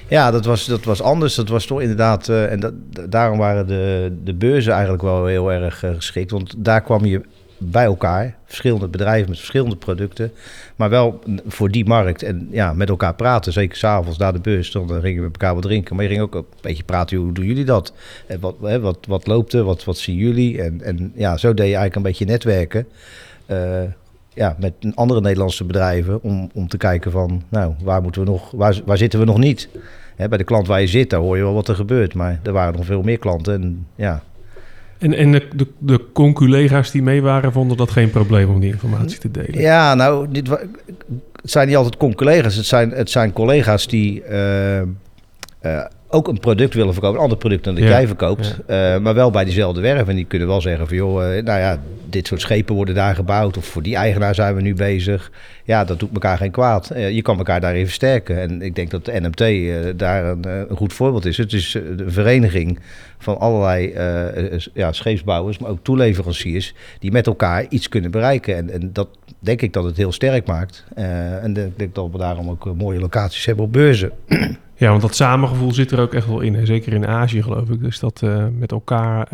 Ja, 0.08 0.30
dat 0.30 0.44
was, 0.44 0.66
dat 0.66 0.84
was 0.84 1.02
anders. 1.02 1.34
Dat 1.34 1.48
was 1.48 1.66
toch 1.66 1.80
inderdaad. 1.80 2.28
Uh, 2.28 2.52
en 2.52 2.60
dat, 2.60 2.72
daarom 3.08 3.38
waren 3.38 3.66
de, 3.66 4.16
de 4.24 4.34
beurzen 4.34 4.72
eigenlijk 4.72 5.02
wel 5.02 5.26
heel 5.26 5.52
erg 5.52 5.78
geschikt. 5.78 6.30
Want 6.30 6.54
daar 6.56 6.80
kwam 6.80 7.04
je 7.04 7.20
bij 7.58 7.84
elkaar. 7.84 8.36
Verschillende 8.44 8.88
bedrijven 8.88 9.28
met 9.28 9.38
verschillende 9.38 9.76
producten. 9.76 10.32
Maar 10.76 10.90
wel 10.90 11.22
voor 11.46 11.70
die 11.70 11.84
markt. 11.84 12.22
En 12.22 12.48
ja, 12.50 12.72
met 12.72 12.88
elkaar 12.88 13.14
praten. 13.14 13.52
Zeker 13.52 13.76
s'avonds 13.76 14.18
na 14.18 14.32
de 14.32 14.40
beurs. 14.40 14.70
Dan 14.70 14.88
gingen 14.88 15.02
we 15.02 15.28
met 15.28 15.32
elkaar 15.32 15.54
wat 15.54 15.62
drinken. 15.62 15.96
Maar 15.96 16.04
je 16.04 16.10
ging 16.10 16.22
ook 16.22 16.34
een 16.34 16.44
beetje 16.60 16.82
praten. 16.82 17.16
Hoe 17.16 17.32
doen 17.32 17.44
jullie 17.44 17.64
dat? 17.64 17.92
En 18.26 18.40
wat, 18.40 18.54
hè, 18.62 18.80
wat, 18.80 18.98
wat 19.08 19.26
loopt 19.26 19.52
er? 19.52 19.64
Wat, 19.64 19.84
wat 19.84 19.98
zien 19.98 20.16
jullie? 20.16 20.62
En, 20.62 20.82
en 20.82 21.12
ja, 21.14 21.36
zo 21.36 21.48
deed 21.48 21.56
je 21.56 21.62
eigenlijk 21.62 21.96
een 21.96 22.02
beetje 22.02 22.24
netwerken. 22.24 22.86
Uh, 23.46 23.82
ja, 24.34 24.56
met 24.58 24.72
andere 24.94 25.20
Nederlandse 25.20 25.64
bedrijven. 25.64 26.22
Om, 26.22 26.50
om 26.54 26.68
te 26.68 26.76
kijken 26.76 27.10
van, 27.10 27.42
nou, 27.48 27.74
waar 27.82 28.02
moeten 28.02 28.24
we 28.24 28.30
nog, 28.30 28.50
waar, 28.50 28.80
waar 28.84 28.98
zitten 28.98 29.18
we 29.18 29.24
nog 29.24 29.38
niet? 29.38 29.68
Hè, 30.16 30.28
bij 30.28 30.38
de 30.38 30.44
klant 30.44 30.66
waar 30.66 30.80
je 30.80 30.86
zit, 30.86 31.10
daar 31.10 31.20
hoor 31.20 31.36
je 31.36 31.42
wel 31.42 31.54
wat 31.54 31.68
er 31.68 31.74
gebeurt. 31.74 32.14
Maar 32.14 32.40
er 32.42 32.52
waren 32.52 32.74
nog 32.74 32.84
veel 32.84 33.02
meer 33.02 33.18
klanten. 33.18 33.54
En 33.54 33.86
ja, 33.94 34.22
en, 34.98 35.14
en 35.14 35.32
de, 35.32 35.48
de, 35.54 35.66
de 35.78 36.04
conculega's 36.12 36.90
die 36.90 37.02
mee 37.02 37.22
waren, 37.22 37.52
vonden 37.52 37.76
dat 37.76 37.90
geen 37.90 38.10
probleem 38.10 38.48
om 38.50 38.60
die 38.60 38.72
informatie 38.72 39.18
te 39.18 39.30
delen? 39.30 39.60
Ja, 39.60 39.94
nou, 39.94 40.26
dit, 40.30 40.48
het 40.48 41.50
zijn 41.50 41.66
niet 41.66 41.76
altijd 41.76 41.96
conculega's. 41.96 42.54
Het 42.54 42.66
zijn, 42.66 42.90
het 42.90 43.10
zijn 43.10 43.32
collega's 43.32 43.86
die 43.86 44.22
uh, 44.30 44.80
uh, 44.80 44.84
ook 46.10 46.28
een 46.28 46.38
product 46.38 46.74
willen 46.74 46.92
verkopen, 46.92 47.16
een 47.16 47.22
ander 47.22 47.38
product 47.38 47.64
dan 47.64 47.74
dat 47.74 47.84
jij 47.84 48.06
verkoopt, 48.06 48.58
ja. 48.66 48.94
uh, 48.94 49.00
maar 49.00 49.14
wel 49.14 49.30
bij 49.30 49.44
diezelfde 49.44 49.80
werf. 49.80 50.08
En 50.08 50.16
die 50.16 50.24
kunnen 50.24 50.48
wel 50.48 50.60
zeggen 50.60 50.88
van, 50.88 50.96
joh, 50.96 51.18
nou 51.18 51.60
ja, 51.60 51.80
dit 52.04 52.26
soort 52.26 52.40
schepen 52.40 52.74
worden 52.74 52.94
daar 52.94 53.14
gebouwd, 53.14 53.56
of 53.56 53.64
voor 53.64 53.82
die 53.82 53.96
eigenaar 53.96 54.34
zijn 54.34 54.54
we 54.54 54.60
nu 54.60 54.74
bezig. 54.74 55.30
Ja, 55.64 55.84
dat 55.84 56.00
doet 56.00 56.12
elkaar 56.12 56.38
geen 56.38 56.50
kwaad. 56.50 56.90
je 56.94 57.22
kan 57.22 57.38
elkaar 57.38 57.60
daarin 57.60 57.84
versterken. 57.84 58.40
En 58.40 58.62
ik 58.62 58.74
denk 58.74 58.90
dat 58.90 59.04
de 59.04 59.20
NMT 59.20 59.98
daar 59.98 60.24
een, 60.24 60.48
een, 60.70 60.76
goed 60.76 60.92
voorbeeld 60.92 61.24
is. 61.24 61.36
Het 61.36 61.52
is 61.52 61.74
een 61.74 62.04
vereniging 62.06 62.78
van 63.18 63.38
allerlei 63.38 63.92
ja, 64.74 64.92
scheepsbouwers, 64.92 65.58
maar 65.58 65.70
ook 65.70 65.82
toeleveranciers, 65.82 66.74
die 66.98 67.12
met 67.12 67.26
elkaar 67.26 67.66
iets 67.68 67.88
kunnen 67.88 68.10
bereiken. 68.10 68.56
En, 68.56 68.70
en 68.70 68.90
dat 68.92 69.08
denk 69.38 69.62
ik 69.62 69.72
dat 69.72 69.84
het 69.84 69.96
heel 69.96 70.12
sterk 70.12 70.46
maakt. 70.46 70.84
En 70.94 71.56
ik 71.56 71.78
denk 71.78 71.94
dat 71.94 72.08
we 72.12 72.18
daarom 72.18 72.50
ook 72.50 72.74
mooie 72.74 73.00
locaties 73.00 73.44
hebben 73.44 73.64
op 73.64 73.72
beurzen. 73.72 74.12
Ja, 74.78 74.90
want 74.90 75.02
dat 75.02 75.14
samengevoel 75.14 75.72
zit 75.72 75.90
er 75.90 76.00
ook 76.00 76.14
echt 76.14 76.26
wel 76.26 76.40
in. 76.40 76.54
Hè? 76.54 76.66
Zeker 76.66 76.92
in 76.92 77.06
Azië 77.06 77.42
geloof 77.42 77.68
ik. 77.68 77.80
Dus 77.80 77.98
dat 77.98 78.20
uh, 78.24 78.46
met 78.58 78.72
elkaar 78.72 79.28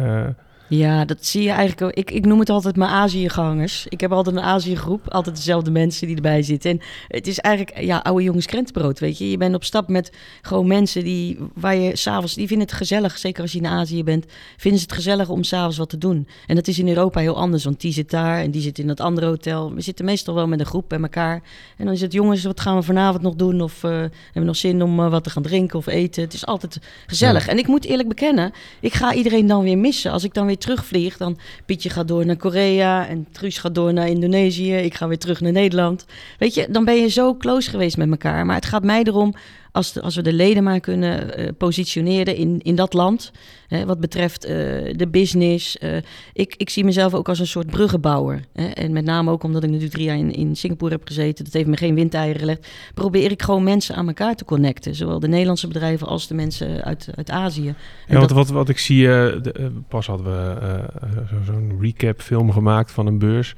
ja, 0.68 1.05
dat 1.05 1.27
zie 1.27 1.42
je 1.42 1.50
eigenlijk 1.50 1.83
ook. 1.83 1.92
Ik, 1.92 2.11
ik 2.11 2.27
noem 2.27 2.38
het 2.38 2.50
altijd 2.50 2.77
mijn 2.77 2.90
Azië-gangers. 2.90 3.87
Ik 3.88 4.00
heb 4.00 4.12
altijd 4.12 4.37
een 4.37 4.42
Azië-groep, 4.42 5.09
altijd 5.09 5.37
dezelfde 5.37 5.70
mensen 5.70 6.07
die 6.07 6.16
erbij 6.16 6.42
zitten. 6.42 6.70
En 6.70 6.81
het 7.09 7.27
is 7.27 7.38
eigenlijk, 7.38 7.81
ja, 7.81 7.98
oude 7.98 8.22
jongens 8.22 8.46
krentenbrood, 8.46 8.98
weet 8.98 9.18
je. 9.18 9.31
Je 9.31 9.37
bent 9.37 9.55
op 9.55 9.64
stap 9.64 9.88
met 9.88 10.12
gewoon 10.42 10.66
mensen 10.66 11.05
die, 11.05 11.38
waar 11.55 11.77
je 11.77 11.96
s'avonds, 11.96 12.35
die 12.35 12.46
vinden 12.46 12.66
het 12.66 12.77
gezellig, 12.77 13.18
zeker 13.18 13.42
als 13.42 13.53
je 13.53 13.59
in 13.59 13.66
Azië 13.66 14.05
bent, 14.05 14.27
vinden 14.57 14.81
ze 14.81 14.87
het 14.87 14.94
gezellig 14.94 15.29
om 15.29 15.42
s'avonds 15.42 15.77
wat 15.77 15.88
te 15.88 15.98
doen. 15.98 16.29
En 16.46 16.55
dat 16.55 16.68
is 16.68 16.79
in 16.79 16.88
Europa 16.88 17.20
heel 17.20 17.37
anders, 17.37 17.64
want 17.64 17.81
die 17.81 17.92
zit 17.92 18.11
daar 18.11 18.40
en 18.40 18.50
die 18.50 18.62
zit 18.62 18.79
in 18.79 18.87
dat 18.87 19.00
andere 19.00 19.27
hotel. 19.27 19.74
We 19.74 19.81
zitten 19.81 20.05
meestal 20.05 20.35
wel 20.35 20.46
met 20.46 20.61
een 20.61 20.66
groep 20.66 20.88
bij 20.88 21.00
elkaar. 21.00 21.42
En 21.77 21.85
dan 21.85 21.94
is 21.94 22.00
het, 22.00 22.12
jongens, 22.12 22.44
wat 22.44 22.61
gaan 22.61 22.77
we 22.77 22.83
vanavond 22.83 23.22
nog 23.22 23.35
doen? 23.35 23.61
Of 23.61 23.83
uh, 23.83 23.90
hebben 23.90 24.11
we 24.33 24.40
nog 24.40 24.57
zin 24.57 24.83
om 24.83 25.00
uh, 25.00 25.11
wat 25.11 25.24
te 25.24 25.31
gaan 25.31 25.42
drinken 25.42 25.79
of 25.79 25.87
eten? 25.87 26.22
Het 26.22 26.35
is 26.35 26.46
altijd 26.46 26.79
gezellig. 27.07 27.44
Ja. 27.44 27.50
En 27.50 27.59
ik 27.59 27.66
moet 27.66 27.85
eerlijk 27.85 28.09
bekennen, 28.09 28.53
ik 28.81 28.94
ga 28.94 29.14
iedereen 29.14 29.46
dan 29.46 29.62
weer 29.62 29.79
missen. 29.79 30.12
Als 30.12 30.24
ik 30.24 30.35
dan 30.35 30.46
weer 30.46 30.54
terugvlieg, 30.57 31.17
dan 31.17 31.38
Pietje 31.67 31.90
gaat 31.90 32.09
door 32.09 32.27
naar 32.27 32.37
Korea 32.37 33.07
en 33.07 33.27
Truus 33.33 33.59
gaat 33.59 33.75
door 33.75 33.93
naar 33.93 34.09
Indonesië. 34.09 34.75
Ik 34.75 34.95
ga 34.95 35.09
weer 35.09 35.19
terug 35.19 35.40
naar 35.40 35.53
Nederland. 35.53 36.07
Weet 36.38 36.55
je, 36.55 36.67
dan 36.71 36.85
ben 36.85 36.95
je 36.95 37.09
zo 37.09 37.37
close 37.37 37.71
geweest 37.71 37.97
met 37.97 38.11
elkaar. 38.11 38.47
Maar 38.47 38.57
het 38.57 38.64
gaat 38.64 38.85
mij 38.85 39.03
erom 39.03 39.35
als, 39.73 40.01
als 40.01 40.17
we 40.17 40.23
de 40.23 40.33
leden 40.33 40.62
maar 40.62 40.81
kunnen 40.81 41.40
uh, 41.40 41.49
positioneren 41.59 42.37
in, 42.37 42.61
in 42.62 42.75
dat 42.75 42.93
land. 42.93 43.33
Hè, 43.75 43.87
wat 43.87 44.01
betreft 44.01 44.45
uh, 44.45 44.51
de 44.97 45.09
business. 45.11 45.77
Uh, 45.81 45.97
ik, 46.33 46.55
ik 46.57 46.71
zie 46.71 46.85
mezelf 46.85 47.15
ook 47.15 47.29
als 47.29 47.39
een 47.39 47.47
soort 47.47 47.67
bruggenbouwer. 47.67 48.45
Hè, 48.53 48.67
en 48.67 48.93
met 48.93 49.05
name 49.05 49.31
ook 49.31 49.43
omdat 49.43 49.63
ik 49.63 49.69
natuurlijk 49.69 49.95
drie 49.95 50.07
jaar 50.07 50.17
in, 50.17 50.33
in 50.33 50.57
Singapore 50.57 50.93
heb 50.93 51.07
gezeten. 51.07 51.45
Dat 51.45 51.53
heeft 51.53 51.67
me 51.67 51.77
geen 51.77 51.95
windeieren 51.95 52.41
gelegd. 52.41 52.69
Probeer 52.95 53.31
ik 53.31 53.43
gewoon 53.43 53.63
mensen 53.63 53.95
aan 53.95 54.07
elkaar 54.07 54.35
te 54.35 54.45
connecten. 54.45 54.95
Zowel 54.95 55.21
de 55.21 55.29
Nederlandse 55.29 55.69
bedrijven 55.69 56.07
als 56.07 56.29
de 56.29 56.35
mensen 56.35 56.85
uit, 56.85 57.09
uit 57.15 57.31
Azië. 57.31 57.69
En 57.69 57.75
ja, 58.07 58.17
want 58.17 58.29
dat... 58.29 58.39
wat, 58.39 58.49
wat 58.49 58.69
ik 58.69 58.79
zie, 58.79 59.07
de, 59.07 59.73
pas 59.89 60.07
hadden 60.07 60.27
we 60.27 60.85
zo'n 61.29 61.45
zo 61.71 61.77
recap 61.81 62.21
film 62.21 62.53
gemaakt 62.53 62.91
van 62.91 63.07
een 63.07 63.19
beurs. 63.19 63.55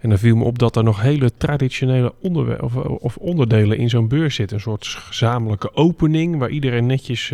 En 0.00 0.08
dan 0.08 0.18
viel 0.18 0.36
me 0.36 0.44
op 0.44 0.58
dat 0.58 0.76
er 0.76 0.84
nog 0.84 1.02
hele 1.02 1.30
traditionele 1.36 2.12
onderwerpen 2.22 2.64
of, 2.64 2.76
of 2.76 3.16
onderdelen 3.16 3.78
in 3.78 3.88
zo'n 3.88 4.08
beurs 4.08 4.34
zitten. 4.34 4.56
Een 4.56 4.62
soort 4.62 4.86
gezamenlijk 4.86 5.70
opening 5.72 6.38
waar 6.38 6.50
iedereen 6.50 6.86
netjes 6.86 7.28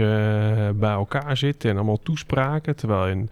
bij 0.75 0.93
elkaar 0.93 1.37
zit 1.37 1.65
en 1.65 1.77
allemaal 1.77 1.97
toespraken. 1.97 2.26
Terwijl 2.75 3.07
in 3.07 3.31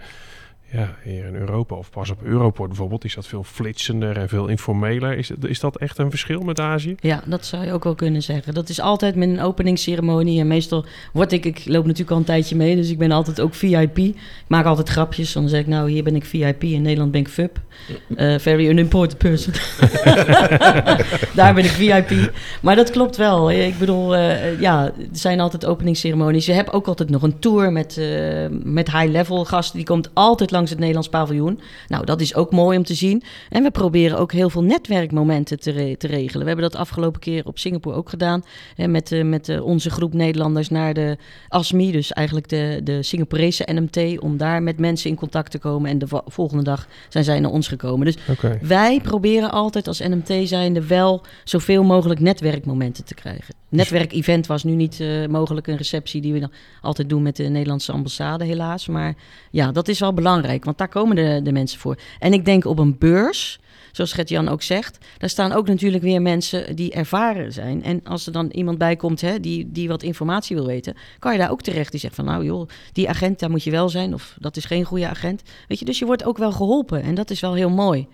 ja, 0.74 0.96
hier 1.02 1.24
in 1.24 1.34
Europa 1.34 1.74
of 1.74 1.90
pas 1.90 2.10
op 2.10 2.22
Europort 2.22 2.68
bijvoorbeeld 2.68 3.04
is 3.04 3.14
dat 3.14 3.26
veel 3.26 3.44
flitsender 3.44 4.16
en 4.16 4.28
veel 4.28 4.46
informeler. 4.46 5.18
Is, 5.18 5.30
is 5.30 5.60
dat 5.60 5.76
echt 5.76 5.98
een 5.98 6.10
verschil 6.10 6.40
met 6.40 6.60
Azië? 6.60 6.94
Ja, 7.00 7.22
dat 7.26 7.46
zou 7.46 7.64
je 7.64 7.72
ook 7.72 7.84
wel 7.84 7.94
kunnen 7.94 8.22
zeggen. 8.22 8.54
Dat 8.54 8.68
is 8.68 8.80
altijd 8.80 9.14
met 9.14 9.28
een 9.28 9.40
openingsceremonie 9.40 10.40
en 10.40 10.46
meestal 10.46 10.84
word 11.12 11.32
ik, 11.32 11.44
ik 11.44 11.62
loop 11.64 11.84
natuurlijk 11.84 12.10
al 12.10 12.16
een 12.16 12.24
tijdje 12.24 12.56
mee, 12.56 12.76
dus 12.76 12.90
ik 12.90 12.98
ben 12.98 13.10
altijd 13.10 13.40
ook 13.40 13.54
VIP. 13.54 13.98
Ik 13.98 14.14
maak 14.46 14.64
altijd 14.64 14.88
grapjes, 14.88 15.32
dan 15.32 15.48
zeg 15.48 15.60
ik 15.60 15.66
nou 15.66 15.90
hier 15.90 16.02
ben 16.02 16.16
ik 16.16 16.24
VIP, 16.24 16.62
in 16.62 16.82
Nederland 16.82 17.10
ben 17.10 17.20
ik 17.20 17.28
FUP. 17.28 17.60
Uh, 18.08 18.38
very 18.38 18.68
unimportant 18.68 19.18
person. 19.18 19.52
Daar 21.34 21.54
ben 21.54 21.64
ik 21.64 21.70
VIP. 21.70 22.32
Maar 22.60 22.76
dat 22.76 22.90
klopt 22.90 23.16
wel. 23.16 23.50
Ik 23.50 23.78
bedoel, 23.78 24.16
uh, 24.16 24.60
ja, 24.60 24.84
er 24.84 24.92
zijn 25.12 25.40
altijd 25.40 25.66
openingsceremonies. 25.66 26.46
Je 26.46 26.52
hebt 26.52 26.72
ook 26.72 26.86
altijd 26.86 27.10
nog 27.10 27.22
een 27.22 27.38
tour 27.38 27.72
met, 27.72 27.96
uh, 27.98 28.46
met 28.50 28.90
high-level 28.92 29.44
gasten. 29.44 29.76
Die 29.76 29.86
komt 29.86 30.10
altijd 30.12 30.50
langs 30.64 30.70
het 30.70 30.78
Nederlands 30.78 31.08
paviljoen. 31.08 31.60
Nou, 31.88 32.04
dat 32.04 32.20
is 32.20 32.34
ook 32.34 32.52
mooi 32.52 32.78
om 32.78 32.84
te 32.84 32.94
zien. 32.94 33.22
En 33.50 33.62
we 33.62 33.70
proberen 33.70 34.18
ook 34.18 34.32
heel 34.32 34.50
veel 34.50 34.62
netwerkmomenten 34.62 35.60
te, 35.60 35.70
re 35.70 35.96
te 35.96 36.06
regelen. 36.06 36.40
We 36.40 36.46
hebben 36.46 36.70
dat 36.70 36.80
afgelopen 36.80 37.20
keer 37.20 37.46
op 37.46 37.58
Singapore 37.58 37.96
ook 37.96 38.08
gedaan. 38.08 38.42
Hè, 38.74 38.88
met 38.88 39.12
uh, 39.12 39.24
met 39.24 39.48
uh, 39.48 39.64
onze 39.64 39.90
groep 39.90 40.12
Nederlanders 40.12 40.68
naar 40.68 40.94
de 40.94 41.16
ASMI, 41.48 41.92
dus 41.92 42.12
eigenlijk 42.12 42.48
de, 42.48 42.80
de 42.84 43.02
Singaporese 43.02 43.68
NMT, 43.72 44.20
om 44.20 44.36
daar 44.36 44.62
met 44.62 44.78
mensen 44.78 45.10
in 45.10 45.16
contact 45.16 45.50
te 45.50 45.58
komen. 45.58 45.90
En 45.90 45.98
de 45.98 46.06
volgende 46.26 46.62
dag 46.62 46.86
zijn 47.08 47.24
zij 47.24 47.40
naar 47.40 47.50
ons 47.50 47.68
gekomen. 47.68 48.06
Dus 48.06 48.16
okay. 48.30 48.58
wij 48.62 49.00
proberen 49.02 49.50
altijd 49.50 49.88
als 49.88 49.98
NMT 49.98 50.48
zijnde 50.48 50.86
wel 50.86 51.22
zoveel 51.44 51.82
mogelijk 51.82 52.20
netwerkmomenten 52.20 53.04
te 53.04 53.14
krijgen. 53.14 53.54
Netwerkevent 53.74 54.46
was 54.46 54.64
nu 54.64 54.72
niet 54.72 55.00
uh, 55.00 55.26
mogelijk 55.26 55.66
een 55.66 55.76
receptie 55.76 56.20
die 56.20 56.32
we 56.32 56.40
dan 56.40 56.52
altijd 56.80 57.08
doen 57.08 57.22
met 57.22 57.36
de 57.36 57.42
Nederlandse 57.42 57.92
ambassade, 57.92 58.44
helaas. 58.44 58.86
Maar 58.86 59.14
ja, 59.50 59.72
dat 59.72 59.88
is 59.88 59.98
wel 59.98 60.14
belangrijk, 60.14 60.53
want 60.62 60.78
daar 60.78 60.88
komen 60.88 61.16
de, 61.16 61.40
de 61.42 61.52
mensen 61.52 61.80
voor. 61.80 61.98
En 62.18 62.32
ik 62.32 62.44
denk 62.44 62.64
op 62.64 62.78
een 62.78 62.98
beurs 62.98 63.58
zoals 63.96 64.12
Gert-Jan 64.12 64.48
ook 64.48 64.62
zegt, 64.62 64.98
daar 65.18 65.28
staan 65.28 65.52
ook 65.52 65.66
natuurlijk 65.66 66.02
weer 66.02 66.22
mensen 66.22 66.76
die 66.76 66.92
ervaren 66.92 67.52
zijn. 67.52 67.82
En 67.82 68.00
als 68.04 68.26
er 68.26 68.32
dan 68.32 68.50
iemand 68.50 68.78
bij 68.78 68.96
komt 68.96 69.20
hè, 69.20 69.40
die, 69.40 69.72
die 69.72 69.88
wat 69.88 70.02
informatie 70.02 70.56
wil 70.56 70.66
weten, 70.66 70.96
kan 71.18 71.32
je 71.32 71.38
daar 71.38 71.50
ook 71.50 71.62
terecht. 71.62 71.90
Die 71.90 72.00
zegt 72.00 72.14
van 72.14 72.24
nou 72.24 72.44
joh, 72.44 72.68
die 72.92 73.08
agent, 73.08 73.38
daar 73.38 73.50
moet 73.50 73.62
je 73.62 73.70
wel 73.70 73.88
zijn. 73.88 74.14
Of 74.14 74.36
dat 74.40 74.56
is 74.56 74.64
geen 74.64 74.84
goede 74.84 75.08
agent. 75.08 75.42
Weet 75.68 75.78
je, 75.78 75.84
dus 75.84 75.98
je 75.98 76.06
wordt 76.06 76.24
ook 76.24 76.38
wel 76.38 76.52
geholpen. 76.52 77.02
En 77.02 77.14
dat 77.14 77.30
is 77.30 77.40
wel 77.40 77.54
heel 77.54 77.70
mooi. 77.70 78.06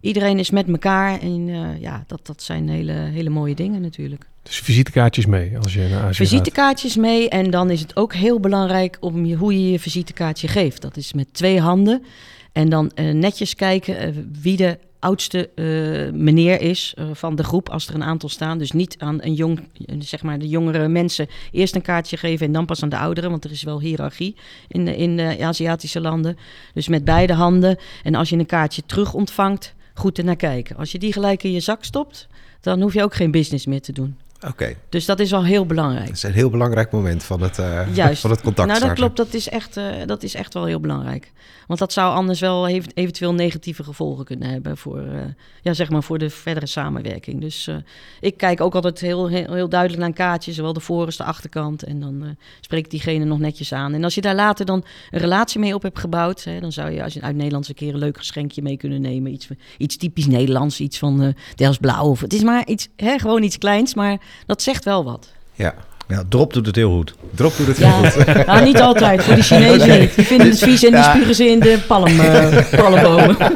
Iedereen 0.00 0.38
is 0.38 0.50
met 0.50 0.68
elkaar. 0.68 1.20
En 1.20 1.48
uh, 1.48 1.80
ja, 1.80 2.04
dat, 2.06 2.26
dat 2.26 2.42
zijn 2.42 2.68
hele, 2.68 2.92
hele 2.92 3.30
mooie 3.30 3.54
dingen 3.54 3.80
natuurlijk. 3.80 4.30
Dus 4.42 4.58
visitekaartjes 4.58 5.26
mee 5.26 5.58
als 5.58 5.74
je 5.74 5.88
naar 5.90 6.02
Azië 6.02 6.14
Visitekaartjes 6.14 6.96
mee. 6.96 7.28
En 7.28 7.50
dan 7.50 7.70
is 7.70 7.80
het 7.80 7.96
ook 7.96 8.14
heel 8.14 8.40
belangrijk 8.40 8.96
om 9.00 9.24
je, 9.24 9.36
hoe 9.36 9.52
je 9.52 9.70
je 9.70 9.78
visitekaartje 9.78 10.48
geeft. 10.48 10.82
Dat 10.82 10.96
is 10.96 11.12
met 11.12 11.34
twee 11.34 11.60
handen. 11.60 12.02
En 12.52 12.68
dan 12.68 12.90
uh, 12.94 13.12
netjes 13.12 13.54
kijken 13.54 14.08
uh, 14.08 14.24
wie 14.40 14.56
de 14.56 14.78
oudste 14.98 15.50
uh, 15.54 16.20
meneer 16.20 16.60
is 16.60 16.94
van 17.12 17.36
de 17.36 17.44
groep, 17.44 17.68
als 17.68 17.88
er 17.88 17.94
een 17.94 18.04
aantal 18.04 18.28
staan. 18.28 18.58
Dus 18.58 18.72
niet 18.72 18.94
aan 18.98 19.22
een 19.22 19.34
jong, 19.34 19.68
zeg 19.98 20.22
maar 20.22 20.38
de 20.38 20.48
jongere 20.48 20.88
mensen 20.88 21.28
eerst 21.50 21.74
een 21.74 21.82
kaartje 21.82 22.16
geven 22.16 22.46
en 22.46 22.52
dan 22.52 22.66
pas 22.66 22.82
aan 22.82 22.88
de 22.88 22.98
ouderen, 22.98 23.30
want 23.30 23.44
er 23.44 23.50
is 23.50 23.62
wel 23.62 23.80
hiërarchie 23.80 24.36
in 24.68 24.84
de, 24.84 24.96
in 24.96 25.16
de 25.16 25.36
Aziatische 25.40 26.00
landen. 26.00 26.36
Dus 26.74 26.88
met 26.88 27.04
beide 27.04 27.32
handen. 27.32 27.78
En 28.02 28.14
als 28.14 28.28
je 28.28 28.36
een 28.36 28.46
kaartje 28.46 28.82
terug 28.86 29.14
ontvangt, 29.14 29.74
goed 29.94 30.18
ernaar 30.18 30.36
kijken. 30.36 30.76
Als 30.76 30.92
je 30.92 30.98
die 30.98 31.12
gelijk 31.12 31.42
in 31.42 31.52
je 31.52 31.60
zak 31.60 31.84
stopt, 31.84 32.28
dan 32.60 32.80
hoef 32.80 32.94
je 32.94 33.02
ook 33.02 33.14
geen 33.14 33.30
business 33.30 33.66
meer 33.66 33.82
te 33.82 33.92
doen. 33.92 34.16
Oké. 34.48 34.74
Dus 34.88 35.04
dat 35.04 35.20
is 35.20 35.30
wel 35.30 35.44
heel 35.44 35.66
belangrijk. 35.66 36.06
Dat 36.06 36.16
is 36.16 36.22
een 36.22 36.32
heel 36.32 36.50
belangrijk 36.50 36.90
moment 36.90 37.22
van 37.22 37.42
het, 37.42 37.58
uh, 37.58 37.80
Juist. 37.94 38.20
Van 38.20 38.30
het 38.30 38.40
contact 38.40 38.68
Nou, 38.68 38.80
dat 38.80 38.92
klopt. 38.92 39.16
Dat 39.16 39.34
is, 39.34 39.48
echt, 39.48 39.76
uh, 39.76 39.84
dat 40.06 40.22
is 40.22 40.34
echt 40.34 40.54
wel 40.54 40.64
heel 40.64 40.80
belangrijk. 40.80 41.32
Want 41.66 41.78
dat 41.78 41.92
zou 41.92 42.14
anders 42.14 42.40
wel 42.40 42.68
eventueel 42.68 43.34
negatieve 43.34 43.84
gevolgen 43.84 44.24
kunnen 44.24 44.48
hebben 44.48 44.76
voor, 44.76 45.02
uh, 45.02 45.20
ja, 45.62 45.74
zeg 45.74 45.90
maar 45.90 46.02
voor 46.02 46.18
de 46.18 46.30
verdere 46.30 46.66
samenwerking. 46.66 47.40
Dus 47.40 47.70
ik 48.20 48.36
kijk 48.36 48.60
ook 48.60 48.74
altijd 48.74 49.00
heel, 49.00 49.28
heel, 49.28 49.54
heel, 49.54 49.68
duidelijk 49.68 50.00
naar 50.00 50.08
een 50.08 50.14
kaartje, 50.14 50.52
zowel 50.52 50.72
de 50.72 50.80
voor- 50.80 51.06
als 51.06 51.16
de 51.16 51.24
achterkant. 51.24 51.82
En 51.82 52.00
dan 52.00 52.36
spreek 52.60 52.84
ik 52.84 52.90
diegene 52.90 53.24
nog 53.24 53.38
netjes 53.38 53.72
aan. 53.72 53.94
En 53.94 54.04
als 54.04 54.14
je 54.14 54.20
daar 54.20 54.34
later 54.34 54.66
dan 54.66 54.84
een 55.10 55.20
relatie 55.20 55.60
mee 55.60 55.74
op 55.74 55.82
hebt 55.82 55.98
gebouwd, 55.98 56.44
hè, 56.44 56.60
dan 56.60 56.72
zou 56.72 56.90
je 56.90 57.02
als 57.02 57.14
je 57.14 57.20
uit 57.20 57.36
Nederland 57.36 57.68
een 57.68 57.74
keer 57.74 57.92
een 57.92 57.98
leuk 57.98 58.18
geschenkje 58.18 58.62
mee 58.62 58.76
kunnen 58.76 59.00
nemen. 59.00 59.32
Iets, 59.32 59.48
iets 59.78 59.96
typisch 59.96 60.26
Nederlands, 60.26 60.80
iets 60.80 60.98
van 60.98 61.22
uh, 61.22 61.28
Dels 61.54 61.78
Blauw. 61.78 62.06
Of, 62.06 62.20
het 62.20 62.32
is 62.32 62.42
maar 62.42 62.66
iets, 62.66 62.88
hè, 62.96 63.18
gewoon 63.18 63.42
iets 63.42 63.58
kleins, 63.58 63.94
maar 63.94 64.20
dat 64.46 64.62
zegt 64.62 64.84
wel 64.84 65.04
wat. 65.04 65.28
Ja. 65.54 65.74
Ja, 66.12 66.22
drop 66.28 66.52
doet 66.52 66.66
het 66.66 66.76
heel 66.76 66.90
goed. 66.90 67.14
Drop 67.34 67.56
doet 67.56 67.66
het 67.66 67.76
ja, 67.76 68.00
heel 68.00 68.10
goed. 68.10 68.46
Nou, 68.46 68.64
niet 68.64 68.80
altijd. 68.80 69.22
Voor 69.22 69.34
de 69.34 69.42
Chinezen 69.42 69.82
okay. 69.82 70.00
niet. 70.00 70.14
Die 70.14 70.24
vinden 70.24 70.46
het 70.46 70.58
vies 70.58 70.84
en 70.84 70.90
die 70.90 71.00
ja. 71.00 71.14
spugen 71.14 71.34
ze 71.34 71.44
in 71.44 71.60
de 71.60 71.78
palm, 71.86 72.08
uh, 72.08 72.58
palmbomen. 72.76 73.36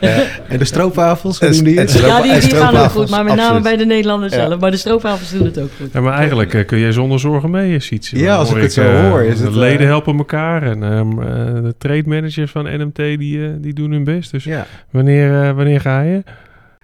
Ja. 0.00 0.22
En 0.48 0.58
de 0.58 0.64
stroopwafels, 0.64 1.38
hoe 1.38 1.50
doen 1.50 1.64
die 1.64 1.78
het? 1.78 1.92
Ja, 1.92 2.22
die, 2.22 2.40
die 2.40 2.54
gaan 2.54 2.76
ook 2.76 2.90
goed. 2.90 3.10
Maar 3.10 3.24
met 3.24 3.34
name 3.34 3.60
bij 3.60 3.76
de 3.76 3.84
Nederlanders 3.84 4.34
ja. 4.34 4.46
zelf. 4.46 4.60
Maar 4.60 4.70
de 4.70 4.76
stroopwafels 4.76 5.30
doen 5.30 5.44
het 5.44 5.60
ook 5.60 5.70
goed. 5.80 5.92
Ja, 5.92 6.00
maar 6.00 6.12
eigenlijk 6.12 6.54
uh, 6.54 6.66
kun 6.66 6.78
jij 6.78 6.92
zonder 6.92 7.20
zorgen 7.20 7.50
mee, 7.50 7.80
Sietse. 7.80 8.18
Ja, 8.18 8.36
als 8.36 8.50
ik 8.50 8.62
het 8.62 8.72
zo 8.72 8.82
uh, 8.82 9.00
hoor. 9.00 9.22
Is 9.22 9.38
de 9.38 9.44
het, 9.44 9.54
leden 9.54 9.86
helpen 9.86 10.16
elkaar. 10.18 10.62
En 10.62 10.82
um, 10.82 11.16
de 11.62 11.74
trade 11.78 12.04
managers 12.06 12.50
van 12.50 12.64
NMT, 12.64 12.96
die, 12.96 13.60
die 13.60 13.74
doen 13.74 13.90
hun 13.90 14.04
best. 14.04 14.30
Dus 14.30 14.46
wanneer, 14.90 15.54
wanneer 15.54 15.80
ga 15.80 16.00
je? 16.00 16.22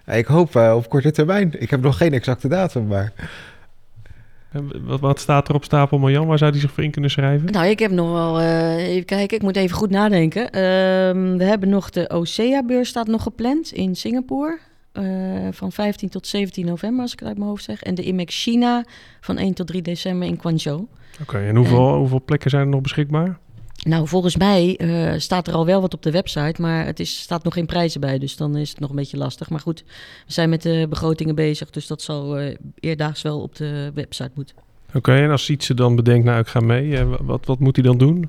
Ik 0.06 0.26
hoop 0.26 0.54
uh, 0.54 0.72
op 0.76 0.88
korte 0.88 1.10
termijn. 1.10 1.60
Ik 1.60 1.70
heb 1.70 1.80
nog 1.80 1.96
geen 1.96 2.12
exacte 2.12 2.48
datum, 2.48 2.86
maar... 2.86 3.12
Wat, 4.80 5.00
wat 5.00 5.20
staat 5.20 5.48
er 5.48 5.54
op 5.54 5.64
stapel 5.64 5.98
Marjan? 5.98 6.26
Waar 6.26 6.38
zou 6.38 6.52
die 6.52 6.60
zich 6.60 6.72
voor 6.72 6.84
in 6.84 6.90
kunnen 6.90 7.10
schrijven? 7.10 7.52
Nou, 7.52 7.66
ik 7.66 7.78
heb 7.78 7.90
nog 7.90 8.12
wel... 8.12 8.40
Uh, 8.40 8.88
even 8.88 9.04
kijken, 9.04 9.36
ik 9.36 9.42
moet 9.42 9.56
even 9.56 9.76
goed 9.76 9.90
nadenken. 9.90 10.42
Uh, 10.44 10.50
we 11.38 11.44
hebben 11.44 11.68
nog 11.68 11.90
de 11.90 12.10
OSEA-beurs 12.10 12.88
staat 12.88 13.06
nog 13.06 13.22
gepland 13.22 13.72
in 13.72 13.96
Singapore. 13.96 14.58
Uh, 14.92 15.48
van 15.50 15.72
15 15.72 16.08
tot 16.08 16.26
17 16.26 16.66
november, 16.66 17.02
als 17.02 17.12
ik 17.12 17.18
het 17.18 17.28
uit 17.28 17.36
mijn 17.36 17.48
hoofd 17.48 17.64
zeg. 17.64 17.82
En 17.82 17.94
de 17.94 18.02
IMEX 18.02 18.42
China 18.42 18.84
van 19.20 19.38
1 19.38 19.54
tot 19.54 19.66
3 19.66 19.82
december 19.82 20.28
in 20.28 20.40
Guangzhou. 20.40 20.76
Oké, 20.76 21.22
okay, 21.22 21.48
en 21.48 21.56
hoeveel, 21.56 21.88
en, 21.88 21.98
hoeveel 21.98 22.22
plekken 22.24 22.50
zijn 22.50 22.62
er 22.62 22.68
nog 22.68 22.80
beschikbaar? 22.80 23.38
Nou, 23.84 24.08
volgens 24.08 24.36
mij 24.36 24.78
uh, 24.80 25.12
staat 25.16 25.46
er 25.46 25.54
al 25.54 25.66
wel 25.66 25.80
wat 25.80 25.94
op 25.94 26.02
de 26.02 26.10
website, 26.10 26.60
maar 26.60 26.86
het 26.86 27.00
is, 27.00 27.18
staat 27.18 27.44
nog 27.44 27.54
geen 27.54 27.66
prijzen 27.66 28.00
bij. 28.00 28.18
Dus 28.18 28.36
dan 28.36 28.56
is 28.56 28.70
het 28.70 28.80
nog 28.80 28.90
een 28.90 28.96
beetje 28.96 29.16
lastig. 29.16 29.50
Maar 29.50 29.60
goed, 29.60 29.84
we 30.26 30.32
zijn 30.32 30.48
met 30.48 30.62
de 30.62 30.86
begrotingen 30.88 31.34
bezig, 31.34 31.70
dus 31.70 31.86
dat 31.86 32.02
zal 32.02 32.40
uh, 32.40 32.54
eerdaags 32.80 33.22
wel 33.22 33.40
op 33.40 33.56
de 33.56 33.90
website 33.94 34.30
moeten. 34.34 34.56
Oké, 34.88 34.96
okay, 34.96 35.22
en 35.22 35.30
als 35.30 35.44
Sietse 35.44 35.74
dan 35.74 35.96
bedenkt, 35.96 36.24
nou 36.24 36.40
ik 36.40 36.46
ga 36.46 36.60
mee, 36.60 36.86
uh, 36.86 37.14
wat, 37.20 37.46
wat 37.46 37.58
moet 37.58 37.76
hij 37.76 37.84
dan 37.84 37.98
doen? 37.98 38.28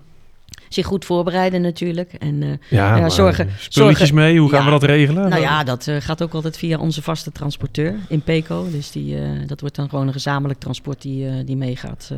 Zich 0.70 0.86
goed 0.86 1.06
voorbereiden 1.06 1.62
natuurlijk. 1.62 2.13
En 2.13 2.41
uh, 2.41 2.50
ja, 2.70 3.10
zorgen. 3.10 3.50
Spulletjes 3.58 3.98
zorgen, 3.98 4.15
mee, 4.15 4.39
hoe 4.39 4.50
gaan 4.50 4.60
ja, 4.60 4.65
we 4.65 4.72
dat 4.72 4.84
regelen? 4.84 5.30
Nou 5.30 5.41
ja, 5.41 5.63
dat 5.63 5.88
uh, 5.88 5.96
gaat 6.00 6.24
ook 6.24 6.34
altijd 6.34 6.58
via 6.58 6.78
onze 6.78 7.02
vaste 7.02 7.32
transporteur 7.32 7.96
in 8.08 8.22
Peco. 8.22 8.68
Dus 8.72 8.91
die, 8.91 9.18
dat 9.46 9.62
wordt 9.62 9.76
dan 9.76 9.89
gewoon 9.89 10.08
een 10.08 10.13
gezamenlijk 10.13 10.60
transport 10.60 11.02
die, 11.02 11.44
die 11.44 11.58
meegaat. 11.58 12.12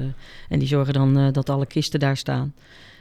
en 0.49 0.59
die 0.59 0.67
zorgen 0.67 0.93
dan 0.93 1.31
dat 1.31 1.49
alle 1.49 1.65
kisten 1.65 1.99
daar 1.99 2.17
staan. 2.17 2.53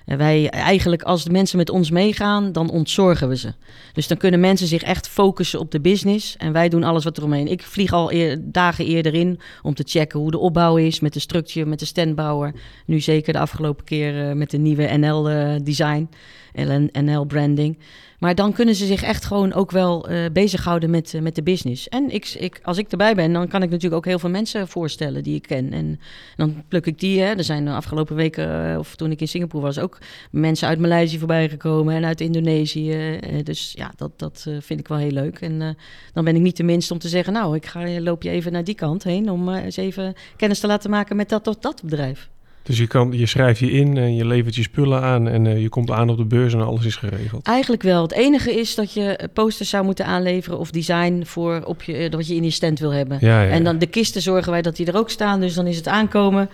En 0.07 0.19
wij 0.19 0.51
eigenlijk, 0.51 1.03
als 1.03 1.25
de 1.25 1.31
mensen 1.31 1.59
met 1.59 1.71
ons 1.71 1.91
meegaan, 1.91 2.53
dan 2.53 2.71
ontzorgen 2.71 3.29
we 3.29 3.37
ze. 3.37 3.53
Dus 3.93 4.09
dan 4.09 4.17
kunnen 4.17 4.41
mensen 4.41 4.67
zich 4.67 4.83
echt 4.83 5.09
focussen 5.09 5.61
op 5.61 5.71
de 5.71 5.81
business. 5.81 6.37
En 6.37 6.53
wij 6.53 6.69
doen 6.69 6.83
alles 6.83 7.05
wat 7.05 7.19
eromheen. 7.19 7.49
Ik 7.49 7.63
vlieg 7.63 7.93
al 7.93 8.13
dagen 8.41 8.87
eerder 8.87 9.15
in 9.15 9.41
om 9.63 9.75
te 9.75 9.83
checken 9.87 10.21
hoe 10.21 10.31
de 10.31 10.39
opbouw 10.39 10.77
is 10.77 11.01
met 11.01 11.13
de 11.13 11.21
structuur, 11.21 11.69
met 11.69 11.79
de 11.79 11.85
standbouwer. 11.85 12.55
Nu 12.87 13.01
zeker 13.01 13.33
de 13.33 13.39
afgelopen 13.39 13.85
keer 13.85 14.29
uh, 14.29 14.33
met 14.33 14.51
de 14.51 14.59
nieuwe 14.59 14.97
NL-design, 14.97 16.09
uh, 16.55 16.77
NL-branding. 16.93 17.79
Maar 18.19 18.35
dan 18.35 18.53
kunnen 18.53 18.75
ze 18.75 18.87
zich 18.87 19.03
echt 19.03 19.25
gewoon 19.25 19.53
ook 19.53 19.71
wel 19.71 20.11
uh, 20.11 20.25
bezighouden 20.33 20.91
met, 20.91 21.13
uh, 21.13 21.21
met 21.21 21.35
de 21.35 21.43
business. 21.43 21.89
En 21.89 22.11
ik, 22.11 22.29
ik, 22.39 22.61
als 22.63 22.79
ik 22.79 22.91
erbij 22.91 23.15
ben, 23.15 23.33
dan 23.33 23.49
kan 23.49 23.63
ik 23.63 23.71
natuurlijk 23.71 23.97
ook 23.97 24.05
heel 24.05 24.19
veel 24.19 24.31
mensen 24.31 24.69
voorstellen 24.69 25.23
die 25.23 25.35
ik 25.35 25.43
ken. 25.43 25.73
En 25.73 26.01
dan 26.37 26.63
pluk 26.69 26.87
ik 26.87 26.99
die. 26.99 27.21
Hè. 27.21 27.35
Er 27.35 27.45
zijn 27.45 27.65
de 27.65 27.71
afgelopen 27.71 28.17
weken, 28.17 28.71
uh, 28.71 28.79
of 28.79 28.97
toen 28.97 29.11
ik 29.11 29.21
in 29.21 29.29
Singapore 29.29 29.65
was, 29.65 29.79
ook 29.79 29.99
mensen 30.31 30.69
uit 30.69 30.79
Maleisië 30.79 31.19
voorbij 31.19 31.49
gekomen 31.49 31.95
en 31.95 32.05
uit 32.05 32.21
Indonesië. 32.21 33.19
dus 33.43 33.73
ja, 33.77 33.93
dat, 33.97 34.19
dat 34.19 34.47
vind 34.61 34.81
ik 34.81 34.89
wel 34.89 34.99
heel 34.99 35.11
leuk. 35.11 35.41
En 35.41 35.77
dan 36.13 36.25
ben 36.25 36.37
ik 36.37 36.43
niet 36.43 36.57
de 36.57 36.63
minste 36.63 36.93
om 36.93 36.99
te 36.99 37.09
zeggen, 37.09 37.33
nou, 37.33 37.57
ik 37.57 37.67
ga, 37.67 38.01
loop 38.01 38.23
je 38.23 38.31
even 38.31 38.53
naar 38.53 38.65
die 38.65 38.75
kant 38.75 39.05
heen 39.05 39.31
om 39.31 39.49
eens 39.49 39.77
even 39.77 40.15
kennis 40.37 40.61
te 40.61 40.67
laten 40.67 40.91
maken 40.91 41.17
met 41.17 41.29
dat 41.29 41.47
of 41.47 41.57
dat 41.57 41.83
bedrijf. 41.83 42.29
Dus 42.67 42.79
je, 42.79 42.87
kan, 42.87 43.13
je 43.13 43.27
schrijft 43.27 43.59
je 43.59 43.71
in 43.71 43.97
en 43.97 44.15
je 44.15 44.27
levert 44.27 44.55
je 44.55 44.63
spullen 44.63 45.03
aan 45.03 45.29
en 45.29 45.45
uh, 45.45 45.61
je 45.61 45.69
komt 45.69 45.91
aan 45.91 46.09
op 46.09 46.17
de 46.17 46.25
beurs 46.25 46.55
en 46.55 46.61
alles 46.61 46.85
is 46.85 46.97
geregeld. 46.97 47.47
Eigenlijk 47.47 47.83
wel. 47.83 48.03
Het 48.03 48.13
enige 48.13 48.59
is 48.59 48.75
dat 48.75 48.93
je 48.93 49.29
posters 49.33 49.69
zou 49.69 49.85
moeten 49.85 50.07
aanleveren 50.07 50.59
of 50.59 50.71
design 50.71 51.23
voor 51.25 51.63
op 51.65 51.83
je, 51.83 52.09
wat 52.11 52.27
je 52.27 52.35
in 52.35 52.45
je 52.45 52.51
stand 52.51 52.79
wil 52.79 52.93
hebben. 52.93 53.19
Ja, 53.21 53.43
ja, 53.43 53.51
en 53.51 53.65
dan 53.65 53.79
de 53.79 53.87
kisten 53.87 54.23
zorgen 54.23 54.53
wij 54.53 54.63
dat 54.63 54.77
die 54.77 54.87
er 54.87 54.97
ook 54.97 55.11
staan. 55.11 55.41
Dus 55.41 55.55
dan 55.55 55.67
is 55.67 55.77
het 55.77 55.89
aankomen, 55.89 56.51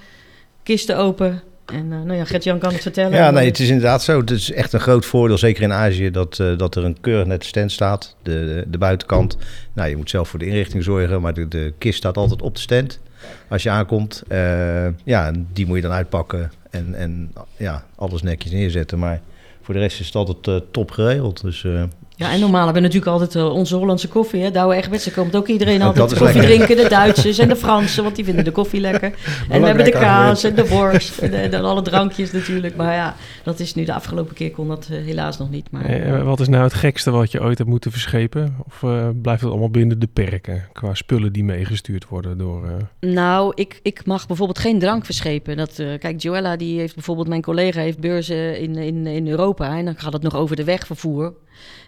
kisten 0.62 0.96
open. 0.96 1.42
En 1.66 1.84
uh, 1.84 2.02
nou 2.02 2.14
ja, 2.14 2.24
Gert-Jan 2.24 2.58
kan 2.58 2.72
het 2.72 2.82
vertellen. 2.82 3.18
Ja, 3.18 3.30
nee, 3.30 3.46
het 3.46 3.58
is 3.58 3.68
inderdaad 3.68 4.02
zo. 4.02 4.20
Het 4.20 4.30
is 4.30 4.52
echt 4.52 4.72
een 4.72 4.80
groot 4.80 5.06
voordeel, 5.06 5.38
zeker 5.38 5.62
in 5.62 5.72
Azië, 5.72 6.10
dat, 6.10 6.38
uh, 6.38 6.58
dat 6.58 6.74
er 6.74 6.84
een 6.84 7.00
keurig 7.00 7.26
nette 7.26 7.46
stand 7.46 7.72
staat. 7.72 8.16
De, 8.22 8.30
de, 8.30 8.64
de, 8.68 8.78
buitenkant. 8.78 9.36
Nou, 9.72 9.88
je 9.88 9.96
moet 9.96 10.10
zelf 10.10 10.28
voor 10.28 10.38
de 10.38 10.46
inrichting 10.46 10.82
zorgen, 10.82 11.20
maar 11.20 11.34
de, 11.34 11.48
de 11.48 11.72
kist 11.78 11.98
staat 11.98 12.16
altijd 12.16 12.42
op 12.42 12.54
de 12.54 12.60
stand 12.60 13.00
als 13.48 13.62
je 13.62 13.70
aankomt. 13.70 14.22
Uh, 14.28 14.86
ja, 15.04 15.32
die 15.52 15.66
moet 15.66 15.76
je 15.76 15.82
dan 15.82 15.92
uitpakken 15.92 16.52
en, 16.70 16.94
en 16.94 17.32
ja, 17.56 17.84
alles 17.94 18.22
netjes 18.22 18.52
neerzetten. 18.52 18.98
Maar 18.98 19.20
voor 19.62 19.74
de 19.74 19.80
rest 19.80 20.00
is 20.00 20.06
het 20.06 20.14
altijd 20.14 20.46
uh, 20.46 20.68
top 20.70 20.90
geregeld. 20.90 21.40
Dus, 21.42 21.62
uh, 21.62 21.82
ja, 22.16 22.32
en 22.32 22.40
normaal 22.40 22.64
hebben 22.64 22.82
we 22.82 22.88
natuurlijk 22.88 23.12
altijd 23.12 23.34
uh, 23.34 23.54
onze 23.54 23.76
Hollandse 23.76 24.08
koffie. 24.08 24.42
Hè? 24.42 24.50
Douwe 24.50 24.74
Egberts, 24.74 25.06
er 25.06 25.12
komt 25.12 25.36
ook 25.36 25.48
iedereen 25.48 25.82
altijd 25.82 26.08
koffie 26.18 26.40
lekker. 26.40 26.42
drinken. 26.42 26.76
De 26.76 26.88
Duitsers 26.88 27.38
en 27.38 27.48
de 27.48 27.56
Fransen, 27.56 28.02
want 28.02 28.16
die 28.16 28.24
vinden 28.24 28.44
de 28.44 28.50
koffie 28.50 28.80
lekker. 28.80 29.14
En 29.48 29.60
we 29.60 29.66
hebben 29.66 29.84
de 29.84 29.90
kaas 29.90 30.44
en 30.44 30.54
de 30.54 30.68
worst 30.68 31.18
en, 31.18 31.32
en, 31.32 31.52
en, 31.52 31.64
alle 31.64 31.82
drankjes 31.82 32.32
natuurlijk. 32.32 32.76
Maar 32.76 32.94
ja, 32.94 33.16
dat 33.42 33.60
is 33.60 33.74
nu 33.74 33.84
de 33.84 33.94
afgelopen 33.94 34.34
keer 34.34 34.50
kon 34.50 34.68
dat 34.68 34.88
uh, 34.90 35.04
helaas 35.04 35.38
nog 35.38 35.50
niet. 35.50 35.70
Maar, 35.70 35.84
eh, 35.84 36.22
wat 36.22 36.40
is 36.40 36.48
nou 36.48 36.62
het 36.62 36.74
gekste 36.74 37.10
wat 37.10 37.32
je 37.32 37.42
ooit 37.42 37.58
hebt 37.58 37.70
moeten 37.70 37.90
verschepen? 37.90 38.56
Of 38.66 38.82
uh, 38.82 39.08
blijft 39.22 39.40
het 39.40 39.50
allemaal 39.50 39.70
binnen 39.70 39.98
de 39.98 40.08
perken 40.12 40.68
qua 40.72 40.94
spullen 40.94 41.32
die 41.32 41.44
meegestuurd 41.44 42.08
worden 42.08 42.38
door... 42.38 42.68
Nou, 43.00 43.52
ik, 43.54 43.80
ik 43.82 44.06
mag 44.06 44.26
bijvoorbeeld 44.26 44.58
geen 44.58 44.78
drank 44.78 45.04
verschepen. 45.04 45.56
Dat, 45.56 45.74
kijk, 45.74 46.20
Joella, 46.20 46.56
die 46.56 46.78
heeft 46.78 46.94
bijvoorbeeld, 46.94 47.28
mijn 47.28 47.42
collega 47.42 47.80
heeft 47.80 47.98
beurzen 47.98 48.58
in, 48.58 48.76
in, 48.76 49.06
in 49.06 49.28
Europa. 49.28 49.76
En 49.76 49.84
dan 49.84 49.94
gaat 49.96 50.12
het 50.12 50.22
nog 50.22 50.36
over 50.36 50.56
de 50.56 50.64
wegvervoer. 50.64 51.34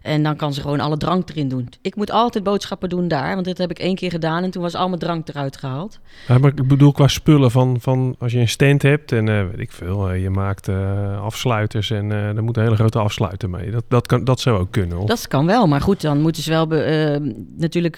En 0.03 0.23
dan 0.23 0.37
kan 0.37 0.55
ze 0.55 0.61
gewoon 0.61 0.81
alle 0.81 0.97
drank 0.97 1.29
erin 1.29 1.49
doen. 1.49 1.69
Ik 1.83 1.97
moet 1.97 2.11
altijd 2.11 2.45
boodschappen 2.45 2.89
doen 2.89 3.09
daar, 3.09 3.35
want 3.35 3.45
dit 3.45 3.59
heb 3.59 3.71
ik 3.71 3.79
één 3.79 3.95
keer 3.95 4.11
gedaan 4.11 4.43
en 4.43 4.51
toen 4.51 4.63
was 4.63 4.75
al 4.75 4.89
mijn 4.89 5.01
drank 5.01 5.29
eruit 5.29 5.57
gehaald. 5.57 6.01
Ja, 6.29 6.39
maar 6.39 6.53
ik 6.57 6.69
bedoel 6.69 6.93
qua 6.93 7.09
spullen 7.09 7.51
van, 7.51 7.77
van 7.81 8.17
als 8.19 8.33
je 8.33 8.39
een 8.39 8.49
stand 8.49 8.83
hebt 8.83 9.13
en 9.13 9.27
uh, 9.27 9.47
weet 9.51 9.61
ik 9.61 9.73
veel, 9.73 10.13
uh, 10.13 10.23
je 10.23 10.31
maakt 10.31 10.69
uh, 10.69 11.23
afsluiters 11.23 11.91
en 11.91 12.11
er 12.11 12.43
moet 12.43 12.57
een 12.57 12.63
hele 12.63 12.75
grote 12.75 12.99
afsluiter 12.99 13.51
mee. 13.51 13.71
Dat, 13.71 13.85
dat, 13.89 14.07
kan, 14.07 14.25
dat 14.25 14.41
zou 14.41 14.59
ook 14.59 14.71
kunnen. 14.71 14.99
Of? 14.99 15.09
Dat 15.09 15.29
kan 15.29 15.47
wel, 15.47 15.67
maar 15.67 15.81
goed, 15.81 16.01
dan 16.01 16.21
moeten 16.21 16.43
ze 16.43 16.51
wel 16.51 16.67
be, 16.67 17.35
natuurlijk 17.57 17.97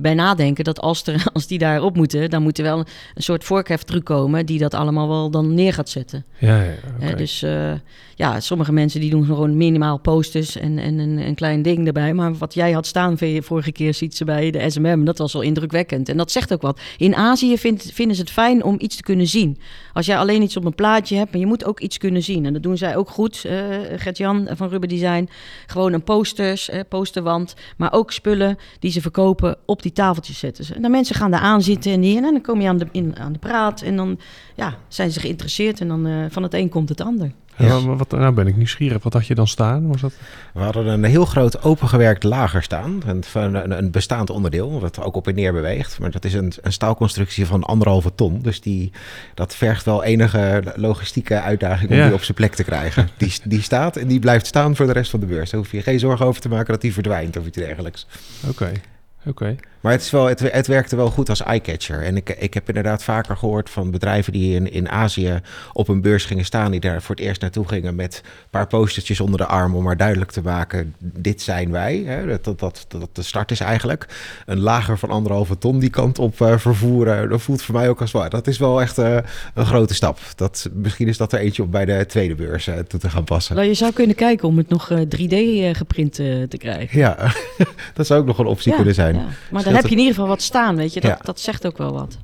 bij 0.00 0.14
nadenken 0.14 0.64
dat 0.64 0.80
als, 0.80 1.06
er, 1.06 1.24
als 1.32 1.46
die 1.46 1.58
daarop 1.58 1.96
moeten, 1.96 2.30
dan 2.30 2.42
moet 2.42 2.58
er 2.58 2.64
wel 2.64 2.78
een, 2.78 2.86
een 3.14 3.22
soort 3.22 3.44
vorkheftruc 3.44 4.04
komen 4.04 4.46
die 4.46 4.58
dat 4.58 4.74
allemaal 4.74 5.08
wel 5.08 5.30
dan 5.30 5.54
neer 5.54 5.72
gaat 5.72 5.88
zetten. 5.88 6.24
Ja, 6.38 6.62
ja 6.62 6.72
okay. 7.00 7.14
dus 7.14 7.44
ja, 8.14 8.40
sommige 8.40 8.72
mensen 8.72 9.00
die 9.00 9.10
doen 9.10 9.24
gewoon 9.24 9.56
minimaal 9.56 9.98
posters 9.98 10.56
en, 10.56 10.78
en 10.78 10.98
een, 10.98 11.11
een 11.18 11.34
klein 11.34 11.62
ding 11.62 11.86
erbij. 11.86 12.14
Maar 12.14 12.34
wat 12.34 12.54
jij 12.54 12.72
had 12.72 12.86
staan 12.86 13.18
vorige 13.40 13.72
keer, 13.72 13.94
ziet 13.94 14.16
ze 14.16 14.24
bij 14.24 14.50
de 14.50 14.70
SMM, 14.70 15.04
dat 15.04 15.18
was 15.18 15.32
wel 15.32 15.42
indrukwekkend. 15.42 16.08
En 16.08 16.16
dat 16.16 16.30
zegt 16.30 16.52
ook 16.52 16.62
wat. 16.62 16.80
In 16.96 17.14
Azië 17.14 17.58
vinden 17.58 18.14
ze 18.14 18.20
het 18.20 18.30
fijn 18.30 18.64
om 18.64 18.76
iets 18.78 18.96
te 18.96 19.02
kunnen 19.02 19.26
zien. 19.26 19.58
Als 19.92 20.06
jij 20.06 20.18
alleen 20.18 20.42
iets 20.42 20.56
op 20.56 20.64
een 20.64 20.74
plaatje 20.74 21.16
hebt, 21.16 21.30
maar 21.30 21.40
je 21.40 21.46
moet 21.46 21.64
ook 21.64 21.80
iets 21.80 21.98
kunnen 21.98 22.22
zien. 22.22 22.46
En 22.46 22.52
dat 22.52 22.62
doen 22.62 22.76
zij 22.76 22.96
ook 22.96 23.08
goed, 23.08 23.44
uh, 23.46 23.52
Gert-Jan 23.96 24.48
van 24.50 24.68
Rubber 24.68 24.88
Design. 24.88 25.28
Gewoon 25.66 25.92
een 25.92 26.02
posters, 26.02 26.70
uh, 26.70 26.80
posterwand, 26.88 27.54
maar 27.76 27.92
ook 27.92 28.12
spullen 28.12 28.56
die 28.78 28.90
ze 28.90 29.00
verkopen 29.00 29.56
op 29.66 29.82
die 29.82 29.92
tafeltjes 29.92 30.38
zetten 30.38 30.64
ze. 30.64 30.74
En 30.74 30.82
dan 30.82 30.90
mensen 30.90 31.14
gaan 31.14 31.30
daar 31.30 31.40
aan 31.40 31.62
zitten 31.62 31.92
en, 31.92 32.00
die, 32.00 32.16
en 32.16 32.22
dan 32.22 32.40
kom 32.40 32.60
je 32.60 32.68
aan 32.68 32.78
de, 32.78 32.86
in, 32.92 33.16
aan 33.18 33.32
de 33.32 33.38
praat 33.38 33.82
en 33.82 33.96
dan 33.96 34.18
ja, 34.56 34.78
zijn 34.88 35.10
ze 35.10 35.20
geïnteresseerd 35.20 35.80
en 35.80 35.88
dan 35.88 36.06
uh, 36.06 36.24
van 36.28 36.42
het 36.42 36.54
een 36.54 36.68
komt 36.68 36.88
het 36.88 37.00
ander. 37.00 37.32
Ja. 37.56 37.96
wat, 37.96 38.10
nou 38.10 38.32
ben 38.32 38.46
ik 38.46 38.56
nieuwsgierig. 38.56 39.02
Wat 39.02 39.12
had 39.12 39.26
je 39.26 39.34
dan 39.34 39.48
staan? 39.48 39.88
Was 39.88 40.00
dat... 40.00 40.12
We 40.52 40.60
hadden 40.60 40.86
een 40.86 41.04
heel 41.04 41.24
groot 41.24 41.62
opengewerkt 41.62 42.22
lager 42.22 42.62
staan. 42.62 43.02
Een, 43.06 43.22
een, 43.32 43.78
een 43.78 43.90
bestaand 43.90 44.30
onderdeel, 44.30 44.80
wat 44.80 45.00
ook 45.02 45.16
op 45.16 45.28
en 45.28 45.34
neer 45.34 45.52
beweegt. 45.52 45.98
Maar 45.98 46.10
dat 46.10 46.24
is 46.24 46.34
een, 46.34 46.52
een 46.60 46.72
staalconstructie 46.72 47.46
van 47.46 47.64
anderhalve 47.64 48.14
ton. 48.14 48.40
Dus 48.42 48.60
die, 48.60 48.92
dat 49.34 49.54
vergt 49.54 49.84
wel 49.84 50.04
enige 50.04 50.62
logistieke 50.74 51.40
uitdaging 51.40 51.90
om 51.90 51.96
die 51.96 52.14
op 52.14 52.22
zijn 52.22 52.36
plek 52.36 52.54
te 52.54 52.64
krijgen. 52.64 53.08
Die, 53.16 53.32
die 53.44 53.62
staat 53.62 53.96
en 53.96 54.08
die 54.08 54.18
blijft 54.18 54.46
staan 54.46 54.76
voor 54.76 54.86
de 54.86 54.92
rest 54.92 55.10
van 55.10 55.20
de 55.20 55.26
beurs. 55.26 55.50
Daar 55.50 55.60
hoef 55.60 55.72
je 55.72 55.82
geen 55.82 55.98
zorgen 55.98 56.26
over 56.26 56.40
te 56.40 56.48
maken 56.48 56.72
dat 56.72 56.80
die 56.80 56.92
verdwijnt 56.92 57.36
of 57.36 57.46
iets 57.46 57.56
dergelijks. 57.56 58.06
Oké. 58.48 58.72
Oké. 59.26 59.56
Maar 59.82 59.92
het, 59.92 60.02
is 60.02 60.10
wel, 60.10 60.26
het, 60.26 60.52
het 60.52 60.66
werkte 60.66 60.96
wel 60.96 61.10
goed 61.10 61.28
als 61.28 61.42
eyecatcher. 61.42 62.02
En 62.02 62.16
ik, 62.16 62.28
ik 62.28 62.54
heb 62.54 62.68
inderdaad 62.68 63.04
vaker 63.04 63.36
gehoord 63.36 63.70
van 63.70 63.90
bedrijven 63.90 64.32
die 64.32 64.54
in, 64.54 64.72
in 64.72 64.88
Azië 64.88 65.40
op 65.72 65.88
een 65.88 66.00
beurs 66.00 66.24
gingen 66.24 66.44
staan, 66.44 66.70
die 66.70 66.80
daar 66.80 67.02
voor 67.02 67.14
het 67.14 67.24
eerst 67.24 67.40
naartoe 67.40 67.68
gingen 67.68 67.94
met 67.94 68.22
een 68.24 68.48
paar 68.50 68.66
postertjes 68.66 69.20
onder 69.20 69.38
de 69.38 69.46
arm 69.46 69.74
om 69.74 69.82
maar 69.82 69.96
duidelijk 69.96 70.30
te 70.30 70.42
maken: 70.42 70.94
dit 70.98 71.42
zijn 71.42 71.70
wij. 71.70 72.02
Hè? 72.06 72.26
Dat, 72.26 72.44
dat, 72.44 72.58
dat, 72.58 72.86
dat 72.88 73.08
de 73.12 73.22
start 73.22 73.50
is 73.50 73.60
eigenlijk. 73.60 74.06
Een 74.46 74.60
lager 74.60 74.98
van 74.98 75.10
anderhalve 75.10 75.58
ton 75.58 75.78
die 75.78 75.90
kant 75.90 76.18
op 76.18 76.40
uh, 76.40 76.58
vervoeren, 76.58 77.28
dat 77.28 77.42
voelt 77.42 77.62
voor 77.62 77.74
mij 77.74 77.88
ook 77.88 78.00
als 78.00 78.10
waar. 78.10 78.30
Dat 78.30 78.46
is 78.46 78.58
wel 78.58 78.80
echt 78.80 78.98
uh, 78.98 79.16
een 79.54 79.66
grote 79.66 79.94
stap. 79.94 80.18
Dat, 80.36 80.68
misschien 80.72 81.08
is 81.08 81.16
dat 81.16 81.32
er 81.32 81.38
eentje 81.38 81.62
op 81.62 81.70
bij 81.70 81.84
de 81.84 82.06
tweede 82.06 82.34
beurs 82.34 82.66
uh, 82.66 82.78
toe 82.78 83.00
te 83.00 83.10
gaan 83.10 83.24
passen. 83.24 83.56
Nou, 83.56 83.68
je 83.68 83.74
zou 83.74 83.92
kunnen 83.92 84.16
kijken 84.16 84.48
om 84.48 84.56
het 84.56 84.68
nog 84.68 84.90
3D 84.92 85.36
geprint 85.72 86.14
te 86.14 86.56
krijgen. 86.58 86.98
Ja, 86.98 87.16
dat 87.94 88.06
zou 88.06 88.20
ook 88.20 88.26
nog 88.26 88.38
een 88.38 88.46
optie 88.46 88.74
kunnen 88.74 88.94
zijn. 88.94 89.11
Ja. 89.14 89.26
Maar 89.50 89.62
dan 89.62 89.74
heb 89.74 89.84
je 89.84 89.90
in 89.90 89.98
ieder 89.98 90.14
geval 90.14 90.28
wat 90.28 90.42
staan, 90.42 90.76
weet 90.76 90.92
je. 90.92 91.00
Dat, 91.00 91.18
dat 91.22 91.40
zegt 91.40 91.66
ook 91.66 91.78
wel 91.78 91.92
wat. 91.92 92.18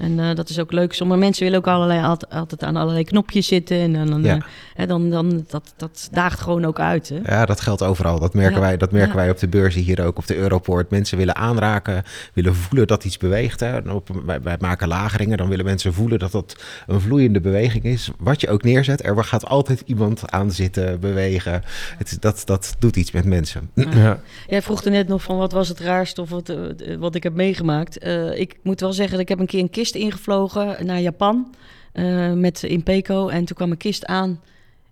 En 0.00 0.18
uh, 0.18 0.34
dat 0.34 0.48
is 0.48 0.58
ook 0.58 0.72
leuk. 0.72 0.92
Sommige 0.92 1.20
mensen 1.20 1.44
willen 1.44 1.58
ook 1.58 1.66
allerlei, 1.66 2.16
altijd, 2.28 2.62
aan 2.62 2.76
allerlei 2.76 3.04
knopjes 3.04 3.46
zitten. 3.46 3.76
En 3.76 4.06
dan, 4.06 4.22
ja. 4.22 4.38
uh, 4.76 4.86
dan, 4.86 5.10
dan 5.10 5.44
dat, 5.48 5.74
dat 5.76 6.08
daagt 6.12 6.40
gewoon 6.40 6.64
ook 6.64 6.80
uit. 6.80 7.08
Hè? 7.08 7.34
Ja, 7.34 7.46
dat 7.46 7.60
geldt 7.60 7.82
overal. 7.82 8.18
Dat 8.18 8.34
merken, 8.34 8.54
ja. 8.54 8.60
wij, 8.60 8.76
dat 8.76 8.92
merken 8.92 9.16
wij 9.16 9.30
op 9.30 9.38
de 9.38 9.48
beurzen 9.48 9.82
hier 9.82 10.04
ook, 10.04 10.18
op 10.18 10.26
de 10.26 10.36
Europoort. 10.36 10.90
Mensen 10.90 11.18
willen 11.18 11.36
aanraken, 11.36 12.02
willen 12.34 12.54
voelen 12.54 12.86
dat 12.86 13.04
iets 13.04 13.16
beweegt. 13.16 13.60
Hè. 13.60 13.78
Op, 13.78 14.08
wij, 14.24 14.42
wij, 14.42 14.56
maken 14.60 14.88
lageringen, 14.88 15.36
dan 15.36 15.48
willen 15.48 15.64
mensen 15.64 15.92
voelen 15.92 16.18
dat 16.18 16.32
dat 16.32 16.56
een 16.86 17.00
vloeiende 17.00 17.40
beweging 17.40 17.84
is. 17.84 18.10
Wat 18.18 18.40
je 18.40 18.48
ook 18.48 18.62
neerzet, 18.62 19.04
er 19.04 19.24
gaat 19.24 19.46
altijd 19.46 19.82
iemand 19.86 20.30
aan 20.30 20.50
zitten, 20.50 21.00
bewegen. 21.00 21.62
Het, 21.98 22.16
dat, 22.20 22.42
dat 22.44 22.76
doet 22.78 22.96
iets 22.96 23.10
met 23.10 23.24
mensen. 23.24 23.70
Ja. 23.74 24.20
Jij 24.48 24.62
vroeg 24.62 24.84
er 24.84 24.90
net 24.90 25.08
nog 25.08 25.22
van 25.22 25.36
wat 25.36 25.52
was 25.52 25.68
het 25.68 25.80
raarste 25.80 26.20
of 26.20 26.30
wat, 26.30 26.52
wat 26.98 27.14
ik 27.14 27.22
heb 27.22 27.34
meegemaakt. 27.34 28.04
ik 28.34 28.56
moet 28.62 28.80
wel 28.80 28.92
zeggen, 28.92 29.12
dat 29.12 29.22
ik 29.22 29.28
heb 29.28 29.38
een 29.38 29.46
keer 29.46 29.60
een 29.60 29.70
kist 29.70 29.89
ingevlogen 29.94 30.86
naar 30.86 31.00
Japan 31.00 31.54
uh, 31.94 32.32
met 32.32 32.62
Impeco. 32.62 33.28
En 33.28 33.44
toen 33.44 33.56
kwam 33.56 33.70
een 33.70 33.76
kist 33.76 34.06
aan 34.06 34.40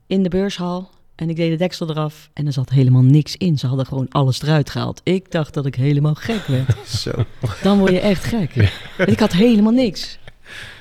in 0.07 0.23
de 0.23 0.29
beurshaal. 0.29 0.91
En 1.15 1.31
ik 1.31 1.37
deed 1.37 1.51
de 1.51 1.57
deksel 1.57 1.91
eraf 1.91 2.31
en 2.33 2.47
er 2.47 2.53
zat 2.53 2.71
helemaal 2.71 3.03
niks 3.03 3.37
in. 3.37 3.59
Ze 3.59 3.67
hadden 3.67 3.87
gewoon 3.87 4.09
alles 4.09 4.43
eruit 4.43 4.71
gehaald. 4.71 5.01
Ik 5.05 5.31
dacht 5.31 5.55
dat 5.55 5.67
ik 5.67 5.75
helemaal 5.75 6.15
gek 6.15 6.47
werd. 6.47 6.77
Zo. 7.03 7.11
Dan 7.63 7.79
word 7.79 7.91
je 7.91 8.01
echt 8.01 8.25
gek. 8.25 8.73
Ik 9.07 9.21
had 9.21 9.33
helemaal 9.33 9.73
niks. 9.73 10.19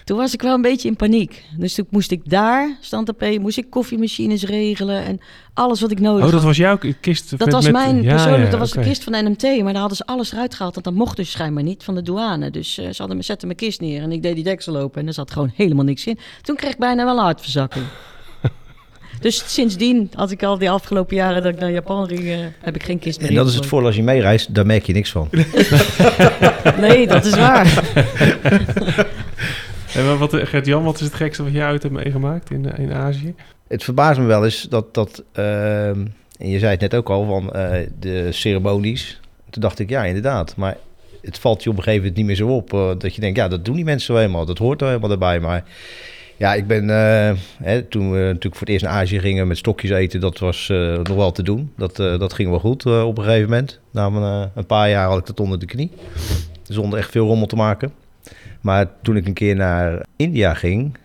Toen 0.07 0.17
was 0.17 0.33
ik 0.33 0.41
wel 0.41 0.53
een 0.53 0.61
beetje 0.61 0.87
in 0.87 0.95
paniek. 0.95 1.43
Dus 1.57 1.73
toen 1.73 1.87
moest 1.89 2.11
ik 2.11 2.29
daar, 2.29 2.77
stand 2.81 3.09
op 3.09 3.37
moest 3.39 3.57
ik 3.57 3.69
koffiemachines 3.69 4.43
regelen 4.43 5.03
en 5.03 5.19
alles 5.53 5.81
wat 5.81 5.91
ik 5.91 5.99
nodig 5.99 6.19
had. 6.19 6.29
Oh, 6.29 6.35
dat 6.35 6.43
was 6.43 6.57
jouw 6.57 6.77
kist? 7.01 7.29
Dat 7.29 7.39
met, 7.39 7.51
was 7.51 7.71
mijn 7.71 8.03
ja, 8.03 8.09
persoonlijk, 8.09 8.43
ja, 8.43 8.49
dat 8.49 8.59
was 8.59 8.71
de 8.71 8.79
kist 8.79 9.03
van 9.03 9.25
NMT. 9.25 9.41
Maar 9.41 9.71
daar 9.71 9.81
hadden 9.81 9.97
ze 9.97 10.05
alles 10.05 10.31
eruit 10.31 10.55
gehaald, 10.55 10.73
want 10.73 10.85
dat 10.85 10.93
mocht 10.93 11.17
dus 11.17 11.31
schijnbaar 11.31 11.63
niet 11.63 11.83
van 11.83 11.95
de 11.95 12.01
douane. 12.01 12.51
Dus 12.51 12.77
uh, 12.77 12.85
ze 12.85 12.95
hadden 12.97 13.17
me, 13.17 13.23
zetten 13.23 13.47
mijn 13.47 13.59
kist 13.59 13.81
neer 13.81 14.01
en 14.01 14.11
ik 14.11 14.21
deed 14.21 14.35
die 14.35 14.43
deksel 14.43 14.77
open 14.77 15.01
en 15.01 15.07
er 15.07 15.13
zat 15.13 15.31
gewoon 15.31 15.51
helemaal 15.55 15.85
niks 15.85 16.05
in. 16.05 16.17
Toen 16.41 16.55
kreeg 16.55 16.71
ik 16.71 16.79
bijna 16.79 17.05
wel 17.05 17.17
een 17.17 17.23
hartverzakking. 17.23 17.85
Dus 19.19 19.53
sindsdien, 19.53 20.11
als 20.15 20.31
ik 20.31 20.43
al 20.43 20.57
die 20.57 20.69
afgelopen 20.69 21.15
jaren 21.15 21.43
dat 21.43 21.53
ik 21.53 21.59
naar 21.59 21.71
Japan 21.71 22.07
ging, 22.07 22.21
uh, 22.21 22.37
heb 22.61 22.75
ik 22.75 22.83
geen 22.83 22.99
kist 22.99 23.19
meer. 23.19 23.29
En 23.29 23.35
dat 23.35 23.47
is 23.47 23.55
het 23.55 23.65
voordeel 23.65 23.87
als 23.87 23.95
je 23.95 24.03
meereist, 24.03 24.55
daar 24.55 24.65
merk 24.65 24.85
je 24.85 24.93
niks 24.93 25.11
van. 25.11 25.29
nee, 26.85 27.07
dat 27.07 27.25
is 27.25 27.35
waar. 27.35 27.83
Wat, 30.05 30.35
Gert-Jan, 30.35 30.83
wat 30.83 30.95
is 30.95 31.01
het 31.01 31.13
gekste 31.13 31.43
wat 31.43 31.51
jij 31.51 31.65
uit 31.65 31.83
hebt 31.83 31.95
meegemaakt 31.95 32.51
in, 32.51 32.65
in 32.77 32.93
Azië? 32.93 33.35
Het 33.67 33.83
verbaast 33.83 34.19
me 34.19 34.25
wel 34.25 34.43
eens 34.45 34.61
dat, 34.61 34.93
dat 34.93 35.23
uh, 35.35 35.87
en 35.87 36.13
je 36.37 36.59
zei 36.59 36.71
het 36.71 36.81
net 36.81 36.95
ook 36.95 37.09
al, 37.09 37.25
van 37.25 37.43
uh, 37.55 37.71
de 37.99 38.31
ceremonies. 38.31 39.19
Toen 39.49 39.61
dacht 39.61 39.79
ik, 39.79 39.89
ja, 39.89 40.03
inderdaad. 40.03 40.55
Maar 40.55 40.77
het 41.21 41.39
valt 41.39 41.63
je 41.63 41.69
op 41.69 41.77
een 41.77 41.83
gegeven 41.83 42.01
moment 42.01 42.17
niet 42.17 42.25
meer 42.25 42.35
zo 42.35 42.55
op. 42.55 42.73
Uh, 42.73 42.91
dat 42.97 43.15
je 43.15 43.21
denkt, 43.21 43.37
ja, 43.37 43.47
dat 43.47 43.65
doen 43.65 43.75
die 43.75 43.83
mensen 43.83 44.13
zo 44.13 44.19
helemaal. 44.19 44.45
Dat 44.45 44.57
hoort 44.57 44.81
er 44.81 44.87
helemaal 44.87 45.11
erbij. 45.11 45.39
Maar 45.39 45.63
ja, 46.37 46.53
ik 46.53 46.67
ben, 46.67 46.87
hè, 47.63 47.81
toen 47.81 48.11
we 48.11 48.17
natuurlijk 48.17 48.55
voor 48.55 48.67
het 48.67 48.69
eerst 48.69 48.85
naar 48.85 48.93
Azië 48.93 49.19
gingen 49.19 49.47
met 49.47 49.57
stokjes 49.57 49.91
eten, 49.91 50.19
dat 50.19 50.39
was 50.39 50.67
nog 51.03 51.15
wel 51.15 51.31
te 51.31 51.43
doen. 51.43 51.71
Dat, 51.77 51.95
dat 51.95 52.33
ging 52.33 52.49
wel 52.49 52.59
goed 52.59 52.85
op 52.85 53.17
een 53.17 53.23
gegeven 53.23 53.49
moment. 53.49 53.79
Na 53.91 54.05
een, 54.05 54.49
een 54.55 54.65
paar 54.65 54.89
jaar 54.89 55.07
had 55.07 55.19
ik 55.19 55.25
dat 55.25 55.39
onder 55.39 55.59
de 55.59 55.65
knie. 55.65 55.91
Zonder 56.63 56.99
echt 56.99 57.11
veel 57.11 57.27
rommel 57.27 57.47
te 57.47 57.55
maken. 57.55 57.91
Maar 58.67 58.87
toen 59.01 59.15
ik 59.15 59.25
een 59.25 59.33
keer 59.33 59.55
naar 59.55 60.05
India 60.15 60.53
ging, 60.53 60.97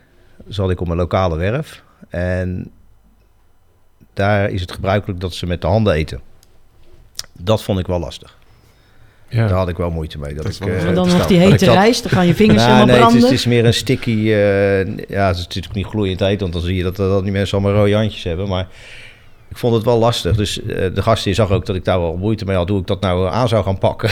zat 0.48 0.70
ik 0.70 0.80
op 0.80 0.88
een 0.88 0.96
lokale 0.96 1.36
werf. 1.36 1.82
En 2.08 2.70
daar 4.12 4.50
is 4.50 4.60
het 4.60 4.72
gebruikelijk 4.72 5.20
dat 5.20 5.34
ze 5.34 5.46
met 5.46 5.60
de 5.60 5.66
handen 5.66 5.92
eten. 5.92 6.20
Dat 7.38 7.62
vond 7.62 7.78
ik 7.78 7.86
wel 7.86 7.98
lastig. 7.98 8.38
Ja. 9.28 9.46
Daar 9.46 9.56
had 9.56 9.68
ik 9.68 9.76
wel 9.76 9.90
moeite 9.90 10.18
mee. 10.18 10.34
Dat, 10.34 10.46
ik, 10.46 10.66
uh, 10.66 10.94
dan 10.94 11.08
nog 11.08 11.26
die 11.26 11.38
hete 11.38 11.72
rijst, 11.72 12.02
dan 12.02 12.12
gaan 12.12 12.26
je 12.26 12.34
vingers 12.34 12.62
nou, 12.62 12.72
helemaal 12.72 12.86
nee, 12.86 12.96
branden. 12.96 13.22
Het 13.22 13.24
is, 13.24 13.30
het 13.30 13.38
is 13.38 13.46
meer 13.46 13.64
een 13.64 13.74
sticky... 13.74 14.10
Uh, 14.10 15.08
ja, 15.08 15.26
het 15.26 15.36
is 15.36 15.44
natuurlijk 15.44 15.74
niet 15.74 15.86
gloeiend 15.86 16.20
heet, 16.20 16.40
want 16.40 16.52
dan 16.52 16.62
zie 16.62 16.76
je 16.76 16.82
dat, 16.82 16.96
dat 16.96 17.22
die 17.22 17.32
mensen 17.32 17.58
allemaal 17.58 17.76
rode 17.76 17.94
handjes 17.94 18.24
hebben. 18.24 18.48
Maar 18.48 18.66
ik 19.53 19.59
vond 19.59 19.74
het 19.74 19.84
wel 19.84 19.98
lastig. 19.98 20.36
Dus 20.36 20.61
uh, 20.61 20.66
de 20.94 21.03
gastheer 21.03 21.34
zag 21.34 21.50
ook 21.50 21.66
dat 21.66 21.76
ik 21.76 21.84
daar 21.84 22.00
wel 22.00 22.16
moeite 22.16 22.44
mee 22.44 22.57
had... 22.57 22.68
hoe 22.68 22.80
ik 22.80 22.86
dat 22.86 23.00
nou 23.00 23.28
aan 23.28 23.48
zou 23.48 23.64
gaan 23.64 23.78
pakken. 23.78 24.11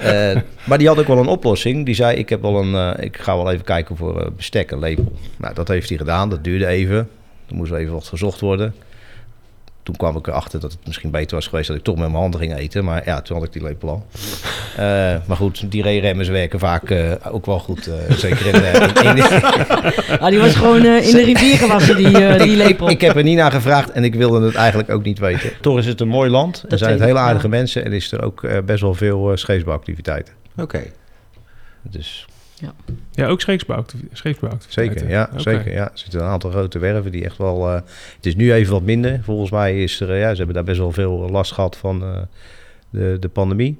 uh, 0.00 0.42
maar 0.68 0.78
die 0.78 0.88
had 0.88 0.98
ook 0.98 1.06
wel 1.06 1.18
een 1.18 1.26
oplossing. 1.26 1.86
Die 1.86 1.94
zei, 1.94 2.16
ik, 2.16 2.28
heb 2.28 2.42
wel 2.42 2.60
een, 2.60 2.96
uh, 2.98 3.04
ik 3.04 3.16
ga 3.16 3.36
wel 3.36 3.50
even 3.50 3.64
kijken 3.64 3.96
voor 3.96 4.32
bestek, 4.36 4.70
een 4.70 4.78
lepel. 4.78 5.12
Nou, 5.36 5.54
dat 5.54 5.68
heeft 5.68 5.88
hij 5.88 5.98
gedaan. 5.98 6.28
Dat 6.28 6.44
duurde 6.44 6.66
even. 6.66 7.08
Er 7.48 7.54
moest 7.54 7.72
even 7.72 7.92
wat 7.92 8.04
gezocht 8.04 8.40
worden 8.40 8.74
toen 9.82 9.96
kwam 9.96 10.16
ik 10.16 10.26
erachter 10.26 10.60
dat 10.60 10.72
het 10.72 10.86
misschien 10.86 11.10
beter 11.10 11.36
was 11.36 11.46
geweest 11.46 11.68
dat 11.68 11.76
ik 11.76 11.82
toch 11.82 11.96
met 11.96 12.08
mijn 12.08 12.20
handen 12.20 12.40
ging 12.40 12.56
eten. 12.56 12.84
Maar 12.84 13.04
ja, 13.04 13.22
toen 13.22 13.36
had 13.36 13.46
ik 13.46 13.52
die 13.52 13.62
lepel 13.62 13.88
al. 13.88 14.06
Uh, 14.80 15.16
maar 15.26 15.36
goed, 15.36 15.70
die 15.70 16.00
remmers 16.00 16.28
werken 16.28 16.58
vaak 16.58 16.90
uh, 16.90 17.12
ook 17.30 17.46
wel 17.46 17.58
goed. 17.58 17.88
Uh, 17.88 17.94
zeker 18.16 18.46
in, 18.46 18.54
in, 18.54 19.16
in 19.16 19.22
ah, 20.20 20.28
die 20.28 20.38
was 20.38 20.54
gewoon 20.54 20.84
in 20.84 21.12
de 21.12 21.24
rivier 21.24 21.56
gewassen, 21.56 21.96
die, 21.96 22.38
die 22.38 22.56
lepel. 22.56 22.86
Ik, 22.86 22.92
ik, 22.92 23.00
heb 23.00 23.16
er 23.16 23.22
niet 23.22 23.36
naar 23.36 23.52
gevraagd 23.52 23.90
en 23.90 24.04
ik 24.04 24.14
wilde 24.14 24.46
het 24.46 24.54
eigenlijk 24.54 24.90
ook 24.90 25.04
niet 25.04 25.18
weten. 25.18 25.50
Toch 25.60 25.78
is 25.78 25.86
het 25.86 26.00
een 26.00 26.08
mooi 26.08 26.30
land. 26.30 26.64
Er 26.68 26.78
zijn 26.78 26.92
het 26.92 27.00
hele 27.00 27.18
aardige 27.18 27.48
ja. 27.48 27.50
mensen 27.50 27.84
en 27.84 27.92
is 27.92 28.12
er 28.12 28.22
ook 28.22 28.64
best 28.64 28.80
wel 28.80 28.94
veel 28.94 29.36
scheepsbouwactiviteiten. 29.36 30.34
Oké. 30.52 30.62
Okay. 30.62 30.92
Dus... 31.82 32.26
Ja, 32.54 32.72
ja 33.10 33.26
ook 33.26 33.40
scheepsbouw. 33.40 33.84
Zeker, 34.68 35.08
ja, 35.08 35.28
okay. 35.30 35.40
zeker. 35.40 35.72
Ja. 35.72 35.84
Er 35.84 35.98
zitten 35.98 36.20
een 36.20 36.26
aantal 36.26 36.50
grote 36.50 36.78
werven 36.78 37.12
die 37.12 37.24
echt 37.24 37.38
wel... 37.38 37.68
Uh, 37.68 37.74
het 38.16 38.26
is 38.26 38.36
nu 38.36 38.52
even 38.52 38.72
wat 38.72 38.82
minder. 38.82 39.20
Volgens 39.22 39.50
mij 39.50 39.82
is 39.82 40.00
er... 40.00 40.10
Uh, 40.10 40.20
ja, 40.20 40.30
ze 40.30 40.36
hebben 40.36 40.54
daar 40.54 40.64
best 40.64 40.78
wel 40.78 40.92
veel 40.92 41.28
last 41.30 41.52
gehad 41.52 41.76
van 41.76 42.02
uh, 42.02 42.18
de, 42.90 43.16
de 43.20 43.28
pandemie. 43.28 43.78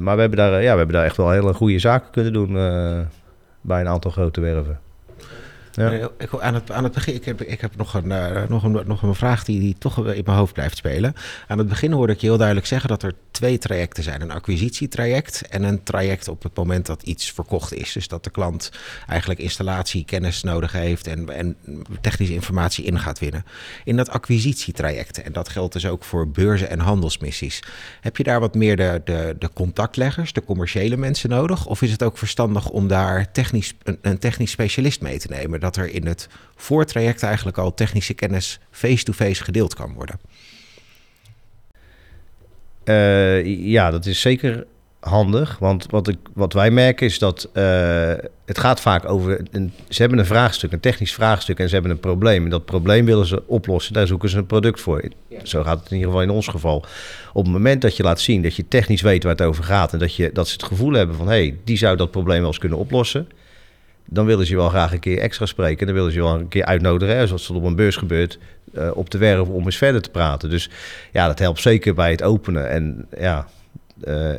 Maar 0.00 0.14
we 0.14 0.20
hebben, 0.20 0.36
daar, 0.36 0.62
ja, 0.62 0.72
we 0.72 0.78
hebben 0.78 0.96
daar 0.96 1.04
echt 1.04 1.16
wel 1.16 1.30
hele 1.30 1.54
goede 1.54 1.78
zaken 1.78 2.10
kunnen 2.10 2.32
doen 2.32 2.52
bij 3.60 3.80
een 3.80 3.88
aantal 3.88 4.10
grote 4.10 4.40
werven. 4.40 4.78
Ja. 5.78 6.10
Ik, 6.18 6.40
aan, 6.40 6.54
het, 6.54 6.70
aan 6.70 6.84
het 6.84 6.92
begin, 6.92 7.14
ik 7.14 7.24
heb, 7.24 7.42
ik 7.42 7.60
heb 7.60 7.76
nog, 7.76 7.94
een, 7.94 8.10
uh, 8.10 8.42
nog, 8.48 8.62
een, 8.62 8.82
nog 8.86 9.02
een 9.02 9.14
vraag 9.14 9.44
die, 9.44 9.60
die 9.60 9.76
toch 9.78 9.98
in 9.98 10.22
mijn 10.24 10.38
hoofd 10.38 10.52
blijft 10.52 10.76
spelen. 10.76 11.14
Aan 11.46 11.58
het 11.58 11.68
begin 11.68 11.92
hoorde 11.92 12.12
ik 12.12 12.20
je 12.20 12.26
heel 12.26 12.36
duidelijk 12.36 12.66
zeggen 12.66 12.88
dat 12.88 13.02
er 13.02 13.12
twee 13.30 13.58
trajecten 13.58 14.02
zijn. 14.02 14.20
Een 14.20 14.30
acquisitietraject 14.30 15.48
en 15.48 15.62
een 15.62 15.82
traject 15.82 16.28
op 16.28 16.42
het 16.42 16.56
moment 16.56 16.86
dat 16.86 17.02
iets 17.02 17.32
verkocht 17.32 17.74
is. 17.74 17.92
Dus 17.92 18.08
dat 18.08 18.24
de 18.24 18.30
klant 18.30 18.70
eigenlijk 19.06 19.40
installatie, 19.40 20.04
kennis 20.04 20.42
nodig 20.42 20.72
heeft 20.72 21.06
en, 21.06 21.28
en 21.28 21.56
technische 22.00 22.34
informatie 22.34 22.84
in 22.84 22.98
gaat 22.98 23.18
winnen. 23.18 23.44
In 23.84 23.96
dat 23.96 24.10
acquisitietraject, 24.10 25.22
en 25.22 25.32
dat 25.32 25.48
geldt 25.48 25.72
dus 25.72 25.86
ook 25.86 26.04
voor 26.04 26.28
beurzen 26.28 26.70
en 26.70 26.78
handelsmissies. 26.78 27.62
Heb 28.00 28.16
je 28.16 28.22
daar 28.22 28.40
wat 28.40 28.54
meer 28.54 28.76
de, 28.76 29.00
de, 29.04 29.36
de 29.38 29.50
contactleggers, 29.52 30.32
de 30.32 30.44
commerciële 30.44 30.96
mensen 30.96 31.30
nodig? 31.30 31.66
Of 31.66 31.82
is 31.82 31.90
het 31.90 32.02
ook 32.02 32.18
verstandig 32.18 32.68
om 32.68 32.88
daar 32.88 33.32
technisch, 33.32 33.74
een, 33.82 33.98
een 34.02 34.18
technisch 34.18 34.50
specialist 34.50 35.00
mee 35.00 35.18
te 35.18 35.28
nemen? 35.30 35.60
Dat 35.74 35.84
er 35.84 35.94
in 35.94 36.06
het 36.06 36.28
voortraject 36.56 37.22
eigenlijk 37.22 37.58
al 37.58 37.74
technische 37.74 38.14
kennis 38.14 38.60
face-to-face 38.70 39.44
gedeeld 39.44 39.74
kan 39.74 39.92
worden. 39.92 40.20
Eh, 42.84 43.66
ja, 43.66 43.90
dat 43.90 44.06
is 44.06 44.20
zeker 44.20 44.66
handig. 45.00 45.58
Want 45.58 45.86
wat, 45.90 46.08
ik, 46.08 46.18
wat 46.34 46.52
wij 46.52 46.70
merken 46.70 47.06
is 47.06 47.18
dat 47.18 47.48
eh, 47.52 48.12
het 48.44 48.58
gaat 48.58 48.80
vaak 48.80 49.08
over... 49.08 49.40
Een, 49.50 49.72
ze 49.88 50.00
hebben 50.00 50.18
een 50.18 50.26
vraagstuk, 50.26 50.72
een 50.72 50.80
technisch 50.80 51.14
vraagstuk... 51.14 51.58
en 51.58 51.68
ze 51.68 51.74
hebben 51.74 51.92
een 51.92 52.00
probleem. 52.00 52.44
En 52.44 52.50
dat 52.50 52.64
probleem 52.64 53.04
willen 53.04 53.26
ze 53.26 53.42
oplossen. 53.46 53.92
Daar 53.92 54.06
zoeken 54.06 54.28
ze 54.28 54.36
een 54.38 54.46
product 54.46 54.80
voor. 54.80 55.04
Zo 55.42 55.62
gaat 55.62 55.80
het 55.80 55.90
in 55.90 55.96
ieder 55.96 56.10
geval 56.10 56.24
in 56.24 56.30
ons 56.30 56.48
geval. 56.48 56.84
Op 57.32 57.44
het 57.44 57.52
moment 57.52 57.82
dat 57.82 57.96
je 57.96 58.02
laat 58.02 58.20
zien 58.20 58.42
dat 58.42 58.56
je 58.56 58.68
technisch 58.68 59.02
weet 59.02 59.22
waar 59.22 59.32
het 59.32 59.42
over 59.42 59.64
gaat... 59.64 59.92
en 59.92 59.98
dat, 59.98 60.14
je, 60.14 60.30
dat 60.32 60.46
ze 60.46 60.52
het 60.52 60.62
gevoel 60.62 60.92
hebben 60.92 61.16
van... 61.16 61.26
hé, 61.26 61.32
hey, 61.32 61.56
die 61.64 61.76
zou 61.76 61.96
dat 61.96 62.10
probleem 62.10 62.38
wel 62.38 62.48
eens 62.48 62.58
kunnen 62.58 62.78
oplossen... 62.78 63.28
dan 64.10 64.26
willen 64.26 64.46
ze 64.46 64.56
wel 64.56 64.68
graag 64.68 64.92
een 64.92 65.00
keer 65.00 65.18
extra 65.18 65.46
spreken. 65.46 65.86
Dan 65.86 65.94
willen 65.94 66.12
ze 66.12 66.20
wel 66.20 66.34
een 66.34 66.48
keer 66.48 66.64
uitnodigen, 66.64 67.26
zoals 67.28 67.48
het 67.48 67.56
op 67.56 67.64
een 67.64 67.76
beurs 67.76 67.96
gebeurt... 67.96 68.38
Uh, 68.74 68.90
op 68.94 69.10
de 69.10 69.18
werf 69.18 69.48
om 69.48 69.64
eens 69.64 69.76
verder 69.76 70.02
te 70.02 70.10
praten. 70.10 70.50
Dus 70.50 70.70
ja, 71.12 71.26
dat 71.26 71.38
helpt 71.38 71.60
zeker 71.60 71.94
bij 71.94 72.10
het 72.10 72.22
openen. 72.22 72.70
En 72.70 73.06
ja, 73.18 73.46
uh, 74.04 74.30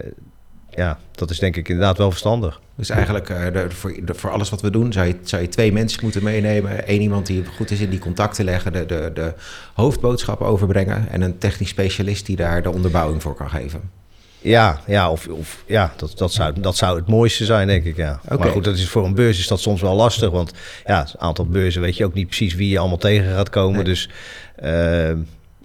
ja, 0.69 0.99
dat 1.11 1.29
is 1.29 1.39
denk 1.39 1.55
ik 1.55 1.69
inderdaad 1.69 1.97
wel 1.97 2.09
verstandig. 2.09 2.59
Dus 2.75 2.89
eigenlijk 2.89 3.27
de, 3.27 3.65
voor, 3.69 3.99
voor, 4.05 4.29
alles 4.29 4.49
wat 4.49 4.61
we 4.61 4.69
doen 4.69 4.93
zou 4.93 5.07
je, 5.07 5.15
zou 5.21 5.41
je 5.41 5.47
twee 5.47 5.71
mensen 5.71 5.99
moeten 6.03 6.23
meenemen. 6.23 6.91
Eén 6.91 7.01
iemand 7.01 7.25
die 7.25 7.45
goed 7.45 7.71
is 7.71 7.79
in 7.79 7.89
die 7.89 7.99
contacten 7.99 8.45
leggen, 8.45 8.73
de, 8.73 8.85
de, 8.85 9.11
de 9.13 9.33
hoofdboodschappen 9.73 10.47
overbrengen. 10.47 11.09
En 11.09 11.21
een 11.21 11.37
technisch 11.37 11.69
specialist 11.69 12.25
die 12.25 12.35
daar 12.35 12.61
de 12.61 12.71
onderbouwing 12.71 13.21
voor 13.21 13.35
kan 13.35 13.49
geven. 13.49 13.98
Ja, 14.41 14.79
ja, 14.87 15.11
of, 15.11 15.27
of, 15.27 15.63
ja 15.65 15.93
dat, 15.97 16.17
dat, 16.17 16.33
zou, 16.33 16.53
dat 16.59 16.75
zou 16.75 16.97
het 16.97 17.07
mooiste 17.07 17.45
zijn, 17.45 17.67
denk 17.67 17.85
ik. 17.85 17.95
Ja. 17.95 18.19
Okay. 18.25 18.37
Maar 18.37 18.49
goed, 18.49 18.63
dat 18.63 18.77
is, 18.77 18.89
voor 18.89 19.05
een 19.05 19.15
beurs 19.15 19.39
is 19.39 19.47
dat 19.47 19.59
soms 19.59 19.81
wel 19.81 19.95
lastig. 19.95 20.29
Want 20.29 20.51
ja, 20.85 20.99
een 20.99 21.19
aantal 21.19 21.45
beurzen 21.45 21.81
weet 21.81 21.97
je 21.97 22.05
ook 22.05 22.13
niet 22.13 22.27
precies 22.27 22.55
wie 22.55 22.69
je 22.69 22.79
allemaal 22.79 22.97
tegen 22.97 23.33
gaat 23.33 23.49
komen. 23.49 23.75
Nee. 23.75 23.83
Dus 23.83 24.09
uh, 24.63 25.09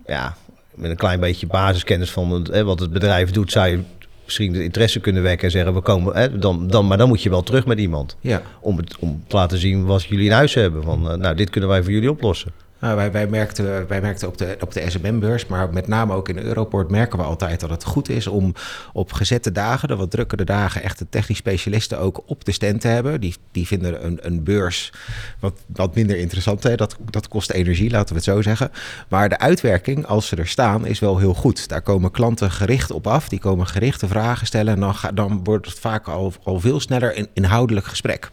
ja, 0.07 0.37
met 0.75 0.91
een 0.91 0.97
klein 0.97 1.20
beetje 1.20 1.47
basiskennis 1.47 2.11
van 2.11 2.31
het, 2.31 2.47
hè, 2.47 2.64
wat 2.64 2.81
het 2.81 2.93
bedrijf 2.93 3.31
doet, 3.31 3.53
zou 3.53 3.68
je 3.68 3.81
misschien 4.25 4.53
de 4.53 4.64
interesse 4.64 5.01
kunnen 5.01 5.22
wekken 5.22 5.45
en 5.45 5.51
zeggen 5.51 5.75
we 5.75 5.81
komen. 5.81 6.16
Hè, 6.16 6.39
dan, 6.39 6.66
dan, 6.66 6.87
maar 6.87 6.99
dan 6.99 7.09
moet 7.09 7.22
je 7.22 7.31
wel 7.31 7.43
terug 7.43 7.66
met 7.66 7.79
iemand. 7.79 8.16
Ja. 8.20 8.43
Om, 8.61 8.77
het, 8.77 8.97
om 8.99 9.25
te 9.27 9.37
laten 9.37 9.59
zien 9.59 9.85
wat 9.85 10.05
jullie 10.05 10.27
in 10.27 10.33
huis 10.33 10.55
hebben. 10.55 10.83
Van, 10.83 11.11
uh, 11.11 11.16
nou, 11.16 11.35
dit 11.35 11.51
kunnen 11.51 11.70
wij 11.70 11.83
voor 11.83 11.93
jullie 11.93 12.11
oplossen. 12.11 12.53
Nou, 12.85 12.97
wij, 12.97 13.12
wij, 13.12 13.26
merkten, 13.26 13.87
wij 13.89 14.01
merkten 14.01 14.28
op 14.28 14.39
de, 14.39 14.57
op 14.61 14.72
de 14.72 14.91
SMM-beurs, 14.91 15.47
maar 15.47 15.72
met 15.72 15.87
name 15.87 16.14
ook 16.14 16.28
in 16.28 16.39
Europort 16.39 16.91
merken 16.91 17.18
we 17.18 17.24
altijd 17.24 17.61
dat 17.61 17.70
het 17.70 17.85
goed 17.85 18.09
is 18.09 18.26
om 18.26 18.55
op 18.93 19.12
gezette 19.12 19.53
dagen, 19.53 19.89
de 19.89 19.97
wat 19.97 20.11
drukkere 20.11 20.45
dagen, 20.45 20.82
echt 20.82 20.99
de 20.99 21.07
technisch 21.09 21.39
specialisten 21.39 21.99
ook 21.99 22.22
op 22.26 22.45
de 22.45 22.53
stand 22.53 22.80
te 22.80 22.89
hebben. 22.89 23.20
Die, 23.20 23.35
die 23.53 23.66
vinden 23.66 24.05
een, 24.05 24.18
een 24.22 24.43
beurs 24.43 24.93
wat, 25.41 25.61
wat 25.66 25.95
minder 25.95 26.16
interessant. 26.16 26.62
Hè? 26.62 26.74
Dat, 26.74 26.97
dat 27.11 27.28
kost 27.28 27.51
energie, 27.51 27.91
laten 27.91 28.09
we 28.09 28.14
het 28.14 28.24
zo 28.24 28.43
zeggen. 28.43 28.70
Maar 29.09 29.28
de 29.28 29.39
uitwerking, 29.39 30.07
als 30.07 30.26
ze 30.26 30.37
er 30.37 30.49
staan, 30.49 30.87
is 30.87 30.99
wel 30.99 31.18
heel 31.18 31.35
goed. 31.35 31.68
Daar 31.68 31.82
komen 31.82 32.11
klanten 32.11 32.51
gericht 32.51 32.91
op 32.91 33.07
af, 33.07 33.28
die 33.28 33.39
komen 33.39 33.66
gerichte 33.66 34.09
vragen 34.09 34.47
stellen 34.47 34.74
en 34.74 34.80
dan, 34.80 34.95
dan 35.14 35.45
wordt 35.45 35.66
het 35.66 35.78
vaak 35.78 36.09
al, 36.09 36.32
al 36.43 36.61
veel 36.61 36.80
sneller 36.80 37.18
een 37.18 37.28
inhoudelijk 37.32 37.87
gesprek. 37.87 38.30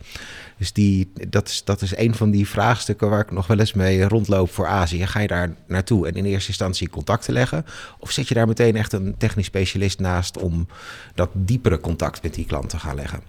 Dus 0.62 0.74
die, 0.74 1.12
dat, 1.30 1.48
is, 1.48 1.64
dat 1.64 1.82
is 1.82 1.98
een 1.98 2.16
van 2.16 2.32
die 2.32 2.48
vraagstukken 2.48 3.10
waar 3.10 3.20
ik 3.20 3.32
nog 3.32 3.48
wel 3.48 3.60
eens 3.60 3.74
mee 3.74 4.04
rondloop 4.04 4.52
voor 4.52 4.68
Azië. 4.68 5.08
Ga 5.08 5.20
je 5.20 5.28
daar 5.28 5.54
naartoe 5.68 6.08
en 6.08 6.14
in 6.14 6.26
eerste 6.26 6.48
instantie 6.48 6.90
contact 6.90 7.26
te 7.26 7.32
leggen? 7.32 7.66
Of 8.00 8.12
zet 8.12 8.28
je 8.28 8.34
daar 8.34 8.48
meteen 8.48 8.76
echt 8.76 8.94
een 8.94 9.16
technisch 9.18 9.46
specialist 9.46 10.00
naast 10.00 10.38
om 10.38 10.68
dat 11.16 11.30
diepere 11.34 11.80
contact 11.80 12.24
met 12.24 12.34
die 12.34 12.46
klant 12.46 12.70
te 12.70 12.80
gaan 12.80 12.96
leggen? 12.96 13.20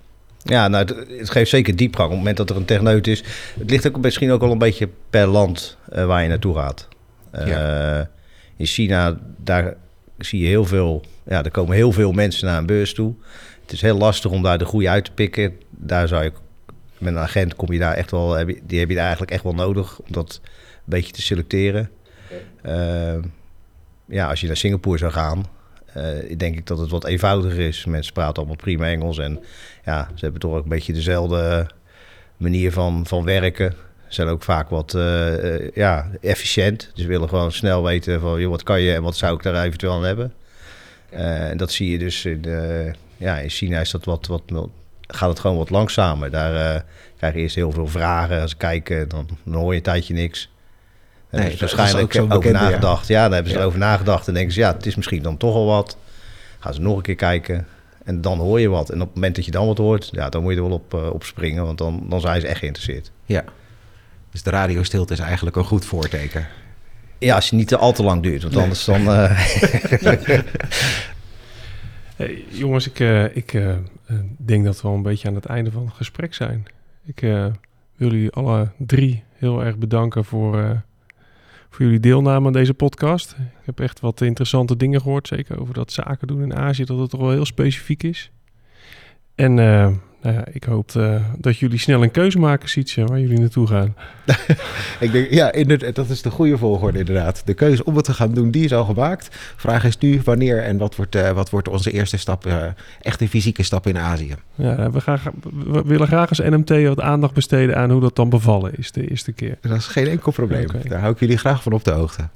Ja, 0.43 0.68
nou, 0.68 0.87
het, 1.18 1.30
geeft 1.30 1.51
zeker 1.51 1.76
diepgang 1.76 2.05
op 2.05 2.11
het 2.11 2.18
moment 2.18 2.37
dat 2.37 2.51
er 2.51 2.57
een 2.57 2.64
techneut 2.64 3.07
is. 3.07 3.24
Het 3.59 3.70
ligt 3.70 3.89
ook 3.89 4.01
misschien 4.01 4.30
ook 4.30 4.41
wel 4.41 4.53
een 4.53 4.59
beetje 4.59 4.89
per 5.11 5.26
land 5.26 5.76
uh, 5.93 6.07
waar 6.07 6.22
je 6.22 6.28
naartoe 6.28 6.55
gaat. 6.55 6.89
Uh, 7.35 7.47
ja. 7.47 8.11
In 8.57 8.66
China, 8.66 9.18
daar 9.37 9.74
zie 10.18 10.41
je 10.41 10.47
heel 10.47 10.64
veel, 10.64 11.05
ja, 11.26 11.45
er 11.45 11.51
komen 11.51 11.76
heel 11.76 11.93
veel 11.93 12.12
mensen 12.12 12.47
naar 12.47 12.59
een 12.59 12.66
beurs 12.66 12.95
toe. 12.95 13.14
Het 13.62 13.72
is 13.72 13.80
heel 13.80 13.99
lastig 13.99 14.30
om 14.30 14.43
daar 14.43 14.59
de 14.59 14.64
goede 14.64 14.89
uit 14.89 15.05
te 15.05 15.12
pikken. 15.12 15.53
Daar 15.70 16.09
zou 16.09 16.24
je 16.24 16.33
met 17.03 17.14
een 17.14 17.20
agent 17.20 17.57
kom 17.57 17.72
je 17.72 17.78
daar 17.78 17.94
echt 17.94 18.11
wel, 18.11 18.46
die 18.62 18.78
heb 18.78 18.88
je 18.88 18.94
daar 18.94 19.05
eigenlijk 19.05 19.32
echt 19.32 19.42
wel 19.42 19.55
nodig 19.55 19.98
om 19.98 20.12
dat 20.12 20.40
een 20.42 20.50
beetje 20.84 21.12
te 21.12 21.22
selecteren. 21.22 21.90
Okay. 22.62 23.14
Uh, 23.16 23.22
ja, 24.07 24.28
als 24.28 24.40
je 24.40 24.46
naar 24.46 24.57
Singapore 24.57 24.98
zou 24.98 25.12
gaan, 25.12 25.46
uh, 25.96 26.36
denk 26.36 26.57
ik 26.57 26.66
dat 26.66 26.78
het 26.78 26.90
wat 26.90 27.05
eenvoudiger 27.05 27.61
is. 27.61 27.84
Mensen 27.84 28.12
praten 28.12 28.36
allemaal 28.36 28.57
prima 28.57 28.86
Engels 28.86 29.18
en 29.18 29.40
ja, 29.84 30.09
ze 30.14 30.24
hebben 30.24 30.40
toch 30.40 30.55
ook 30.55 30.62
een 30.62 30.68
beetje 30.68 30.92
dezelfde 30.92 31.66
manier 32.36 32.72
van, 32.72 33.07
van 33.07 33.24
werken. 33.24 33.70
Ze 34.07 34.14
zijn 34.14 34.28
ook 34.28 34.42
vaak 34.42 34.68
wat 34.68 34.94
uh, 34.94 35.70
ja, 35.70 36.11
efficiënt. 36.20 36.90
Dus 36.94 37.05
willen 37.05 37.28
gewoon 37.28 37.53
snel 37.53 37.82
weten 37.82 38.20
van 38.20 38.40
joh, 38.40 38.50
wat 38.50 38.62
kan 38.62 38.80
je 38.80 38.94
en 38.94 39.03
wat 39.03 39.16
zou 39.16 39.34
ik 39.36 39.42
daar 39.42 39.64
eventueel 39.64 39.92
aan 39.92 40.05
hebben. 40.05 40.32
en 41.11 41.57
dat 41.57 41.72
zie 41.72 41.90
je 41.90 41.98
dus 41.98 42.24
in, 42.24 42.44
ja, 43.16 43.38
in 43.38 43.48
China 43.48 43.80
is 43.80 43.90
dat 43.90 44.05
wat, 44.05 44.26
wat 44.26 44.42
gaat 45.16 45.28
het 45.28 45.40
gewoon 45.40 45.56
wat 45.56 45.70
langzamer. 45.70 46.30
Daar 46.30 46.74
uh, 46.74 46.80
krijg 47.16 47.34
je 47.34 47.40
eerst 47.40 47.54
heel 47.54 47.72
veel 47.72 47.86
vragen. 47.86 48.40
Als 48.40 48.50
ze 48.50 48.56
kijken, 48.56 49.08
dan, 49.08 49.28
dan 49.44 49.54
hoor 49.54 49.70
je 49.70 49.76
een 49.76 49.82
tijdje 49.82 50.14
niks. 50.14 50.50
En 51.30 51.40
nee, 51.40 51.50
dus 51.50 51.60
waarschijnlijk 51.60 52.16
over 52.16 52.28
bekende, 52.28 52.58
nagedacht. 52.58 53.06
Ja. 53.06 53.16
ja, 53.16 53.22
daar 53.22 53.32
hebben 53.32 53.50
ze 53.50 53.56
ja. 53.56 53.62
erover 53.62 53.80
nagedacht. 53.80 54.28
En 54.28 54.34
denken 54.34 54.52
ze, 54.52 54.60
ja, 54.60 54.72
het 54.72 54.86
is 54.86 54.94
misschien 54.94 55.22
dan 55.22 55.36
toch 55.36 55.54
al 55.54 55.66
wat. 55.66 55.96
Gaan 56.58 56.74
ze 56.74 56.80
nog 56.80 56.96
een 56.96 57.02
keer 57.02 57.14
kijken. 57.14 57.66
En 58.04 58.20
dan 58.20 58.38
hoor 58.38 58.60
je 58.60 58.68
wat. 58.68 58.90
En 58.90 59.00
op 59.00 59.06
het 59.06 59.14
moment 59.14 59.36
dat 59.36 59.44
je 59.44 59.50
dan 59.50 59.66
wat 59.66 59.78
hoort, 59.78 60.08
ja, 60.12 60.28
dan 60.28 60.42
moet 60.42 60.52
je 60.52 60.58
er 60.58 60.64
wel 60.64 60.74
op, 60.74 60.94
uh, 60.94 61.12
op 61.12 61.24
springen. 61.24 61.64
Want 61.64 61.78
dan, 61.78 62.06
dan 62.08 62.20
zijn 62.20 62.40
ze 62.40 62.46
echt 62.46 62.58
geïnteresseerd. 62.58 63.10
Ja. 63.24 63.44
Dus 64.30 64.42
de 64.42 64.50
radiostilte 64.50 65.12
is 65.12 65.18
eigenlijk 65.18 65.56
een 65.56 65.64
goed 65.64 65.84
voorteken. 65.84 66.46
Ja, 67.18 67.34
als 67.34 67.50
je 67.50 67.56
niet 67.56 67.68
te 67.68 67.76
al 67.76 67.92
te 67.92 68.02
lang 68.02 68.22
duurt. 68.22 68.42
Want 68.42 68.54
nee. 68.54 68.62
anders 68.62 68.84
dan... 68.84 69.00
Uh... 69.00 69.48
hey, 72.16 72.44
jongens, 72.48 72.88
ik, 72.88 72.98
uh, 72.98 73.36
ik 73.36 73.52
uh, 73.52 73.74
denk 74.36 74.64
dat 74.64 74.82
we 74.82 74.88
al 74.88 74.94
een 74.94 75.02
beetje 75.02 75.28
aan 75.28 75.34
het 75.34 75.44
einde 75.44 75.70
van 75.70 75.84
het 75.84 75.94
gesprek 75.94 76.34
zijn. 76.34 76.64
Ik 77.04 77.20
wil 77.96 78.10
jullie 78.10 78.30
alle 78.30 78.70
drie 78.78 79.22
heel 79.32 79.64
erg 79.64 79.78
bedanken 79.78 80.24
voor, 80.24 80.82
voor 81.68 81.84
jullie 81.84 82.00
deelname 82.00 82.46
aan 82.46 82.52
deze 82.52 82.74
podcast. 82.74 83.30
Ik 83.38 83.66
heb 83.66 83.80
echt 83.80 84.00
wat 84.00 84.20
interessante 84.20 84.76
dingen 84.76 85.00
gehoord, 85.00 85.28
zeker 85.28 85.60
over 85.60 85.74
dat 85.74 85.92
zaken 85.92 86.26
doen 86.26 86.42
in 86.42 86.54
Azië, 86.54 86.84
dat 86.84 86.98
het 86.98 87.10
toch 87.10 87.20
wel 87.20 87.30
heel 87.30 87.44
specifiek 87.44 88.02
is. 88.02 88.30
En 89.34 89.58
nou 90.22 90.36
ja, 90.36 90.44
ik 90.52 90.64
hoop 90.64 90.92
uh, 90.96 91.16
dat 91.38 91.58
jullie 91.58 91.78
snel 91.78 92.02
een 92.02 92.10
keuze 92.10 92.38
maken, 92.38 92.68
Sietse, 92.68 93.04
waar 93.04 93.20
jullie 93.20 93.38
naartoe 93.38 93.66
gaan. 93.66 93.94
ik 95.00 95.12
denk, 95.12 95.30
ja, 95.30 95.52
inderdaad, 95.52 95.94
dat 95.94 96.08
is 96.08 96.22
de 96.22 96.30
goede 96.30 96.58
volgorde 96.58 96.98
inderdaad. 96.98 97.42
De 97.44 97.54
keuze 97.54 97.84
om 97.84 97.96
het 97.96 98.04
te 98.04 98.14
gaan 98.14 98.34
doen, 98.34 98.50
die 98.50 98.64
is 98.64 98.72
al 98.72 98.84
gemaakt. 98.84 99.28
Vraag 99.56 99.84
is 99.84 99.98
nu 99.98 100.20
wanneer 100.24 100.62
en 100.62 100.76
wat 100.78 100.96
wordt, 100.96 101.16
uh, 101.16 101.30
wat 101.30 101.50
wordt 101.50 101.68
onze 101.68 101.90
eerste 101.90 102.16
stap, 102.16 102.46
uh, 102.46 102.64
echt 103.00 103.20
een 103.20 103.28
fysieke 103.28 103.62
stap 103.62 103.86
in 103.86 103.98
Azië? 103.98 104.34
Ja, 104.54 104.90
we, 104.90 105.00
gaan, 105.00 105.20
we 105.66 105.82
willen 105.84 106.06
graag 106.06 106.28
als 106.28 106.38
NMT 106.38 106.86
wat 106.86 107.00
aandacht 107.00 107.34
besteden 107.34 107.76
aan 107.76 107.90
hoe 107.90 108.00
dat 108.00 108.16
dan 108.16 108.28
bevallen 108.28 108.72
is 108.78 108.92
de 108.92 109.10
eerste 109.10 109.32
keer. 109.32 109.58
Dat 109.60 109.76
is 109.76 109.86
geen 109.86 110.06
enkel 110.06 110.32
probleem. 110.32 110.64
Okay. 110.64 110.82
Daar 110.82 111.00
hou 111.00 111.12
ik 111.12 111.20
jullie 111.20 111.38
graag 111.38 111.62
van 111.62 111.72
op 111.72 111.84
de 111.84 111.90
hoogte. 111.90 112.28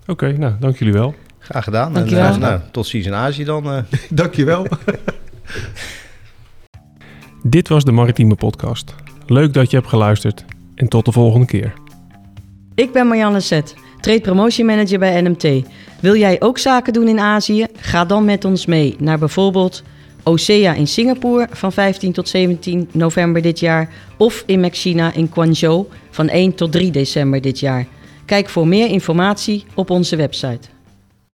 Oké, 0.00 0.10
okay, 0.10 0.32
nou, 0.32 0.54
dank 0.60 0.76
jullie 0.76 0.94
wel. 0.94 1.14
Graag 1.38 1.64
gedaan. 1.64 1.92
Dank 1.92 2.10
en, 2.10 2.40
nou, 2.40 2.60
tot 2.70 2.86
ziens 2.86 3.06
in 3.06 3.14
Azië 3.14 3.44
dan. 3.44 3.84
dank 4.10 4.34
je 4.34 4.44
wel. 4.44 4.66
Dit 7.44 7.68
was 7.68 7.84
de 7.84 7.92
Maritieme 7.92 8.34
Podcast. 8.34 8.94
Leuk 9.26 9.52
dat 9.52 9.70
je 9.70 9.76
hebt 9.76 9.88
geluisterd 9.88 10.44
en 10.74 10.88
tot 10.88 11.04
de 11.04 11.12
volgende 11.12 11.46
keer. 11.46 11.72
Ik 12.74 12.92
ben 12.92 13.06
Marianne 13.06 13.40
Zet, 13.40 13.74
Trade 14.00 14.20
Promotion 14.20 14.66
Manager 14.66 14.98
bij 14.98 15.20
NMT. 15.20 15.66
Wil 16.00 16.16
jij 16.16 16.40
ook 16.40 16.58
zaken 16.58 16.92
doen 16.92 17.08
in 17.08 17.18
Azië? 17.18 17.66
Ga 17.76 18.04
dan 18.04 18.24
met 18.24 18.44
ons 18.44 18.66
mee 18.66 18.96
naar 18.98 19.18
bijvoorbeeld 19.18 19.82
OSEA 20.22 20.74
in 20.74 20.86
Singapore 20.86 21.48
van 21.50 21.72
15 21.72 22.12
tot 22.12 22.28
17 22.28 22.88
november 22.92 23.42
dit 23.42 23.60
jaar 23.60 23.88
of 24.16 24.42
in 24.46 24.60
Mexina 24.60 25.12
in 25.12 25.30
Guangzhou 25.32 25.86
van 26.10 26.28
1 26.28 26.54
tot 26.54 26.72
3 26.72 26.90
december 26.90 27.40
dit 27.40 27.60
jaar. 27.60 27.86
Kijk 28.24 28.48
voor 28.48 28.68
meer 28.68 28.90
informatie 28.90 29.64
op 29.74 29.90
onze 29.90 30.16
website. 30.16 30.71